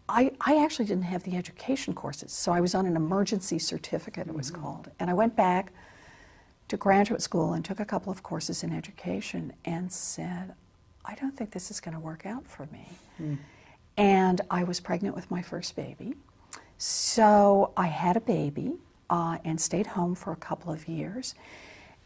I, 0.07 0.31
I 0.41 0.63
actually 0.63 0.85
didn't 0.85 1.03
have 1.05 1.23
the 1.23 1.35
education 1.35 1.93
courses, 1.93 2.31
so 2.31 2.51
I 2.53 2.61
was 2.61 2.75
on 2.75 2.85
an 2.85 2.95
emergency 2.95 3.59
certificate, 3.59 4.27
it 4.27 4.33
was 4.35 4.51
Mm-hmm. 4.51 4.61
called. 4.61 4.91
And 4.99 5.09
I 5.09 5.13
went 5.13 5.35
back 5.35 5.73
to 6.67 6.77
graduate 6.77 7.21
school 7.21 7.53
and 7.53 7.65
took 7.65 7.79
a 7.79 7.85
couple 7.85 8.11
of 8.11 8.21
courses 8.23 8.63
in 8.63 8.71
education 8.73 9.53
and 9.65 9.91
said, 9.91 10.53
I 11.03 11.15
don't 11.15 11.35
think 11.35 11.51
this 11.51 11.71
is 11.71 11.79
going 11.79 11.93
to 11.95 11.99
work 11.99 12.25
out 12.25 12.45
for 12.47 12.67
me. 12.71 12.87
Mm. 13.21 13.37
And 13.97 14.41
I 14.51 14.63
was 14.63 14.79
pregnant 14.79 15.15
with 15.15 15.29
my 15.31 15.41
first 15.41 15.75
baby. 15.75 16.13
So 16.77 17.71
I 17.75 17.87
had 17.87 18.15
a 18.15 18.21
baby 18.21 18.75
uh, 19.09 19.39
and 19.43 19.59
stayed 19.59 19.87
home 19.87 20.13
for 20.13 20.31
a 20.31 20.35
couple 20.35 20.71
of 20.71 20.87
years. 20.87 21.33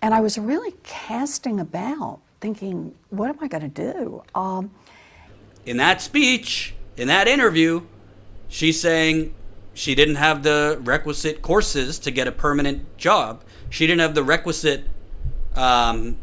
And 0.01 0.13
I 0.13 0.21
was 0.21 0.37
really 0.37 0.73
casting 0.83 1.59
about, 1.59 2.21
thinking, 2.39 2.95
what 3.09 3.29
am 3.29 3.37
I 3.41 3.47
going 3.47 3.69
to 3.69 3.93
do? 3.93 4.23
Um, 4.33 4.71
In 5.65 5.77
that 5.77 6.01
speech, 6.01 6.73
in 6.97 7.07
that 7.09 7.27
interview, 7.27 7.81
she's 8.47 8.79
saying 8.79 9.33
she 9.73 9.93
didn't 9.93 10.15
have 10.15 10.43
the 10.43 10.79
requisite 10.83 11.41
courses 11.41 11.99
to 11.99 12.11
get 12.11 12.27
a 12.27 12.31
permanent 12.31 12.97
job. 12.97 13.43
She 13.69 13.85
didn't 13.85 14.01
have 14.01 14.15
the 14.15 14.23
requisite. 14.23 14.85
Um, 15.55 16.17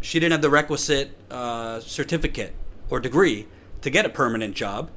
she 0.00 0.18
didn't 0.18 0.32
have 0.32 0.42
the 0.42 0.50
requisite 0.50 1.10
uh, 1.30 1.80
certificate 1.80 2.54
or 2.90 3.00
degree 3.00 3.46
to 3.82 3.90
get 3.90 4.06
a 4.06 4.08
permanent 4.08 4.54
job. 4.54 4.90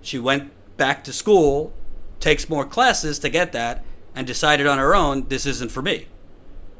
She 0.00 0.18
went 0.18 0.50
back 0.76 1.04
to 1.04 1.12
school, 1.12 1.72
takes 2.20 2.48
more 2.48 2.64
classes 2.64 3.18
to 3.20 3.28
get 3.28 3.52
that, 3.52 3.84
and 4.14 4.26
decided 4.26 4.66
on 4.66 4.78
her 4.78 4.94
own 4.94 5.28
this 5.28 5.46
isn't 5.46 5.70
for 5.70 5.82
me. 5.82 6.06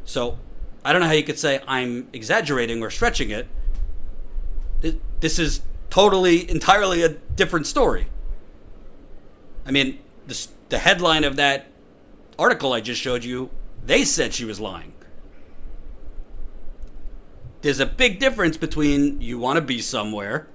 So 0.05 0.39
I 0.85 0.93
don't 0.93 1.01
know 1.01 1.07
how 1.07 1.13
you 1.13 1.23
could 1.23 1.39
say 1.39 1.61
I'm 1.67 2.09
exaggerating 2.13 2.83
or 2.83 2.91
stretching 2.91 3.31
it. 3.31 3.49
This 5.21 5.39
is 5.39 5.63
totally, 5.91 6.51
entirely 6.51 7.03
a 7.03 7.11
different 7.11 7.67
story. 7.67 8.07
I 9.65 9.71
mean, 9.71 10.01
the, 10.27 10.47
the 10.71 10.79
headline 10.79 11.23
of 11.23 11.37
that 11.37 11.69
article 12.39 12.73
I 12.73 12.81
just 12.81 13.01
showed 13.01 13.23
you, 13.23 13.51
they 13.85 14.05
said 14.05 14.35
she 14.35 14.45
was 14.45 14.59
lying. 14.59 14.93
There's 17.61 17.79
a 17.79 17.87
big 17.87 18.19
difference 18.19 18.57
between 18.57 19.21
you 19.21 19.39
want 19.39 19.57
to 19.57 19.61
be 19.61 19.81
somewhere, 19.81 20.49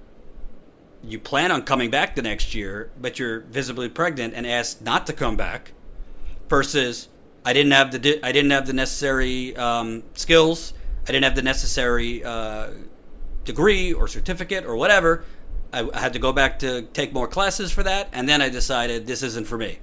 you 1.02 1.18
plan 1.18 1.50
on 1.50 1.62
coming 1.62 1.90
back 1.90 2.16
the 2.16 2.22
next 2.22 2.54
year, 2.54 2.90
but 3.00 3.18
you're 3.18 3.40
visibly 3.40 3.88
pregnant 3.88 4.34
and 4.34 4.46
asked 4.46 4.82
not 4.82 5.06
to 5.06 5.12
come 5.12 5.36
back, 5.36 5.72
versus 6.48 7.08
I 7.44 7.52
didn't 7.52 7.72
have 7.72 7.92
the 7.92 7.98
di- 7.98 8.22
I 8.22 8.32
didn't 8.32 8.50
have 8.50 8.66
the 8.66 8.72
necessary 8.72 9.56
um, 9.56 10.02
skills, 10.14 10.74
I 11.04 11.12
didn't 11.12 11.24
have 11.24 11.36
the 11.36 11.42
necessary 11.42 12.24
uh, 12.24 12.70
degree 13.44 13.92
or 13.92 14.08
certificate 14.08 14.64
or 14.64 14.76
whatever. 14.76 15.24
I, 15.72 15.88
I 15.92 16.00
had 16.00 16.12
to 16.14 16.18
go 16.18 16.32
back 16.32 16.58
to 16.60 16.82
take 16.82 17.12
more 17.12 17.28
classes 17.28 17.70
for 17.70 17.82
that, 17.82 18.08
and 18.12 18.28
then 18.28 18.42
I 18.42 18.48
decided 18.48 19.06
this 19.06 19.22
isn't 19.22 19.46
for 19.46 19.58
me. 19.58 19.78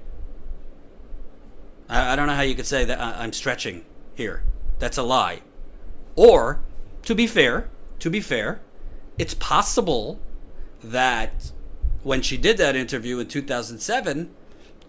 I, 1.88 2.12
I 2.12 2.16
don't 2.16 2.26
know 2.26 2.34
how 2.34 2.42
you 2.42 2.54
could 2.54 2.66
say 2.66 2.84
that 2.84 3.00
I, 3.00 3.22
I'm 3.22 3.32
stretching 3.32 3.84
here. 4.14 4.42
That's 4.78 4.98
a 4.98 5.02
lie. 5.02 5.42
Or, 6.14 6.60
to 7.02 7.14
be 7.14 7.26
fair, 7.26 7.68
to 8.00 8.10
be 8.10 8.20
fair, 8.20 8.60
it's 9.18 9.34
possible 9.34 10.20
that 10.82 11.52
when 12.02 12.22
she 12.22 12.36
did 12.36 12.56
that 12.58 12.76
interview 12.76 13.18
in 13.18 13.26
2007, 13.26 14.30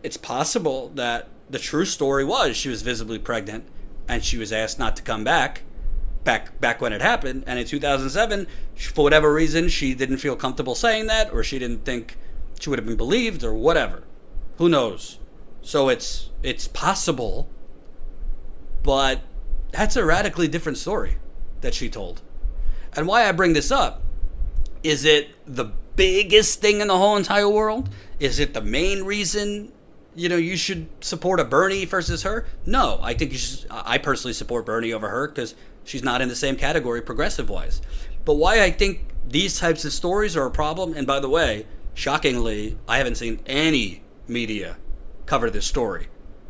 it's 0.04 0.18
possible 0.18 0.90
that 0.90 1.30
the 1.50 1.60
true 1.60 1.86
story 1.86 2.24
was 2.24 2.56
she 2.56 2.70
was 2.70 2.82
visibly 2.82 3.18
pregnant 3.18 3.66
and 4.08 4.24
she 4.24 4.38
was 4.38 4.52
asked 4.52 4.78
not 4.78 4.96
to 4.98 5.02
come 5.02 5.24
back 5.24 5.64
back 6.24 6.60
back 6.60 6.82
when 6.82 6.94
it 6.94 7.02
happened. 7.02 7.44
And 7.48 7.58
in 7.58 7.66
2007 7.66 8.48
sh- 8.76 8.88
for 8.88 9.04
whatever 9.04 9.34
reason 9.34 9.70
she 9.70 9.94
didn't 9.94 10.18
feel 10.18 10.36
comfortable 10.36 10.76
saying 10.76 11.08
that 11.08 11.32
or 11.32 11.44
she 11.44 11.58
didn't 11.58 11.86
think 11.86 12.18
she 12.60 12.70
would 12.70 12.80
have 12.80 12.86
been 12.86 12.98
believed 12.98 13.44
or 13.44 13.54
whatever. 13.54 14.04
Who 14.58 14.70
knows? 14.70 15.20
So 15.62 15.90
it's 15.90 16.30
it's 16.44 16.68
possible 16.68 17.50
but 18.84 19.22
that's 19.72 19.96
a 19.96 20.06
radically 20.06 20.48
different 20.48 20.78
story 20.78 21.18
that 21.62 21.74
she 21.74 21.90
told. 21.90 22.22
And 22.96 23.08
why 23.08 23.28
i 23.28 23.32
bring 23.32 23.54
this 23.54 23.72
up 23.72 24.02
is 24.84 25.06
it 25.06 25.30
the 25.48 25.66
biggest 25.96 26.62
thing 26.62 26.82
in 26.82 26.88
the 26.88 26.98
whole 26.98 27.18
entire 27.18 27.50
world? 27.50 27.90
Is 28.20 28.40
it 28.40 28.54
the 28.54 28.62
main 28.62 29.04
reason 29.04 29.72
you 30.16 30.30
know 30.30 30.36
you 30.36 30.58
should 30.58 30.88
support 31.00 31.40
a 31.40 31.46
Bernie 31.46 31.86
versus 31.86 32.24
her? 32.24 32.46
No, 32.66 33.00
I 33.02 33.14
think 33.14 33.32
you 33.32 33.38
should. 33.38 33.66
I 33.70 33.98
personally 33.98 34.34
support 34.34 34.66
Bernie 34.66 34.94
over 34.94 35.10
her 35.10 35.28
because 35.28 35.56
she's 35.84 36.04
not 36.04 36.22
in 36.22 36.30
the 36.30 36.36
same 36.36 36.56
category 36.56 37.02
progressive 37.02 37.50
wise. 37.50 37.82
But 38.26 38.36
why 38.36 38.64
I 38.64 38.72
think 38.72 39.06
these 39.28 39.60
types 39.60 39.86
of 39.86 39.94
stories 39.94 40.36
are 40.36 40.46
a 40.46 40.52
problem, 40.52 40.94
and 40.94 41.08
by 41.08 41.20
the 41.20 41.30
way, 41.30 41.66
shockingly, 41.94 42.78
I 42.88 42.98
haven't 42.98 43.16
seen 43.16 43.42
any 43.46 44.04
media 44.28 44.78
cover 45.26 45.50
this 45.50 45.66
story 45.66 46.08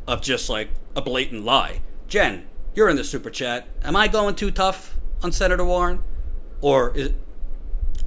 of 0.08 0.22
just 0.22 0.50
like 0.50 0.70
a 0.96 1.02
blatant 1.02 1.44
lie. 1.44 1.82
Jen, 2.08 2.48
you're 2.74 2.90
in 2.90 2.96
the 2.96 3.04
super 3.04 3.30
chat. 3.30 3.68
Am 3.84 3.96
I 3.96 4.08
going 4.08 4.36
too 4.36 4.52
tough 4.52 4.96
on 5.22 5.32
Senator 5.32 5.66
Warren, 5.66 6.04
or 6.62 6.96
is 6.96 7.12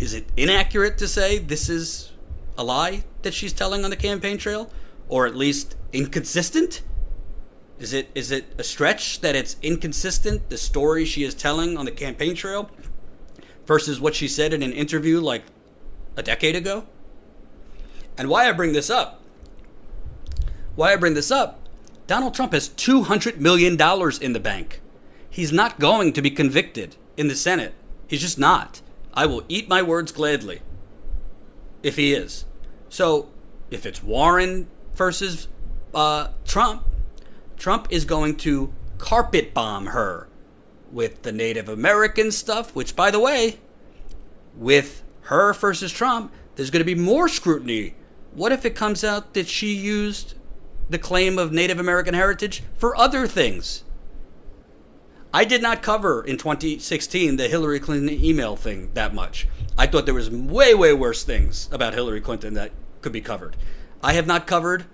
is 0.01 0.14
it 0.14 0.26
inaccurate 0.34 0.96
to 0.98 1.07
say 1.07 1.38
this 1.38 1.68
is 1.68 2.11
a 2.57 2.64
lie 2.64 3.05
that 3.20 3.34
she's 3.34 3.53
telling 3.53 3.84
on 3.84 3.90
the 3.90 3.96
campaign 3.96 4.38
trail? 4.38 4.70
Or 5.09 5.26
at 5.26 5.36
least 5.36 5.76
inconsistent? 5.92 6.82
Is 7.78 7.92
it 7.92 8.11
is 8.14 8.30
it 8.30 8.46
a 8.59 8.64
stretch 8.64 9.20
that 9.20 9.36
it's 9.36 9.57
inconsistent 9.62 10.48
the 10.48 10.57
story 10.57 11.05
she 11.05 11.22
is 11.22 11.34
telling 11.34 11.76
on 11.76 11.84
the 11.84 11.90
campaign 11.90 12.34
trail 12.34 12.70
versus 13.66 14.01
what 14.01 14.14
she 14.14 14.26
said 14.26 14.53
in 14.53 14.62
an 14.62 14.72
interview 14.72 15.20
like 15.20 15.44
a 16.16 16.22
decade 16.22 16.57
ago? 16.57 16.86
And 18.16 18.28
why 18.28 18.48
i 18.48 18.53
bring 18.53 18.72
this 18.72 18.90
up 18.90 19.22
why 20.76 20.92
i 20.92 20.96
bring 20.96 21.14
this 21.14 21.30
up 21.30 21.66
donald 22.07 22.34
trump 22.34 22.53
has 22.53 22.68
200 22.68 23.40
million 23.40 23.76
dollars 23.76 24.18
in 24.18 24.32
the 24.32 24.40
bank. 24.40 24.80
He's 25.28 25.53
not 25.53 25.78
going 25.78 26.12
to 26.14 26.22
be 26.22 26.30
convicted 26.30 26.96
in 27.16 27.28
the 27.28 27.36
senate. 27.36 27.74
He's 28.09 28.20
just 28.20 28.38
not 28.38 28.82
I 29.14 29.26
will 29.26 29.44
eat 29.48 29.68
my 29.68 29.82
words 29.82 30.12
gladly 30.12 30.61
if 31.82 31.96
he 31.96 32.12
is. 32.12 32.44
So, 32.88 33.28
if 33.70 33.86
it's 33.86 34.02
Warren 34.02 34.68
versus 34.94 35.48
uh, 35.94 36.28
Trump, 36.44 36.84
Trump 37.56 37.88
is 37.90 38.04
going 38.04 38.36
to 38.36 38.72
carpet 38.98 39.54
bomb 39.54 39.86
her 39.86 40.28
with 40.90 41.22
the 41.22 41.32
Native 41.32 41.68
American 41.68 42.30
stuff, 42.30 42.74
which, 42.74 42.96
by 42.96 43.11
the 43.11 43.20
way, 43.20 43.58
with 44.56 45.02
her 45.22 45.52
versus 45.52 45.92
Trump, 45.92 46.32
there's 46.56 46.70
going 46.70 46.80
to 46.80 46.84
be 46.84 47.00
more 47.00 47.28
scrutiny. 47.28 47.94
What 48.32 48.52
if 48.52 48.64
it 48.64 48.74
comes 48.74 49.04
out 49.04 49.34
that 49.34 49.48
she 49.48 49.72
used 49.72 50.34
the 50.88 50.98
claim 50.98 51.38
of 51.38 51.52
Native 51.52 51.78
American 51.78 52.14
heritage 52.14 52.62
for 52.76 52.96
other 52.96 53.26
things? 53.26 53.84
I 55.33 55.45
did 55.45 55.62
not 55.62 55.83
cover 55.83 56.24
in 56.24 56.37
2016 56.39 57.37
the 57.37 57.49
Hillary 57.49 57.78
Clinton 57.78 58.11
email 58.11 58.57
thing 58.57 58.91
that 58.95 59.14
much. 59.14 59.47
I 59.78 59.87
thought 59.87 60.05
there 60.05 60.14
was 60.14 60.28
way, 60.28 60.74
way 60.74 60.93
worse 60.93 61.22
things 61.22 61.68
about 61.70 61.95
Hillary 61.95 62.20
Clinton 62.20 62.55
that 62.55 62.72
could 63.01 63.12
be 63.12 63.20
covered. 63.20 63.57
I 64.03 64.14
have 64.14 64.26
not 64.26 64.49
covered 64.49 64.87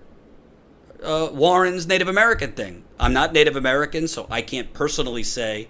uh, 1.03 1.31
Warren's 1.33 1.87
Native 1.87 2.09
American 2.09 2.53
thing. 2.53 2.85
I'm 3.01 3.15
not 3.15 3.33
Native 3.33 3.57
American, 3.57 4.09
so 4.09 4.27
I 4.31 4.43
can't 4.43 4.73
personally 4.75 5.23
say 5.23 5.69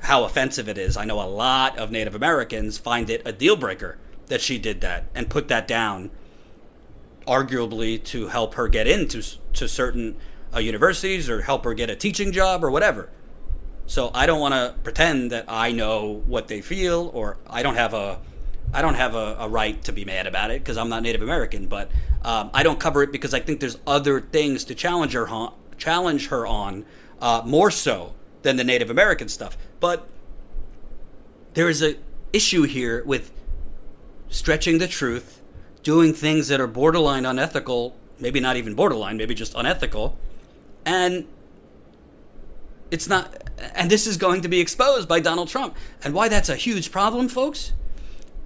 how 0.00 0.24
offensive 0.24 0.68
it 0.68 0.78
is. 0.78 0.96
I 0.96 1.04
know 1.04 1.20
a 1.20 1.28
lot 1.28 1.78
of 1.78 1.90
Native 1.90 2.14
Americans 2.14 2.78
find 2.78 3.10
it 3.10 3.22
a 3.24 3.32
deal 3.32 3.56
breaker 3.56 3.98
that 4.26 4.40
she 4.40 4.58
did 4.58 4.80
that 4.80 5.06
and 5.14 5.30
put 5.30 5.48
that 5.48 5.68
down, 5.68 6.10
arguably 7.26 8.02
to 8.04 8.28
help 8.28 8.54
her 8.54 8.66
get 8.66 8.86
into 8.88 9.22
to 9.52 9.68
certain 9.68 10.16
uh, 10.54 10.58
universities 10.58 11.28
or 11.28 11.42
help 11.42 11.64
her 11.64 11.74
get 11.74 11.90
a 11.90 11.96
teaching 11.96 12.32
job 12.32 12.64
or 12.64 12.70
whatever. 12.70 13.10
So 13.90 14.12
I 14.14 14.26
don't 14.26 14.38
want 14.38 14.54
to 14.54 14.72
pretend 14.84 15.32
that 15.32 15.46
I 15.48 15.72
know 15.72 16.22
what 16.24 16.46
they 16.46 16.60
feel, 16.60 17.10
or 17.12 17.38
I 17.48 17.64
don't 17.64 17.74
have 17.74 17.92
a, 17.92 18.20
I 18.72 18.82
don't 18.82 18.94
have 18.94 19.16
a, 19.16 19.34
a 19.40 19.48
right 19.48 19.82
to 19.82 19.92
be 19.92 20.04
mad 20.04 20.28
about 20.28 20.52
it 20.52 20.62
because 20.62 20.76
I'm 20.76 20.88
not 20.88 21.02
Native 21.02 21.22
American. 21.22 21.66
But 21.66 21.90
um, 22.24 22.52
I 22.54 22.62
don't 22.62 22.78
cover 22.78 23.02
it 23.02 23.10
because 23.10 23.34
I 23.34 23.40
think 23.40 23.58
there's 23.58 23.78
other 23.88 24.20
things 24.20 24.62
to 24.66 24.76
challenge 24.76 25.14
her 25.14 25.28
on, 25.28 25.54
challenge 25.76 26.28
her 26.28 26.46
on, 26.46 26.84
uh, 27.20 27.42
more 27.44 27.68
so 27.72 28.14
than 28.42 28.54
the 28.54 28.62
Native 28.62 28.90
American 28.90 29.28
stuff. 29.28 29.58
But 29.80 30.06
there 31.54 31.68
is 31.68 31.82
a 31.82 31.96
issue 32.32 32.62
here 32.62 33.02
with 33.02 33.32
stretching 34.28 34.78
the 34.78 34.86
truth, 34.86 35.42
doing 35.82 36.14
things 36.14 36.46
that 36.46 36.60
are 36.60 36.68
borderline 36.68 37.26
unethical, 37.26 37.96
maybe 38.20 38.38
not 38.38 38.54
even 38.56 38.76
borderline, 38.76 39.16
maybe 39.16 39.34
just 39.34 39.52
unethical, 39.56 40.16
and 40.86 41.26
it's 42.90 43.08
not 43.08 43.50
and 43.74 43.90
this 43.90 44.06
is 44.06 44.16
going 44.16 44.40
to 44.42 44.48
be 44.48 44.60
exposed 44.60 45.08
by 45.08 45.20
Donald 45.20 45.48
Trump. 45.48 45.76
And 46.02 46.14
why 46.14 46.28
that's 46.28 46.48
a 46.48 46.56
huge 46.56 46.90
problem, 46.90 47.28
folks? 47.28 47.72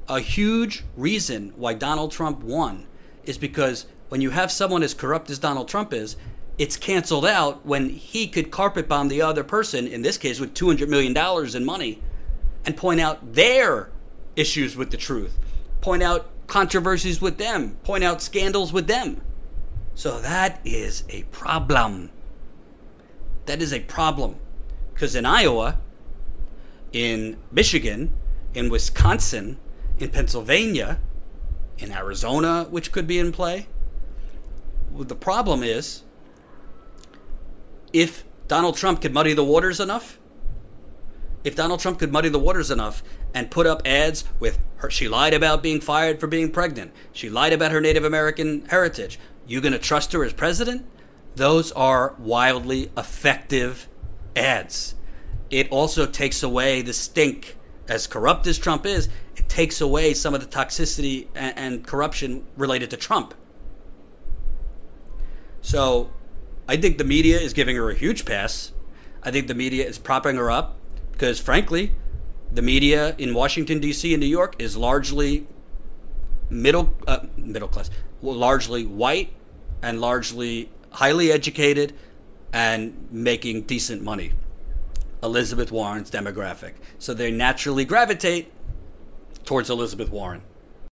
A 0.09 0.21
huge 0.21 0.85
reason 0.97 1.53
why 1.57 1.75
Donald 1.75 2.13
Trump 2.13 2.43
won 2.43 2.87
is 3.25 3.39
because 3.39 3.87
when 4.09 4.21
you 4.21 4.31
have 4.31 4.53
someone 4.53 4.83
as 4.83 4.93
corrupt 4.93 5.31
as 5.31 5.39
Donald 5.39 5.69
Trump 5.69 5.93
is, 5.93 6.17
it's 6.59 6.77
canceled 6.77 7.27
out 7.27 7.65
when 7.65 7.89
he 7.89 8.29
could 8.29 8.51
carpet 8.51 8.89
bomb 8.89 9.09
the 9.09 9.23
other 9.23 9.43
person, 9.43 9.87
in 9.87 10.03
this 10.03 10.19
case 10.19 10.39
with 10.39 10.55
$200 10.55 10.89
million 10.89 11.17
in 11.57 11.65
money, 11.65 12.01
and 12.65 12.77
point 12.77 13.01
out 13.01 13.35
their 13.35 13.91
issues 14.37 14.77
with 14.77 14.91
the 14.91 14.97
truth. 14.97 15.39
point 15.81 16.03
out 16.03 16.31
controversies 16.47 17.21
with 17.21 17.39
them, 17.39 17.77
point 17.83 18.05
out 18.05 18.23
scandals 18.23 18.73
with 18.73 18.87
them. 18.87 19.21
So 19.95 20.21
that 20.21 20.61
is 20.65 21.05
a 21.09 21.23
problem. 21.25 22.11
That 23.47 23.61
is 23.61 23.73
a 23.73 23.81
problem. 23.81 24.37
Because 24.93 25.15
in 25.15 25.27
Iowa, 25.27 25.79
in 26.93 27.37
Michigan, 27.51 28.13
in 28.55 28.69
Wisconsin, 28.69 29.59
in 29.99 30.11
Pennsylvania, 30.11 31.01
in 31.79 31.93
Arizona, 31.93 32.67
which 32.71 32.93
could 32.93 33.07
be 33.07 33.19
in 33.19 33.33
play, 33.33 33.67
the 34.97 35.17
problem 35.17 35.63
is 35.63 36.03
if 37.93 38.25
Donald 38.47 38.77
Trump 38.77 39.01
could 39.01 39.13
muddy 39.13 39.33
the 39.33 39.45
waters 39.45 39.81
enough, 39.81 40.19
if 41.43 41.57
Donald 41.57 41.81
Trump 41.81 41.99
could 41.99 42.13
muddy 42.13 42.29
the 42.29 42.39
waters 42.39 42.71
enough 42.71 43.03
and 43.35 43.51
put 43.51 43.67
up 43.67 43.83
ads 43.85 44.25
with 44.39 44.59
her, 44.77 44.89
she 44.89 45.09
lied 45.09 45.35
about 45.35 45.63
being 45.63 45.81
fired 45.81 46.21
for 46.21 46.27
being 46.27 46.51
pregnant, 46.51 46.93
she 47.13 47.29
lied 47.29 47.53
about 47.53 47.73
her 47.73 47.81
Native 47.81 48.05
American 48.05 48.65
heritage, 48.67 49.19
you 49.47 49.61
going 49.61 49.73
to 49.73 49.79
trust 49.79 50.13
her 50.13 50.25
as 50.25 50.33
president? 50.33 50.87
Those 51.37 51.73
are 51.73 52.15
wildly 52.19 52.91
effective 52.97 53.89
ads. 54.37 54.95
It 55.51 55.71
also 55.71 56.07
takes 56.07 56.43
away 56.43 56.83
the 56.83 56.93
stink. 56.93 57.57
As 57.87 58.07
corrupt 58.07 58.47
as 58.47 58.59
Trump 58.59 58.87
is, 58.87 59.09
it 59.37 59.49
takes 59.49 59.81
away 59.81 60.15
some 60.15 60.35
of 60.35 60.41
the 60.41 60.47
toxicity 60.47 61.27
and, 61.35 61.59
and 61.59 61.87
corruption 61.87 62.47
related 62.57 62.91
to 62.91 62.97
Trump. 62.97 63.35
So 65.61 66.11
I 66.69 66.77
think 66.77 66.99
the 66.99 67.05
media 67.05 67.39
is 67.39 67.53
giving 67.53 67.77
her 67.77 67.91
a 67.91 67.95
huge 67.95 68.25
pass. 68.25 68.73
I 69.23 69.31
think 69.31 69.49
the 69.49 69.55
media 69.55 69.87
is 69.87 69.99
propping 69.99 70.37
her 70.37 70.51
up 70.51 70.79
because, 71.13 71.41
frankly, 71.41 71.93
the 72.51 72.63
media 72.63 73.15
in 73.19 73.35
Washington 73.35 73.81
D.C. 73.81 74.15
and 74.15 74.21
New 74.21 74.27
York 74.27 74.57
is 74.59 74.77
largely 74.77 75.47
middle 76.49 76.95
uh, 77.07 77.21
middle 77.37 77.69
class, 77.69 77.91
largely 78.23 78.87
white, 78.87 79.33
and 79.83 80.01
largely 80.01 80.71
highly 80.95 81.31
educated 81.31 81.93
and 82.53 83.09
making 83.11 83.63
decent 83.63 84.03
money. 84.03 84.33
Elizabeth 85.23 85.73
Warren's 85.73 86.11
demographic, 86.11 86.75
so 86.99 87.15
they 87.15 87.31
naturally 87.31 87.85
gravitate 87.85 88.53
towards 89.45 89.71
Elizabeth 89.71 90.11
Warren. 90.11 90.43